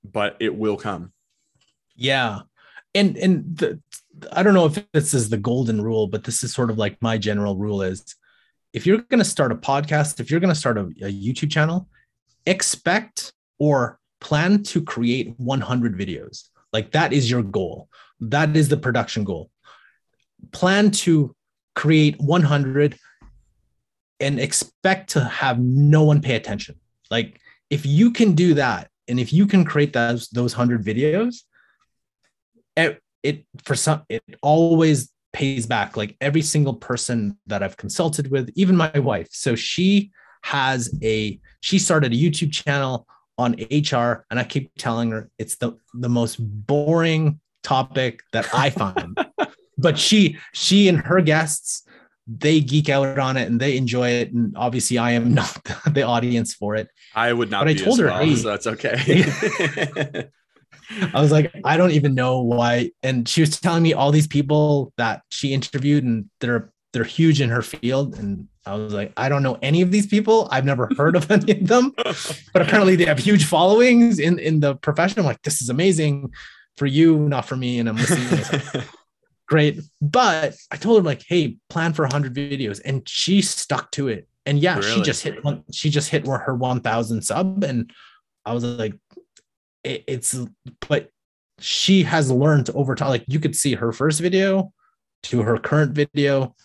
but 0.03 0.37
it 0.39 0.55
will 0.55 0.77
come. 0.77 1.11
Yeah, 1.95 2.41
and 2.93 3.17
and 3.17 3.57
the, 3.57 3.81
I 4.31 4.43
don't 4.43 4.53
know 4.53 4.65
if 4.65 4.91
this 4.91 5.13
is 5.13 5.29
the 5.29 5.37
golden 5.37 5.81
rule, 5.81 6.07
but 6.07 6.23
this 6.23 6.43
is 6.43 6.53
sort 6.53 6.69
of 6.69 6.77
like 6.77 7.01
my 7.01 7.17
general 7.17 7.55
rule 7.55 7.81
is 7.81 8.15
if 8.73 8.85
you're 8.85 8.97
going 8.97 9.19
to 9.19 9.25
start 9.25 9.51
a 9.51 9.55
podcast, 9.55 10.19
if 10.19 10.29
you're 10.29 10.39
going 10.39 10.53
to 10.53 10.59
start 10.59 10.77
a, 10.77 10.81
a 10.81 11.11
YouTube 11.11 11.51
channel, 11.51 11.87
expect 12.45 13.33
or 13.57 13.99
plan 14.21 14.63
to 14.63 14.83
create 14.83 15.33
100 15.37 15.97
videos. 15.97 16.49
Like 16.71 16.91
that 16.91 17.13
is 17.13 17.29
your 17.29 17.43
goal. 17.43 17.89
That 18.19 18.55
is 18.55 18.69
the 18.69 18.77
production 18.77 19.23
goal. 19.23 19.49
Plan 20.51 20.91
to 20.91 21.35
create 21.75 22.19
100 22.19 22.97
and 24.19 24.39
expect 24.39 25.11
to 25.11 25.23
have 25.23 25.59
no 25.59 26.03
one 26.03 26.21
pay 26.21 26.35
attention. 26.35 26.75
Like 27.09 27.39
if 27.69 27.85
you 27.85 28.11
can 28.11 28.33
do 28.33 28.55
that 28.55 28.89
and 29.09 29.19
if 29.19 29.33
you 29.33 29.45
can 29.45 29.65
create 29.65 29.93
those 29.93 30.29
those 30.29 30.55
100 30.55 30.83
videos 30.83 31.43
it, 32.77 33.01
it 33.23 33.45
for 33.63 33.75
some 33.75 34.03
it 34.09 34.23
always 34.41 35.11
pays 35.33 35.65
back 35.65 35.95
like 35.95 36.15
every 36.21 36.41
single 36.41 36.73
person 36.73 37.37
that 37.47 37.61
I've 37.61 37.77
consulted 37.77 38.31
with, 38.31 38.49
even 38.55 38.75
my 38.75 38.91
wife. 38.99 39.27
So 39.31 39.55
she 39.55 40.11
has 40.43 40.97
a 41.03 41.39
she 41.61 41.79
started 41.79 42.13
a 42.13 42.15
YouTube 42.15 42.51
channel 42.51 43.05
on 43.37 43.53
HR, 43.71 44.25
and 44.29 44.39
I 44.39 44.43
keep 44.43 44.71
telling 44.77 45.11
her 45.11 45.29
it's 45.37 45.57
the 45.57 45.77
the 45.93 46.09
most 46.09 46.37
boring 46.39 47.39
topic 47.63 48.21
that 48.33 48.53
I 48.53 48.69
find. 48.69 49.17
but 49.77 49.97
she 49.97 50.37
she 50.53 50.87
and 50.87 50.99
her 50.99 51.21
guests 51.21 51.83
they 52.27 52.59
geek 52.59 52.89
out 52.89 53.17
on 53.17 53.37
it 53.37 53.47
and 53.47 53.59
they 53.59 53.75
enjoy 53.75 54.09
it, 54.09 54.33
and 54.33 54.55
obviously 54.55 54.97
I 54.97 55.11
am 55.11 55.33
not 55.41 55.57
the 55.91 56.03
audience 56.03 56.53
for 56.53 56.75
it. 56.75 56.89
I 57.19 57.33
would 57.33 57.51
not. 57.51 57.65
But 57.65 57.69
I 57.69 57.73
told 57.73 57.99
her, 57.99 58.05
well, 58.05 58.23
hey, 58.23 58.35
so 58.35 58.47
that's 58.47 58.67
okay. 58.67 59.25
I 61.13 61.21
was 61.21 61.31
like, 61.31 61.53
I 61.65 61.75
don't 61.75 61.91
even 61.91 62.15
know 62.15 62.41
why. 62.41 62.91
And 63.03 63.27
she 63.27 63.41
was 63.41 63.59
telling 63.59 63.83
me 63.83 63.93
all 63.93 64.11
these 64.11 64.27
people 64.27 64.93
that 64.97 65.21
she 65.29 65.53
interviewed, 65.53 66.03
and 66.05 66.29
they're 66.39 66.71
they're 66.93 67.03
huge 67.03 67.41
in 67.41 67.49
her 67.49 67.61
field. 67.61 68.17
And 68.17 68.47
I 68.65 68.75
was 68.75 68.93
like, 68.93 69.11
I 69.17 69.29
don't 69.29 69.43
know 69.43 69.57
any 69.61 69.81
of 69.81 69.91
these 69.91 70.07
people. 70.07 70.47
I've 70.49 70.65
never 70.65 70.89
heard 70.97 71.15
of 71.15 71.29
any 71.37 71.59
of 71.59 71.67
them, 71.67 71.93
but 71.97 72.61
apparently 72.61 72.95
they 72.95 73.05
have 73.05 73.19
huge 73.19 73.45
followings 73.45 74.17
in 74.19 74.39
in 74.39 74.61
the 74.61 74.75
profession. 74.75 75.19
I'm 75.19 75.25
like, 75.25 75.41
this 75.43 75.61
is 75.61 75.69
amazing 75.69 76.31
for 76.77 76.85
you, 76.85 77.27
not 77.27 77.45
for 77.45 77.57
me. 77.57 77.79
And 77.79 77.89
I'm 77.89 77.97
listening. 77.97 78.83
Great, 79.47 79.79
but 79.99 80.55
I 80.71 80.77
told 80.77 80.99
her 80.99 81.03
like, 81.03 81.23
hey, 81.27 81.57
plan 81.69 81.93
for 81.93 82.03
100 82.03 82.35
videos, 82.35 82.79
and 82.85 83.07
she 83.09 83.41
stuck 83.41 83.91
to 83.91 84.07
it. 84.07 84.27
And 84.45 84.59
yeah, 84.59 84.77
really? 84.77 84.91
she 84.91 85.01
just 85.01 85.23
hit 85.23 85.43
one. 85.43 85.63
She 85.71 85.89
just 85.89 86.09
hit 86.09 86.25
her 86.25 86.55
1,000 86.55 87.21
sub, 87.21 87.63
and 87.63 87.91
I 88.45 88.53
was 88.53 88.63
like, 88.63 88.93
it, 89.83 90.03
it's 90.07 90.37
but 90.87 91.09
she 91.59 92.03
has 92.03 92.31
learned 92.31 92.69
over 92.71 92.95
time. 92.95 93.09
Like 93.09 93.25
you 93.27 93.39
could 93.39 93.55
see 93.55 93.75
her 93.75 93.91
first 93.91 94.19
video 94.21 94.73
to 95.23 95.41
her 95.41 95.57
current 95.57 95.93
video 95.93 96.55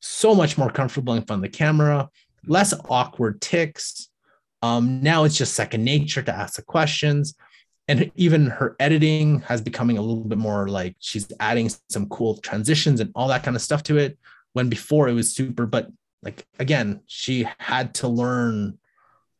so 0.00 0.34
much 0.34 0.56
more 0.56 0.70
comfortable 0.70 1.14
in 1.14 1.22
front 1.24 1.44
of 1.44 1.50
the 1.50 1.56
camera, 1.56 2.08
less 2.46 2.72
awkward 2.88 3.40
ticks, 3.40 4.08
Um, 4.62 5.02
now 5.02 5.24
it's 5.24 5.36
just 5.36 5.54
second 5.54 5.84
nature 5.84 6.22
to 6.22 6.34
ask 6.34 6.56
the 6.56 6.62
questions. 6.62 7.34
And 7.88 8.10
even 8.16 8.46
her 8.46 8.74
editing 8.80 9.40
has 9.42 9.60
becoming 9.60 9.98
a 9.98 10.02
little 10.02 10.24
bit 10.24 10.38
more 10.38 10.68
like 10.68 10.96
she's 10.98 11.30
adding 11.38 11.70
some 11.88 12.08
cool 12.08 12.38
transitions 12.38 13.00
and 13.00 13.12
all 13.14 13.28
that 13.28 13.44
kind 13.44 13.54
of 13.54 13.62
stuff 13.62 13.82
to 13.84 13.98
it. 13.98 14.18
When 14.54 14.68
before 14.68 15.08
it 15.08 15.12
was 15.12 15.34
super, 15.34 15.66
but 15.66 15.88
like 16.26 16.44
again, 16.58 17.02
she 17.06 17.46
had 17.58 17.94
to 17.94 18.08
learn 18.08 18.78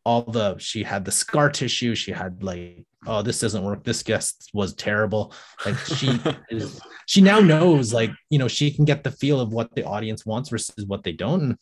all 0.05 0.23
the 0.23 0.57
she 0.59 0.85
had 0.85 1.05
the 1.05 1.11
scar 1.11 1.51
tissue. 1.51 1.97
She 1.97 2.13
had 2.13 2.45
like 2.45 2.87
oh 3.09 3.23
this 3.23 3.41
doesn't 3.41 3.65
work. 3.65 3.83
This 3.83 4.05
guest 4.05 4.51
was 4.55 4.73
terrible. 4.73 5.35
Like 5.65 5.77
she 5.79 6.21
is, 6.49 6.81
she 7.07 7.21
now 7.21 7.41
knows 7.41 7.93
like 7.93 8.13
you 8.31 8.39
know 8.39 8.47
she 8.47 8.71
can 8.71 8.85
get 8.85 9.03
the 9.03 9.11
feel 9.11 9.41
of 9.41 9.53
what 9.53 9.75
the 9.75 9.83
audience 9.83 10.25
wants 10.25 10.49
versus 10.51 10.87
what 10.87 11.03
they 11.03 11.11
don't. 11.11 11.43
And 11.43 11.57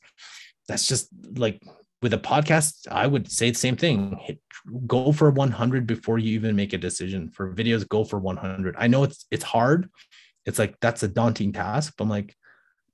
that's 0.69 0.87
just 0.87 1.09
like 1.37 1.63
with 2.03 2.13
a 2.13 2.19
podcast 2.19 2.87
i 2.91 3.07
would 3.07 3.33
say 3.33 3.49
the 3.51 3.59
same 3.59 3.77
thing. 3.77 4.19
Hit, 4.21 4.39
go 4.87 5.11
for 5.11 5.31
100 5.31 5.87
before 5.87 6.19
you 6.19 6.35
even 6.35 6.55
make 6.55 6.75
a 6.75 6.79
decision. 6.79 7.31
For 7.31 7.55
videos 7.55 7.89
go 7.89 8.05
for 8.05 8.19
100 8.19 8.77
i 8.79 8.87
know 8.89 9.05
it's 9.05 9.25
it's 9.31 9.45
hard. 9.45 9.89
It's 10.45 10.59
like 10.59 10.79
that's 10.81 11.03
a 11.03 11.09
daunting 11.09 11.55
task 11.55 11.95
but 11.97 12.05
i'm 12.05 12.11
like 12.11 12.37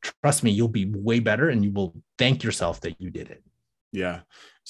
trust 0.03 0.43
me 0.43 0.51
you'll 0.51 0.69
be 0.69 0.87
way 0.87 1.19
better 1.19 1.49
and 1.49 1.65
you 1.65 1.71
will 1.71 1.95
thank 2.19 2.43
yourself 2.43 2.81
that 2.81 3.01
you 3.01 3.11
did 3.11 3.31
it 3.31 3.43
yeah 3.93 4.21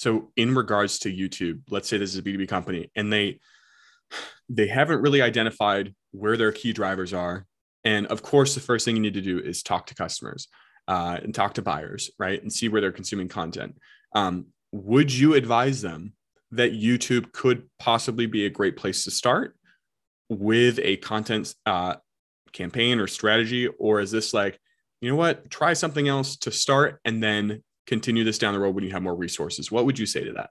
so 0.01 0.31
in 0.35 0.55
regards 0.55 0.99
to 1.01 1.15
YouTube, 1.15 1.61
let's 1.69 1.87
say 1.87 1.99
this 1.99 2.15
is 2.15 2.17
a 2.17 2.23
B2B 2.23 2.49
company 2.49 2.91
and 2.97 3.13
they 3.13 3.39
they 4.49 4.67
haven't 4.67 5.03
really 5.03 5.21
identified 5.21 5.95
where 6.13 6.39
their 6.39 6.53
key 6.53 6.73
drivers 6.73 7.13
are. 7.13 7.45
And 7.85 8.07
of 8.07 8.23
course, 8.23 8.55
the 8.55 8.63
first 8.63 8.87
thing 8.87 8.97
you 8.97 9.03
need 9.03 9.15
to 9.15 9.21
do 9.21 9.39
is 9.39 9.63
talk 9.63 9.87
to 9.87 9.95
customers 9.95 10.49
uh, 10.89 11.19
and 11.23 11.35
talk 11.35 11.53
to 11.55 11.63
buyers, 11.63 12.11
right? 12.19 12.41
And 12.41 12.51
see 12.51 12.71
where 12.71 12.81
they're 12.81 12.93
consuming 12.93 13.29
content. 13.29 13.77
Um, 14.15 14.47
would 14.73 15.13
you 15.13 15.35
advise 15.35 15.83
them 15.83 16.15
that 16.53 16.73
YouTube 16.73 17.33
could 17.33 17.69
possibly 17.79 18.25
be 18.25 18.47
a 18.47 18.51
great 18.51 18.79
place 18.79 19.05
to 19.05 19.11
start 19.11 19.55
with 20.31 20.81
a 20.83 20.97
content 20.97 21.55
uh, 21.67 21.97
campaign 22.53 23.01
or 23.01 23.07
strategy? 23.07 23.69
Or 23.69 24.01
is 24.01 24.11
this 24.11 24.33
like, 24.33 24.59
you 25.01 25.11
know 25.11 25.17
what, 25.17 25.51
try 25.51 25.73
something 25.73 26.09
else 26.09 26.37
to 26.37 26.51
start 26.51 27.01
and 27.05 27.23
then 27.23 27.63
continue 27.87 28.25
this 28.25 28.39
down 28.39 28.55
the 28.55 28.61
road 28.61 28.75
when 28.75 28.85
you 28.85 28.91
have 28.91 29.03
more 29.03 29.17
resources? 29.17 29.71
What 29.71 29.87
would 29.87 29.99
you 29.99 30.07
say 30.07 30.25
to 30.25 30.33
that? 30.33 30.51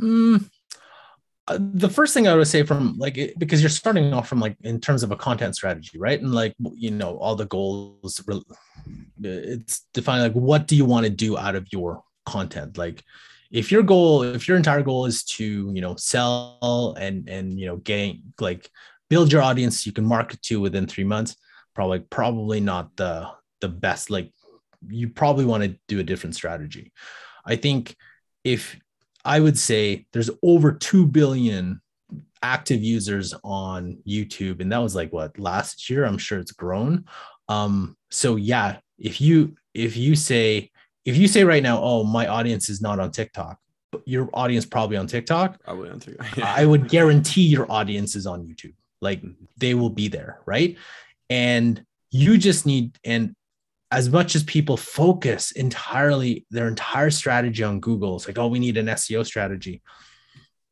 Mm, 0.00 0.50
uh, 1.48 1.58
the 1.60 1.88
first 1.88 2.12
thing 2.12 2.26
I 2.26 2.34
would 2.34 2.48
say 2.48 2.64
from 2.64 2.96
like 2.98 3.34
because 3.38 3.62
you're 3.62 3.70
starting 3.70 4.12
off 4.12 4.28
from 4.28 4.40
like 4.40 4.56
in 4.62 4.80
terms 4.80 5.02
of 5.02 5.12
a 5.12 5.16
content 5.16 5.54
strategy, 5.54 5.96
right? 5.96 6.20
And 6.20 6.34
like 6.34 6.54
you 6.74 6.90
know 6.90 7.16
all 7.18 7.36
the 7.36 7.46
goals, 7.46 8.20
it's 9.22 9.86
defined 9.94 10.22
like 10.22 10.32
what 10.32 10.66
do 10.66 10.74
you 10.74 10.84
want 10.84 11.06
to 11.06 11.10
do 11.10 11.38
out 11.38 11.54
of 11.54 11.66
your 11.72 12.02
content? 12.24 12.76
Like 12.76 13.04
if 13.52 13.70
your 13.70 13.84
goal, 13.84 14.22
if 14.22 14.48
your 14.48 14.56
entire 14.56 14.82
goal 14.82 15.06
is 15.06 15.22
to 15.24 15.72
you 15.72 15.80
know 15.80 15.94
sell 15.96 16.96
and 16.98 17.28
and 17.28 17.60
you 17.60 17.66
know 17.66 17.76
gain 17.76 18.22
like 18.40 18.68
build 19.08 19.32
your 19.32 19.42
audience 19.42 19.86
you 19.86 19.92
can 19.92 20.04
market 20.04 20.42
to 20.42 20.60
within 20.60 20.86
three 20.88 21.04
months, 21.04 21.36
probably 21.74 22.00
probably 22.00 22.60
not 22.60 22.94
the 22.96 23.30
the 23.60 23.68
best 23.68 24.10
like 24.10 24.32
you 24.88 25.08
probably 25.08 25.44
want 25.44 25.64
to 25.64 25.76
do 25.88 25.98
a 25.98 26.04
different 26.04 26.34
strategy. 26.34 26.92
I 27.44 27.56
think 27.56 27.96
if 28.44 28.78
I 29.24 29.40
would 29.40 29.58
say 29.58 30.06
there's 30.12 30.30
over 30.42 30.72
2 30.72 31.06
billion 31.06 31.80
active 32.42 32.82
users 32.82 33.34
on 33.42 33.98
YouTube, 34.06 34.60
and 34.60 34.70
that 34.70 34.78
was 34.78 34.94
like 34.94 35.12
what 35.12 35.38
last 35.38 35.90
year. 35.90 36.04
I'm 36.04 36.18
sure 36.18 36.38
it's 36.38 36.52
grown. 36.52 37.04
Um, 37.48 37.96
so 38.10 38.36
yeah, 38.36 38.78
if 38.98 39.20
you 39.20 39.56
if 39.74 39.96
you 39.96 40.14
say 40.14 40.70
if 41.04 41.16
you 41.16 41.28
say 41.28 41.44
right 41.44 41.62
now, 41.62 41.80
oh, 41.82 42.04
my 42.04 42.26
audience 42.26 42.68
is 42.68 42.80
not 42.80 42.98
on 42.98 43.10
TikTok, 43.10 43.58
your 44.04 44.28
audience 44.32 44.66
probably 44.66 44.96
on 44.96 45.06
TikTok. 45.06 45.62
Probably 45.62 45.90
on 45.90 46.00
TikTok. 46.00 46.38
I 46.42 46.64
would 46.66 46.88
guarantee 46.88 47.46
your 47.46 47.70
audience 47.70 48.16
is 48.16 48.26
on 48.26 48.44
YouTube. 48.44 48.74
Like 49.00 49.22
mm-hmm. 49.22 49.44
they 49.56 49.74
will 49.74 49.90
be 49.90 50.08
there, 50.08 50.40
right? 50.46 50.76
And 51.30 51.84
you 52.10 52.38
just 52.38 52.66
need 52.66 52.98
and 53.04 53.34
as 53.90 54.08
much 54.08 54.34
as 54.34 54.42
people 54.42 54.76
focus 54.76 55.52
entirely 55.52 56.44
their 56.50 56.68
entire 56.68 57.10
strategy 57.10 57.62
on 57.62 57.80
Google, 57.80 58.16
it's 58.16 58.26
like, 58.26 58.38
oh, 58.38 58.48
we 58.48 58.58
need 58.58 58.76
an 58.76 58.86
SEO 58.86 59.24
strategy. 59.24 59.82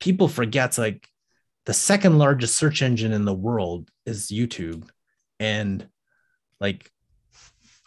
People 0.00 0.28
forget 0.28 0.76
like 0.78 1.08
the 1.66 1.74
second 1.74 2.18
largest 2.18 2.56
search 2.56 2.82
engine 2.82 3.12
in 3.12 3.24
the 3.24 3.34
world 3.34 3.88
is 4.04 4.28
YouTube. 4.28 4.88
And 5.38 5.88
like 6.60 6.90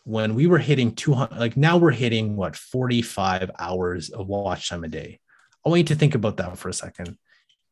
when 0.03 0.35
we 0.35 0.47
were 0.47 0.57
hitting 0.57 0.95
200, 0.95 1.37
like 1.37 1.57
now 1.57 1.77
we're 1.77 1.91
hitting 1.91 2.37
what 2.37 2.55
45 2.55 3.51
hours 3.59 4.09
of 4.09 4.27
watch 4.27 4.69
time 4.69 4.85
a 4.85 4.87
day. 4.87 5.19
I 5.65 5.69
want 5.69 5.79
you 5.79 5.85
to 5.85 5.95
think 5.95 6.15
about 6.15 6.37
that 6.37 6.57
for 6.57 6.69
a 6.69 6.73
second. 6.73 7.17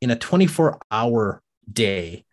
In 0.01 0.11
a 0.11 0.17
24 0.17 0.79
hour 0.91 1.41
day, 1.71 2.25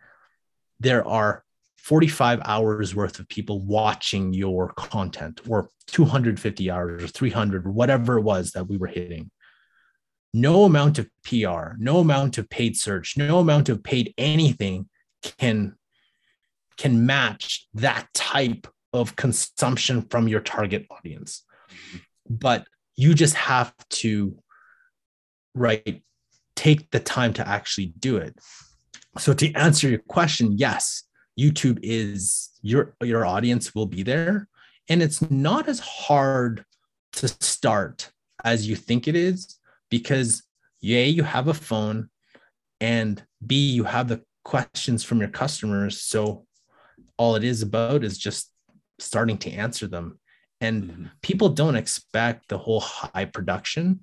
there 0.81 1.07
are 1.07 1.42
45 1.83 2.39
hours 2.45 2.95
worth 2.95 3.19
of 3.19 3.27
people 3.27 3.59
watching 3.59 4.33
your 4.33 4.69
content 4.69 5.41
or 5.49 5.69
250 5.87 6.71
hours 6.71 7.03
or 7.03 7.07
300 7.07 7.65
or 7.65 7.71
whatever 7.71 8.17
it 8.17 8.21
was 8.21 8.51
that 8.51 8.69
we 8.69 8.77
were 8.77 8.87
hitting. 8.87 9.29
No 10.33 10.63
amount 10.63 10.97
of 10.97 11.09
pr 11.25 11.75
no 11.77 11.99
amount 11.99 12.37
of 12.37 12.49
paid 12.49 12.77
search 12.77 13.17
no 13.17 13.39
amount 13.39 13.67
of 13.69 13.83
paid 13.83 14.13
anything 14.17 14.89
can 15.39 15.75
can 16.77 17.05
match 17.05 17.67
that 17.73 18.07
type 18.13 18.65
of 18.93 19.15
consumption 19.17 20.03
from 20.03 20.29
your 20.29 20.39
target 20.39 20.87
audience. 20.89 21.43
But 22.29 22.65
you 22.95 23.13
just 23.13 23.35
have 23.35 23.73
to 23.89 24.37
right 25.53 26.01
take 26.55 26.89
the 26.91 26.99
time 27.01 27.33
to 27.33 27.47
actually 27.47 27.93
do 27.99 28.15
it. 28.17 28.39
So 29.17 29.33
to 29.33 29.53
answer 29.53 29.89
your 29.89 29.99
question 29.99 30.57
yes 30.57 31.03
YouTube 31.39 31.79
is 31.81 32.49
your 32.61 32.95
your 33.01 33.25
audience 33.25 33.73
will 33.73 33.85
be 33.85 34.03
there. 34.03 34.47
And 34.89 35.01
it's 35.01 35.29
not 35.31 35.67
as 35.67 35.79
hard 35.79 36.65
to 37.13 37.27
start 37.27 38.11
as 38.43 38.67
you 38.67 38.75
think 38.75 39.07
it 39.07 39.15
is 39.15 39.57
because 39.89 40.43
a 40.83 41.07
you 41.07 41.23
have 41.23 41.47
a 41.47 41.53
phone 41.53 42.09
and 42.81 43.23
b 43.45 43.71
you 43.71 43.85
have 43.85 44.07
the 44.07 44.21
questions 44.43 45.03
from 45.03 45.19
your 45.19 45.29
customers. 45.29 46.01
So 46.01 46.45
all 47.17 47.35
it 47.35 47.43
is 47.43 47.61
about 47.61 48.03
is 48.03 48.17
just 48.17 48.51
starting 48.99 49.37
to 49.39 49.51
answer 49.51 49.87
them. 49.87 50.19
And 50.59 50.83
mm-hmm. 50.83 51.05
people 51.21 51.49
don't 51.49 51.75
expect 51.75 52.49
the 52.49 52.57
whole 52.57 52.79
high 52.79 53.25
production. 53.25 54.01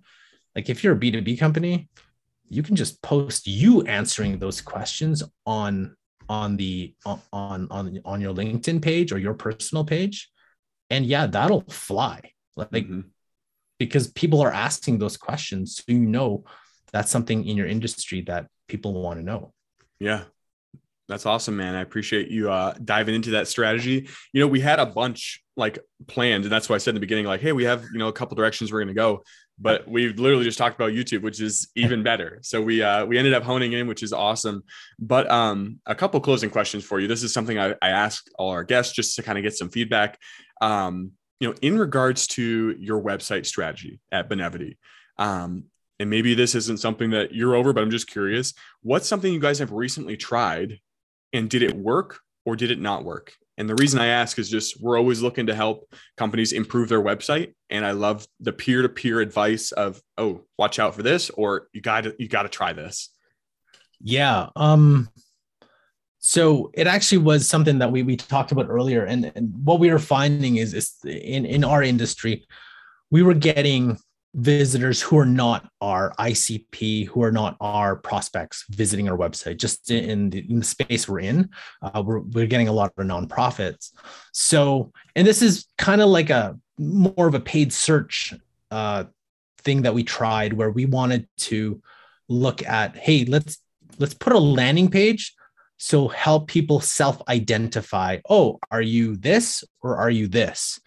Like 0.57 0.69
if 0.69 0.83
you're 0.83 0.95
a 0.95 0.99
b2b 0.99 1.39
company 1.39 1.89
you 2.51 2.63
can 2.63 2.77
just 2.77 3.01
post 3.01 3.47
you 3.47 3.83
answering 3.83 4.39
those 4.39 4.61
questions 4.61 5.23
on 5.47 5.97
on 6.31 6.57
the 6.57 6.95
on 7.05 7.21
on 7.33 8.01
on 8.05 8.21
your 8.21 8.33
LinkedIn 8.33 8.81
page 8.81 9.11
or 9.11 9.19
your 9.19 9.35
personal 9.35 9.85
page, 9.85 10.31
and 10.89 11.05
yeah, 11.05 11.27
that'll 11.27 11.65
fly. 11.69 12.21
Like 12.57 12.71
mm-hmm. 12.71 13.01
because 13.79 14.07
people 14.13 14.41
are 14.41 14.53
asking 14.53 14.99
those 14.99 15.17
questions, 15.17 15.77
so 15.77 15.83
you 15.89 15.99
know 15.99 16.45
that's 16.93 17.11
something 17.11 17.45
in 17.45 17.57
your 17.57 17.67
industry 17.67 18.23
that 18.23 18.47
people 18.69 18.93
want 18.93 19.19
to 19.19 19.25
know. 19.25 19.53
Yeah, 19.99 20.23
that's 21.09 21.27
awesome, 21.27 21.57
man. 21.57 21.75
I 21.75 21.81
appreciate 21.81 22.29
you 22.29 22.49
uh, 22.49 22.75
diving 22.85 23.17
into 23.17 23.33
that 23.33 23.49
strategy. 23.49 24.09
You 24.33 24.41
know, 24.41 24.47
we 24.47 24.61
had 24.61 24.79
a 24.79 24.87
bunch 24.87 25.43
like 25.57 25.81
planned, 26.07 26.45
and 26.45 26.53
that's 26.53 26.69
why 26.69 26.77
I 26.77 26.79
said 26.79 26.91
in 26.91 26.95
the 26.95 27.01
beginning, 27.01 27.27
like, 27.27 27.41
hey, 27.41 27.53
we 27.53 27.65
have 27.65 27.83
you 27.93 27.99
know 27.99 28.09
a 28.09 28.13
couple 28.13 28.37
directions 28.37 28.73
we're 28.73 28.85
going 28.85 28.95
to 28.95 28.95
go, 28.95 29.25
but 29.61 29.87
we 29.87 30.09
literally 30.09 30.45
just 30.45 30.59
talked 30.59 30.75
about 30.75 30.93
YouTube, 30.93 31.23
which 31.23 31.41
is 31.41 31.69
even 31.77 32.03
better. 32.03 32.39
So 32.43 32.63
we 32.63 32.83
uh, 32.83 33.05
we 33.05 33.19
ended 33.19 33.35
up 33.35 33.43
honing 33.43 33.75
in, 33.75 33.87
which 33.87 34.03
is 34.03 34.13
awesome. 34.13 34.65
But 34.99 35.31
um, 35.31 35.81
a 35.87 35.95
couple 35.95 36.19
closing 36.21 36.51
questions 36.51 36.85
for 36.85 36.99
you. 36.99 37.07
This 37.07 37.23
is 37.23 37.33
something 37.33 37.59
I, 37.59 37.75
I 37.83 37.91
ask 37.91 38.27
all 38.39 38.51
our 38.51 38.65
guests 38.65 38.95
just 38.95 39.17
to 39.17 39.23
kind 39.23 39.37
of 39.39 39.45
get 39.45 39.55
some 39.55 39.69
feedback. 39.69 40.19
Um, 40.61 41.13
you 41.41 41.49
know, 41.49 41.55
in 41.63 41.79
regards 41.79 42.27
to 42.29 42.77
your 42.79 43.03
website 43.03 43.47
strategy 43.47 44.01
at 44.11 44.29
Benevity, 44.29 44.77
um, 45.19 45.65
and 45.99 46.09
maybe 46.09 46.35
this 46.35 46.55
isn't 46.55 46.81
something 46.81 47.11
that 47.11 47.35
you're 47.35 47.55
over, 47.55 47.73
but 47.73 47.83
I'm 47.83 47.91
just 47.91 48.11
curious. 48.11 48.55
What's 48.83 49.07
something 49.07 49.33
you 49.33 49.41
guys 49.41 49.59
have 49.59 49.73
recently 49.73 50.17
tried 50.17 50.79
and 51.33 51.49
did 51.49 51.63
it 51.63 51.77
work 51.77 52.21
or 52.47 52.57
did 52.57 52.71
it 52.71 52.81
not 52.81 53.05
work? 53.05 53.35
And 53.61 53.69
the 53.69 53.75
reason 53.75 54.01
I 54.01 54.07
ask 54.07 54.39
is 54.39 54.49
just 54.49 54.81
we're 54.81 54.99
always 54.99 55.21
looking 55.21 55.47
to 55.49 55.55
help 55.55 55.87
companies 56.17 56.53
improve 56.53 56.89
their 56.89 57.03
website. 57.03 57.53
And 57.69 57.85
I 57.85 57.91
love 57.91 58.27
the 58.41 58.55
peer-to-peer 58.55 59.21
advice 59.21 59.71
of, 59.73 60.01
oh, 60.17 60.47
watch 60.57 60.79
out 60.79 60.95
for 60.95 61.03
this, 61.03 61.29
or 61.29 61.69
you 61.75 61.83
gotta 61.83 62.17
you 62.19 62.27
gotta 62.27 62.49
try 62.49 62.73
this. 62.73 63.11
Yeah. 64.01 64.49
Um 64.57 65.11
so 66.21 66.71
it 66.73 66.87
actually 66.87 67.19
was 67.19 67.47
something 67.47 67.81
that 67.81 67.93
we 67.93 68.03
we 68.03 68.17
talked 68.17 68.51
about 68.51 68.71
earlier. 68.71 69.05
And, 69.05 69.31
and 69.35 69.53
what 69.63 69.79
we 69.79 69.91
were 69.91 69.99
finding 69.99 70.57
is, 70.57 70.73
is 70.73 70.95
in, 71.05 71.45
in 71.45 71.63
our 71.63 71.83
industry, 71.83 72.47
we 73.11 73.23
were 73.23 73.35
getting 73.35 73.99
visitors 74.35 75.01
who 75.03 75.19
are 75.19 75.27
not 75.27 75.69
our 75.81 76.13
ICP, 76.19 77.09
who 77.09 77.23
are 77.23 77.33
not 77.33 77.57
our 77.61 77.97
prospects 77.97 78.65
visiting 78.71 79.09
our 79.09 79.17
website, 79.17 79.59
just 79.59 79.91
in 79.91 80.31
the, 80.31 80.49
in 80.49 80.61
the 80.61 80.65
space 80.65 81.09
we're 81.09 81.21
in, 81.21 81.51
uh, 81.83 82.03
we're, 82.05 82.21
we're 82.21 82.47
getting 82.47 82.69
a 82.69 82.73
lot 82.73 82.93
of 82.97 83.07
nonprofits. 83.07 83.91
So, 84.33 84.93
and 85.17 85.27
this 85.27 85.43
is 85.43 85.67
kind 85.79 86.01
of 86.01 86.09
like 86.09 86.31
a 86.31 86.59
more 86.79 87.27
of 87.27 87.35
a 87.35 87.41
paid 87.41 87.73
search 87.73 88.35
uh, 88.71 89.05
thing 89.59 89.83
that 89.83 89.95
we 89.95 90.05
tried 90.05 90.53
where 90.53 90.71
we 90.71 90.87
wanted 90.87 91.29
to 91.37 91.81
look 92.29 92.65
at 92.65 92.97
hey 92.97 93.25
let's 93.25 93.59
let's 93.99 94.15
put 94.15 94.33
a 94.33 94.39
landing 94.39 94.89
page 94.89 95.35
so 95.77 96.09
help 96.09 96.47
people 96.49 96.81
self 96.81 97.21
identify 97.29 98.19
oh 98.29 98.59
are 98.71 98.81
you 98.81 99.17
this 99.17 99.65
or 99.83 99.97
are 99.97 100.11
you 100.11 100.29
this 100.29 100.81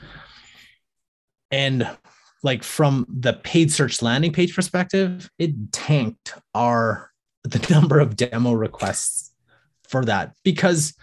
and 1.51 1.87
like 2.43 2.63
from 2.63 3.05
the 3.09 3.33
paid 3.33 3.71
search 3.71 4.01
landing 4.01 4.31
page 4.31 4.53
perspective 4.55 5.29
it 5.39 5.71
tanked 5.71 6.33
our 6.53 7.11
the 7.43 7.65
number 7.73 7.99
of 7.99 8.15
demo 8.15 8.53
requests 8.53 9.31
for 9.87 10.05
that 10.05 10.33
because 10.43 10.93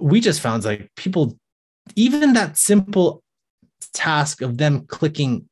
we 0.00 0.20
just 0.20 0.40
found 0.40 0.64
like 0.64 0.90
people 0.96 1.38
even 1.96 2.32
that 2.32 2.56
simple 2.56 3.22
task 3.92 4.42
of 4.42 4.58
them 4.58 4.86
clicking 4.86 5.48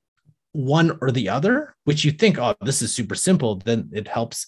one 0.53 0.99
or 1.01 1.11
the 1.11 1.29
other, 1.29 1.75
which 1.85 2.05
you 2.05 2.11
think, 2.11 2.39
oh, 2.39 2.55
this 2.61 2.83
is 2.83 2.93
super 2.93 3.15
simple, 3.15 3.57
then 3.57 3.91
it 3.93 4.09
helps. 4.09 4.47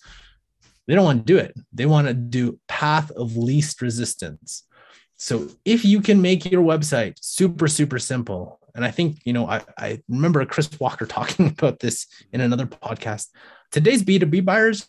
They 0.87 0.95
don't 0.95 1.05
want 1.05 1.27
to 1.27 1.33
do 1.33 1.39
it. 1.39 1.55
They 1.73 1.87
want 1.87 2.09
to 2.09 2.15
do 2.15 2.59
path 2.69 3.11
of 3.13 3.37
least 3.37 3.81
resistance. 3.81 4.65
So 5.17 5.49
if 5.65 5.85
you 5.85 6.01
can 6.01 6.23
make 6.23 6.51
your 6.51 6.63
website 6.63 7.15
super, 7.21 7.69
super 7.69 7.99
simple, 7.99 8.59
and 8.81 8.87
I 8.87 8.91
think, 8.91 9.19
you 9.25 9.35
know, 9.35 9.47
I, 9.47 9.61
I 9.77 10.01
remember 10.09 10.45
Chris 10.47 10.71
Walker 10.81 11.05
talking 11.19 11.49
about 11.49 11.81
this 11.81 12.07
in 12.33 12.41
another 12.41 12.65
podcast. 12.65 13.27
Today's 13.71 14.03
B2B 14.03 14.43
buyers, 14.43 14.89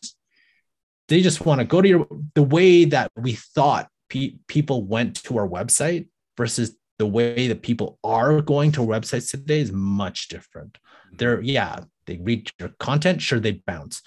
they 1.09 1.21
just 1.21 1.45
want 1.45 1.59
to 1.59 1.65
go 1.65 1.81
to 1.81 1.89
your 1.89 2.07
the 2.35 2.43
way 2.43 2.85
that 2.85 3.11
we 3.17 3.33
thought 3.33 3.89
pe- 4.07 4.37
people 4.47 4.85
went 4.85 5.21
to 5.23 5.37
our 5.37 5.47
website 5.47 6.07
versus 6.37 6.77
the 6.99 7.05
way 7.05 7.49
that 7.49 7.63
people 7.63 7.99
are 8.01 8.41
going 8.41 8.71
to 8.71 8.79
websites 8.79 9.29
today 9.29 9.59
is 9.59 9.73
much 9.73 10.29
different. 10.29 10.77
Mm-hmm. 10.77 11.17
They're, 11.17 11.41
yeah, 11.41 11.79
they 12.05 12.17
read 12.17 12.49
your 12.59 12.69
content, 12.79 13.21
sure, 13.21 13.41
they 13.41 13.61
bounce. 13.67 14.01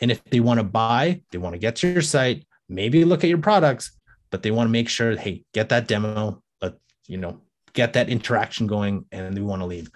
And 0.00 0.10
if 0.10 0.22
they 0.24 0.40
want 0.40 0.60
to 0.60 0.64
buy, 0.64 1.22
they 1.30 1.38
want 1.38 1.54
to 1.54 1.58
get 1.58 1.76
to 1.76 1.88
your 1.88 2.02
site, 2.02 2.46
maybe 2.68 3.06
look 3.06 3.24
at 3.24 3.30
your 3.30 3.38
products, 3.38 3.96
but 4.30 4.42
they 4.42 4.50
want 4.50 4.68
to 4.68 4.72
make 4.72 4.90
sure, 4.90 5.16
hey, 5.16 5.44
get 5.54 5.70
that 5.70 5.88
demo, 5.88 6.42
let 6.60 6.74
you 7.06 7.16
know, 7.16 7.40
get 7.78 7.92
that 7.92 8.08
interaction 8.08 8.66
going, 8.66 9.06
and 9.12 9.36
they 9.36 9.40
want 9.40 9.62
to 9.62 9.66
leave. 9.66 9.90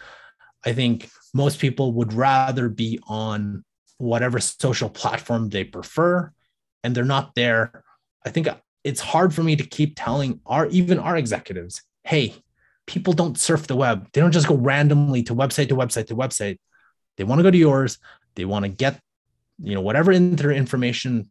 I 0.65 0.73
think 0.73 1.11
most 1.35 1.59
people 1.59 1.93
would 1.95 2.13
rather 2.13 2.69
be 2.69 3.01
on 3.09 3.65
whatever 3.99 4.39
social 4.39 4.89
platform 4.89 5.49
they 5.49 5.65
prefer, 5.65 6.33
and 6.85 6.95
they're 6.95 7.05
not 7.17 7.35
there. 7.35 7.85
I 8.25 8.31
think 8.31 8.49
it's 8.85 9.01
hard 9.01 9.35
for 9.35 9.43
me 9.43 9.57
to 9.57 9.65
keep 9.65 9.95
telling 9.97 10.41
our 10.47 10.67
even 10.67 10.99
our 10.99 11.17
executives 11.17 11.83
hey, 12.05 12.35
people 12.87 13.13
don't 13.13 13.39
surf 13.39 13.69
the 13.69 13.77
web. 13.77 14.09
They 14.13 14.21
don't 14.21 14.33
just 14.33 14.49
go 14.49 14.57
randomly 14.57 15.23
to 15.25 15.35
website 15.35 15.69
to 15.69 15.77
website 15.77 16.09
to 16.09 16.17
website. 16.17 16.59
They 17.17 17.25
want 17.25 17.39
to 17.39 17.45
go 17.45 17.51
to 17.51 17.57
yours. 17.59 17.99
They 18.35 18.45
want 18.45 18.65
to 18.65 18.69
get, 18.69 19.01
you 19.63 19.75
know, 19.77 19.81
whatever 19.81 20.11
in 20.11 20.35
their 20.35 20.51
information. 20.51 21.31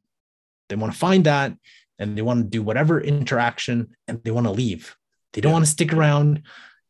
They 0.69 0.77
want 0.77 0.93
to 0.93 0.97
find 0.97 1.25
that 1.25 1.53
and 1.99 2.17
they 2.17 2.21
want 2.21 2.43
to 2.43 2.49
do 2.49 2.63
whatever 2.63 3.01
interaction 3.01 3.95
and 4.07 4.23
they 4.23 4.31
want 4.31 4.47
to 4.47 4.51
leave. 4.51 4.95
They 5.33 5.41
don't 5.41 5.53
want 5.53 5.65
to 5.65 5.71
stick 5.71 5.93
around. 5.93 6.43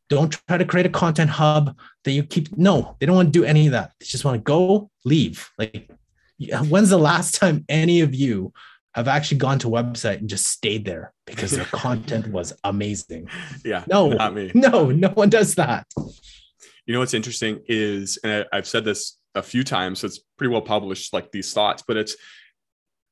Don't 0.10 0.32
try 0.48 0.58
to 0.58 0.66
create 0.66 0.86
a 0.86 0.90
content 0.90 1.30
hub 1.30 1.78
that 2.04 2.12
you 2.12 2.24
keep. 2.24 2.58
No, 2.58 2.98
they 3.00 3.06
don't 3.06 3.16
want 3.16 3.34
to 3.34 3.40
do 3.40 3.46
any 3.46 3.68
of 3.68 3.72
that. 3.72 3.92
They 4.00 4.06
just 4.06 4.26
want 4.26 4.36
to 4.36 4.42
go, 4.42 4.90
leave. 5.06 5.50
Like, 5.58 5.90
when's 6.68 6.90
the 6.90 6.98
last 6.98 7.36
time 7.36 7.64
any 7.70 8.02
of 8.02 8.14
you 8.14 8.52
have 8.94 9.08
actually 9.08 9.38
gone 9.38 9.58
to 9.60 9.70
a 9.70 9.84
website 9.84 10.18
and 10.18 10.30
just 10.30 10.48
stayed 10.48 10.84
there 10.84 11.14
because 11.26 11.52
their 11.52 11.64
content 11.66 12.28
was 12.28 12.52
amazing. 12.66 13.30
Yeah. 13.64 13.86
No, 13.88 14.10
not 14.10 14.34
me. 14.34 14.52
No, 14.54 14.92
no 14.92 15.10
one 15.10 15.30
does 15.30 15.56
that. 15.56 15.88
You 16.86 16.94
know 16.94 17.00
what's 17.00 17.14
interesting 17.14 17.62
is, 17.68 18.20
and 18.24 18.46
I, 18.52 18.58
I've 18.58 18.68
said 18.68 18.84
this 18.84 19.18
a 19.34 19.42
few 19.42 19.64
times, 19.64 20.00
so 20.00 20.08
it's 20.08 20.20
pretty 20.38 20.52
well 20.52 20.62
published, 20.62 21.14
like 21.14 21.32
these 21.32 21.54
thoughts, 21.54 21.84
but 21.88 21.96
it's 21.96 22.18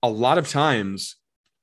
a 0.03 0.09
lot 0.09 0.37
of 0.37 0.49
times, 0.49 1.15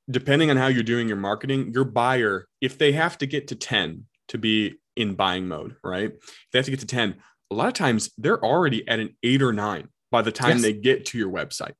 depending 0.09 0.49
on 0.49 0.57
how 0.57 0.67
you're 0.67 0.83
doing 0.83 1.07
your 1.07 1.17
marketing, 1.17 1.71
your 1.73 1.83
buyer, 1.83 2.47
if 2.61 2.77
they 2.77 2.93
have 2.93 3.17
to 3.17 3.27
get 3.27 3.47
to 3.49 3.55
10 3.55 4.05
to 4.29 4.37
be 4.37 4.77
in 4.95 5.15
buying 5.15 5.47
mode, 5.47 5.75
right? 5.83 6.11
If 6.11 6.51
they 6.51 6.59
have 6.59 6.65
to 6.65 6.71
get 6.71 6.79
to 6.81 6.87
10, 6.87 7.15
a 7.51 7.55
lot 7.55 7.67
of 7.67 7.73
times 7.73 8.11
they're 8.17 8.43
already 8.43 8.87
at 8.87 8.99
an 8.99 9.15
eight 9.23 9.41
or 9.41 9.53
nine 9.53 9.89
by 10.11 10.21
the 10.21 10.31
time 10.31 10.57
yes. 10.57 10.61
they 10.61 10.73
get 10.73 11.05
to 11.07 11.17
your 11.17 11.31
website 11.31 11.73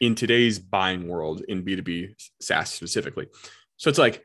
in 0.00 0.14
today's 0.14 0.58
buying 0.58 1.08
world 1.08 1.42
in 1.48 1.64
B2B 1.64 2.14
SaaS 2.40 2.70
specifically. 2.70 3.26
So 3.76 3.90
it's 3.90 3.98
like 3.98 4.22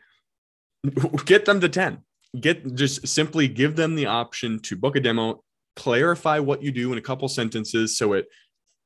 get 1.26 1.46
them 1.46 1.60
to 1.62 1.70
10. 1.70 2.00
Get 2.40 2.76
just 2.76 3.08
simply 3.08 3.48
give 3.48 3.76
them 3.76 3.96
the 3.96 4.08
option 4.08 4.60
to 4.62 4.76
book 4.76 4.96
a 4.96 5.00
demo, 5.00 5.44
clarify 5.76 6.40
what 6.40 6.64
you 6.64 6.72
do 6.72 6.92
in 6.92 6.98
a 6.98 7.02
couple 7.02 7.28
sentences 7.28 7.98
so 7.98 8.14
it 8.14 8.28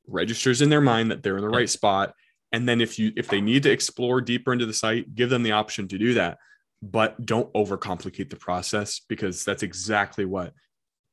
registers 0.07 0.61
in 0.61 0.69
their 0.69 0.81
mind 0.81 1.11
that 1.11 1.23
they're 1.23 1.37
in 1.37 1.43
the 1.43 1.49
right 1.49 1.69
spot. 1.69 2.13
And 2.51 2.67
then 2.67 2.81
if 2.81 2.97
you 2.97 3.11
if 3.15 3.27
they 3.27 3.41
need 3.41 3.63
to 3.63 3.71
explore 3.71 4.21
deeper 4.21 4.53
into 4.53 4.65
the 4.65 4.73
site, 4.73 5.13
give 5.15 5.29
them 5.29 5.43
the 5.43 5.51
option 5.51 5.87
to 5.89 5.97
do 5.97 6.13
that. 6.13 6.37
But 6.81 7.25
don't 7.25 7.51
overcomplicate 7.53 8.29
the 8.29 8.35
process 8.35 9.01
because 9.07 9.43
that's 9.43 9.63
exactly 9.63 10.25
what 10.25 10.53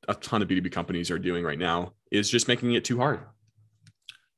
a 0.08 0.14
ton 0.14 0.42
of 0.42 0.48
B2B 0.48 0.70
companies 0.70 1.10
are 1.10 1.18
doing 1.18 1.44
right 1.44 1.58
now 1.58 1.92
is 2.10 2.30
just 2.30 2.48
making 2.48 2.74
it 2.74 2.84
too 2.84 2.98
hard. 2.98 3.20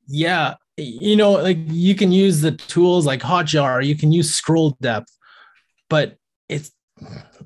Yeah, 0.07 0.55
you 0.77 1.15
know, 1.15 1.31
like 1.33 1.57
you 1.67 1.95
can 1.95 2.11
use 2.11 2.41
the 2.41 2.51
tools 2.53 3.05
like 3.05 3.21
Hotjar, 3.21 3.85
you 3.85 3.95
can 3.95 4.11
use 4.11 4.33
scroll 4.33 4.77
depth, 4.81 5.11
but 5.89 6.15
it's 6.47 6.71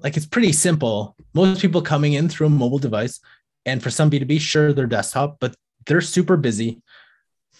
like 0.03 0.15
it's 0.15 0.25
pretty 0.25 0.51
simple. 0.51 1.15
Most 1.33 1.61
people 1.61 1.81
coming 1.81 2.13
in 2.13 2.29
through 2.29 2.47
a 2.47 2.51
mobile 2.51 2.79
device, 2.79 3.19
and 3.65 3.81
for 3.81 3.89
some 3.89 4.11
B2B, 4.11 4.39
sure, 4.39 4.73
they're 4.73 4.85
desktop, 4.85 5.37
but 5.39 5.55
they're 5.87 6.01
super 6.01 6.37
busy. 6.37 6.81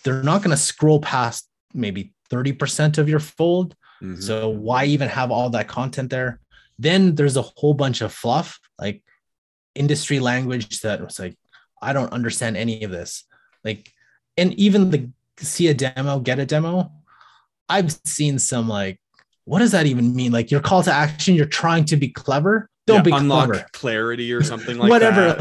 They're 0.04 0.24
not 0.24 0.42
going 0.44 0.52
to 0.52 0.58
scroll 0.58 1.00
past 1.00 1.48
maybe 1.74 2.14
30% 2.30 2.98
of 2.98 3.10
your 3.10 3.20
fold. 3.20 3.76
Mm-hmm. 4.02 4.22
So 4.22 4.50
why 4.50 4.86
even 4.86 5.10
have 5.10 5.32
all 5.32 5.50
that 5.52 5.68
content 5.68 6.10
there? 6.10 6.40
Then 6.80 7.16
there's 7.16 7.38
a 7.38 7.42
whole 7.42 7.74
bunch 7.74 8.02
of 8.02 8.14
fluff, 8.14 8.60
like 8.80 9.04
industry 9.76 10.20
language 10.20 10.82
that 10.82 11.04
was 11.04 11.20
like, 11.20 11.38
I 11.82 11.94
don't 11.94 12.14
understand 12.14 12.58
any 12.58 12.84
of 12.84 12.92
this. 12.92 13.26
Like, 13.64 13.92
and 14.38 14.54
even 14.54 14.90
the 14.90 15.10
see 15.38 15.68
a 15.68 15.74
demo, 15.74 16.20
get 16.20 16.40
a 16.40 16.46
demo. 16.46 16.92
I've 17.70 17.92
seen 18.06 18.40
some 18.40 18.68
like, 18.68 19.00
what 19.46 19.60
does 19.60 19.72
that 19.72 19.86
even 19.86 20.16
mean? 20.16 20.32
Like 20.32 20.52
your 20.52 20.62
call 20.62 20.84
to 20.84 20.94
action, 20.94 21.36
you're 21.36 21.46
trying 21.46 21.86
to 21.86 21.98
be 21.98 22.10
clever. 22.10 22.70
Don't 22.88 22.98
yeah, 22.98 23.02
be 23.04 23.12
unlock 23.12 23.50
clever. 23.50 23.66
clarity 23.74 24.34
or 24.34 24.44
something 24.44 24.78
like 24.80 24.90
Whatever. 24.90 25.36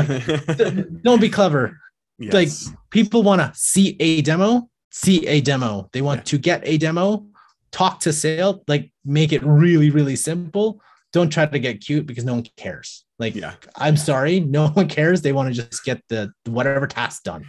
don't 1.02 1.20
be 1.20 1.28
clever. 1.28 1.78
Yes. 2.18 2.34
Like 2.34 2.76
people 2.90 3.22
want 3.22 3.40
to 3.40 3.52
see 3.58 3.96
a 3.98 4.22
demo, 4.22 4.69
see 4.90 5.26
a 5.26 5.40
demo. 5.40 5.88
They 5.92 6.02
want 6.02 6.20
yeah. 6.20 6.24
to 6.24 6.38
get 6.38 6.62
a 6.64 6.78
demo, 6.78 7.26
talk 7.72 8.00
to 8.00 8.12
sale, 8.12 8.62
like 8.68 8.92
make 9.04 9.32
it 9.32 9.42
really, 9.44 9.90
really 9.90 10.16
simple. 10.16 10.80
Don't 11.12 11.30
try 11.30 11.46
to 11.46 11.58
get 11.58 11.80
cute 11.80 12.06
because 12.06 12.24
no 12.24 12.34
one 12.34 12.46
cares. 12.56 13.04
Like, 13.18 13.34
yeah. 13.34 13.54
I'm 13.76 13.96
sorry, 13.96 14.40
no 14.40 14.68
one 14.68 14.88
cares. 14.88 15.22
They 15.22 15.32
want 15.32 15.54
to 15.54 15.62
just 15.62 15.84
get 15.84 16.02
the 16.08 16.32
whatever 16.46 16.86
task 16.86 17.24
done. 17.24 17.46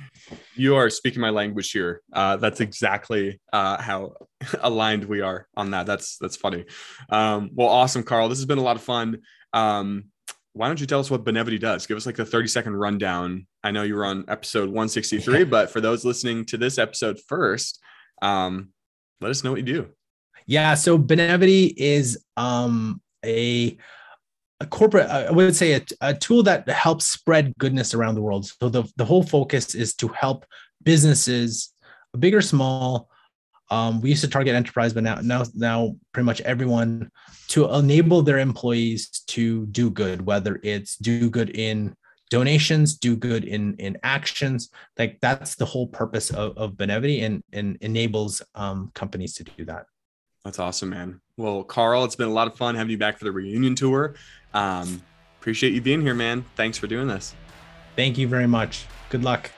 You 0.56 0.76
are 0.76 0.90
speaking 0.90 1.22
my 1.22 1.30
language 1.30 1.72
here. 1.72 2.02
Uh, 2.12 2.38
that's 2.38 2.60
exactly 2.60 3.40
uh, 3.54 3.82
how 3.82 4.14
aligned 4.62 5.06
we 5.06 5.22
are 5.22 5.48
on 5.56 5.72
that. 5.72 5.86
That's 5.86 6.18
that's 6.18 6.36
funny. 6.36 6.66
Um, 7.10 7.52
well, 7.54 7.70
awesome, 7.70 8.04
Carl. 8.04 8.30
This 8.30 8.40
has 8.40 8.46
been 8.46 8.58
a 8.58 8.64
lot 8.64 8.76
of 8.76 8.82
fun. 8.82 9.20
Um, 9.54 10.06
why 10.54 10.68
don't 10.68 10.80
you 10.80 10.88
tell 10.88 11.00
us 11.00 11.10
what 11.10 11.24
Benevity 11.24 11.60
does? 11.60 11.88
Give 11.88 11.98
us 11.98 12.06
like 12.06 12.18
the 12.18 12.26
30 12.26 12.48
second 12.48 12.76
rundown. 12.76 13.48
I 13.64 13.72
know 13.72 13.84
you 13.84 13.96
were 13.96 14.06
on 14.06 14.26
episode 14.28 14.66
163, 14.66 15.46
but 15.46 15.70
for 15.70 15.80
those 15.80 16.04
listening 16.04 16.46
to 16.46 16.58
this 16.58 16.78
episode 16.78 17.20
first, 17.28 17.80
um, 18.22 18.70
let 19.22 19.32
us 19.32 19.44
know 19.44 19.52
what 19.52 19.60
you 19.60 19.66
do. 19.66 19.90
Yeah. 20.46 20.74
So 20.74 20.98
Benevity 20.98 21.74
is 21.78 22.24
um, 22.36 23.02
a 23.26 23.78
a 24.60 24.66
corporate 24.68 25.10
i 25.10 25.32
would 25.32 25.56
say 25.56 25.74
a, 25.74 25.82
a, 26.02 26.14
tool 26.14 26.44
that 26.44 26.70
helps 26.70 27.08
spread 27.08 27.52
goodness 27.58 27.96
around 27.96 28.14
the 28.14 28.22
world 28.22 28.46
so 28.46 28.70
the, 28.70 28.84
the 28.96 29.04
whole 29.04 29.24
focus 29.24 29.74
is 29.74 29.96
to 29.96 30.08
help 30.10 30.46
businesses 30.84 31.74
big 32.20 32.36
or 32.36 32.42
small 32.42 33.10
um, 33.72 34.02
we 34.02 34.10
used 34.10 34.22
to 34.22 34.30
target 34.30 34.54
enterprise 34.54 34.94
but 34.94 35.04
now 35.04 35.16
now 35.22 35.44
now 35.56 35.96
pretty 36.12 36.26
much 36.26 36.42
everyone 36.42 37.10
to 37.48 37.68
enable 37.74 38.22
their 38.22 38.38
employees 38.38 39.24
to 39.28 39.66
do 39.68 39.90
good 39.90 40.26
whether 40.26 40.60
it's 40.64 40.96
do 40.98 41.30
good 41.30 41.50
in 41.58 41.96
donations 42.30 42.98
do 42.98 43.16
good 43.16 43.44
in 43.44 43.76
in 43.78 43.98
actions 44.04 44.70
like 45.00 45.18
that's 45.22 45.56
the 45.56 45.66
whole 45.66 45.88
purpose 45.88 46.30
of, 46.30 46.56
of 46.58 46.74
benevity 46.74 47.24
and 47.24 47.44
and 47.52 47.78
enables 47.82 48.42
um, 48.56 48.92
companies 48.94 49.34
to 49.34 49.44
do 49.44 49.66
that 49.66 49.86
that's 50.44 50.60
awesome, 50.60 50.90
man. 50.90 51.22
Well, 51.38 51.64
Carl, 51.64 52.04
it's 52.04 52.16
been 52.16 52.28
a 52.28 52.34
lot 52.34 52.48
of 52.48 52.56
fun 52.56 52.76
having 52.76 52.92
you 52.92 52.98
back 52.98 53.18
for 53.18 53.26
the 53.26 53.32
reunion 53.32 53.76
tour. 53.76 54.16
Um, 54.54 55.02
appreciate 55.40 55.74
you 55.74 55.82
being 55.82 56.02
here, 56.02 56.16
man. 56.16 56.46
Thanks 56.56 56.78
for 56.78 56.88
doing 56.88 57.08
this. 57.08 57.36
Thank 57.96 58.18
you 58.18 58.28
very 58.28 58.48
much. 58.48 58.86
Good 59.10 59.24
luck. 59.24 59.52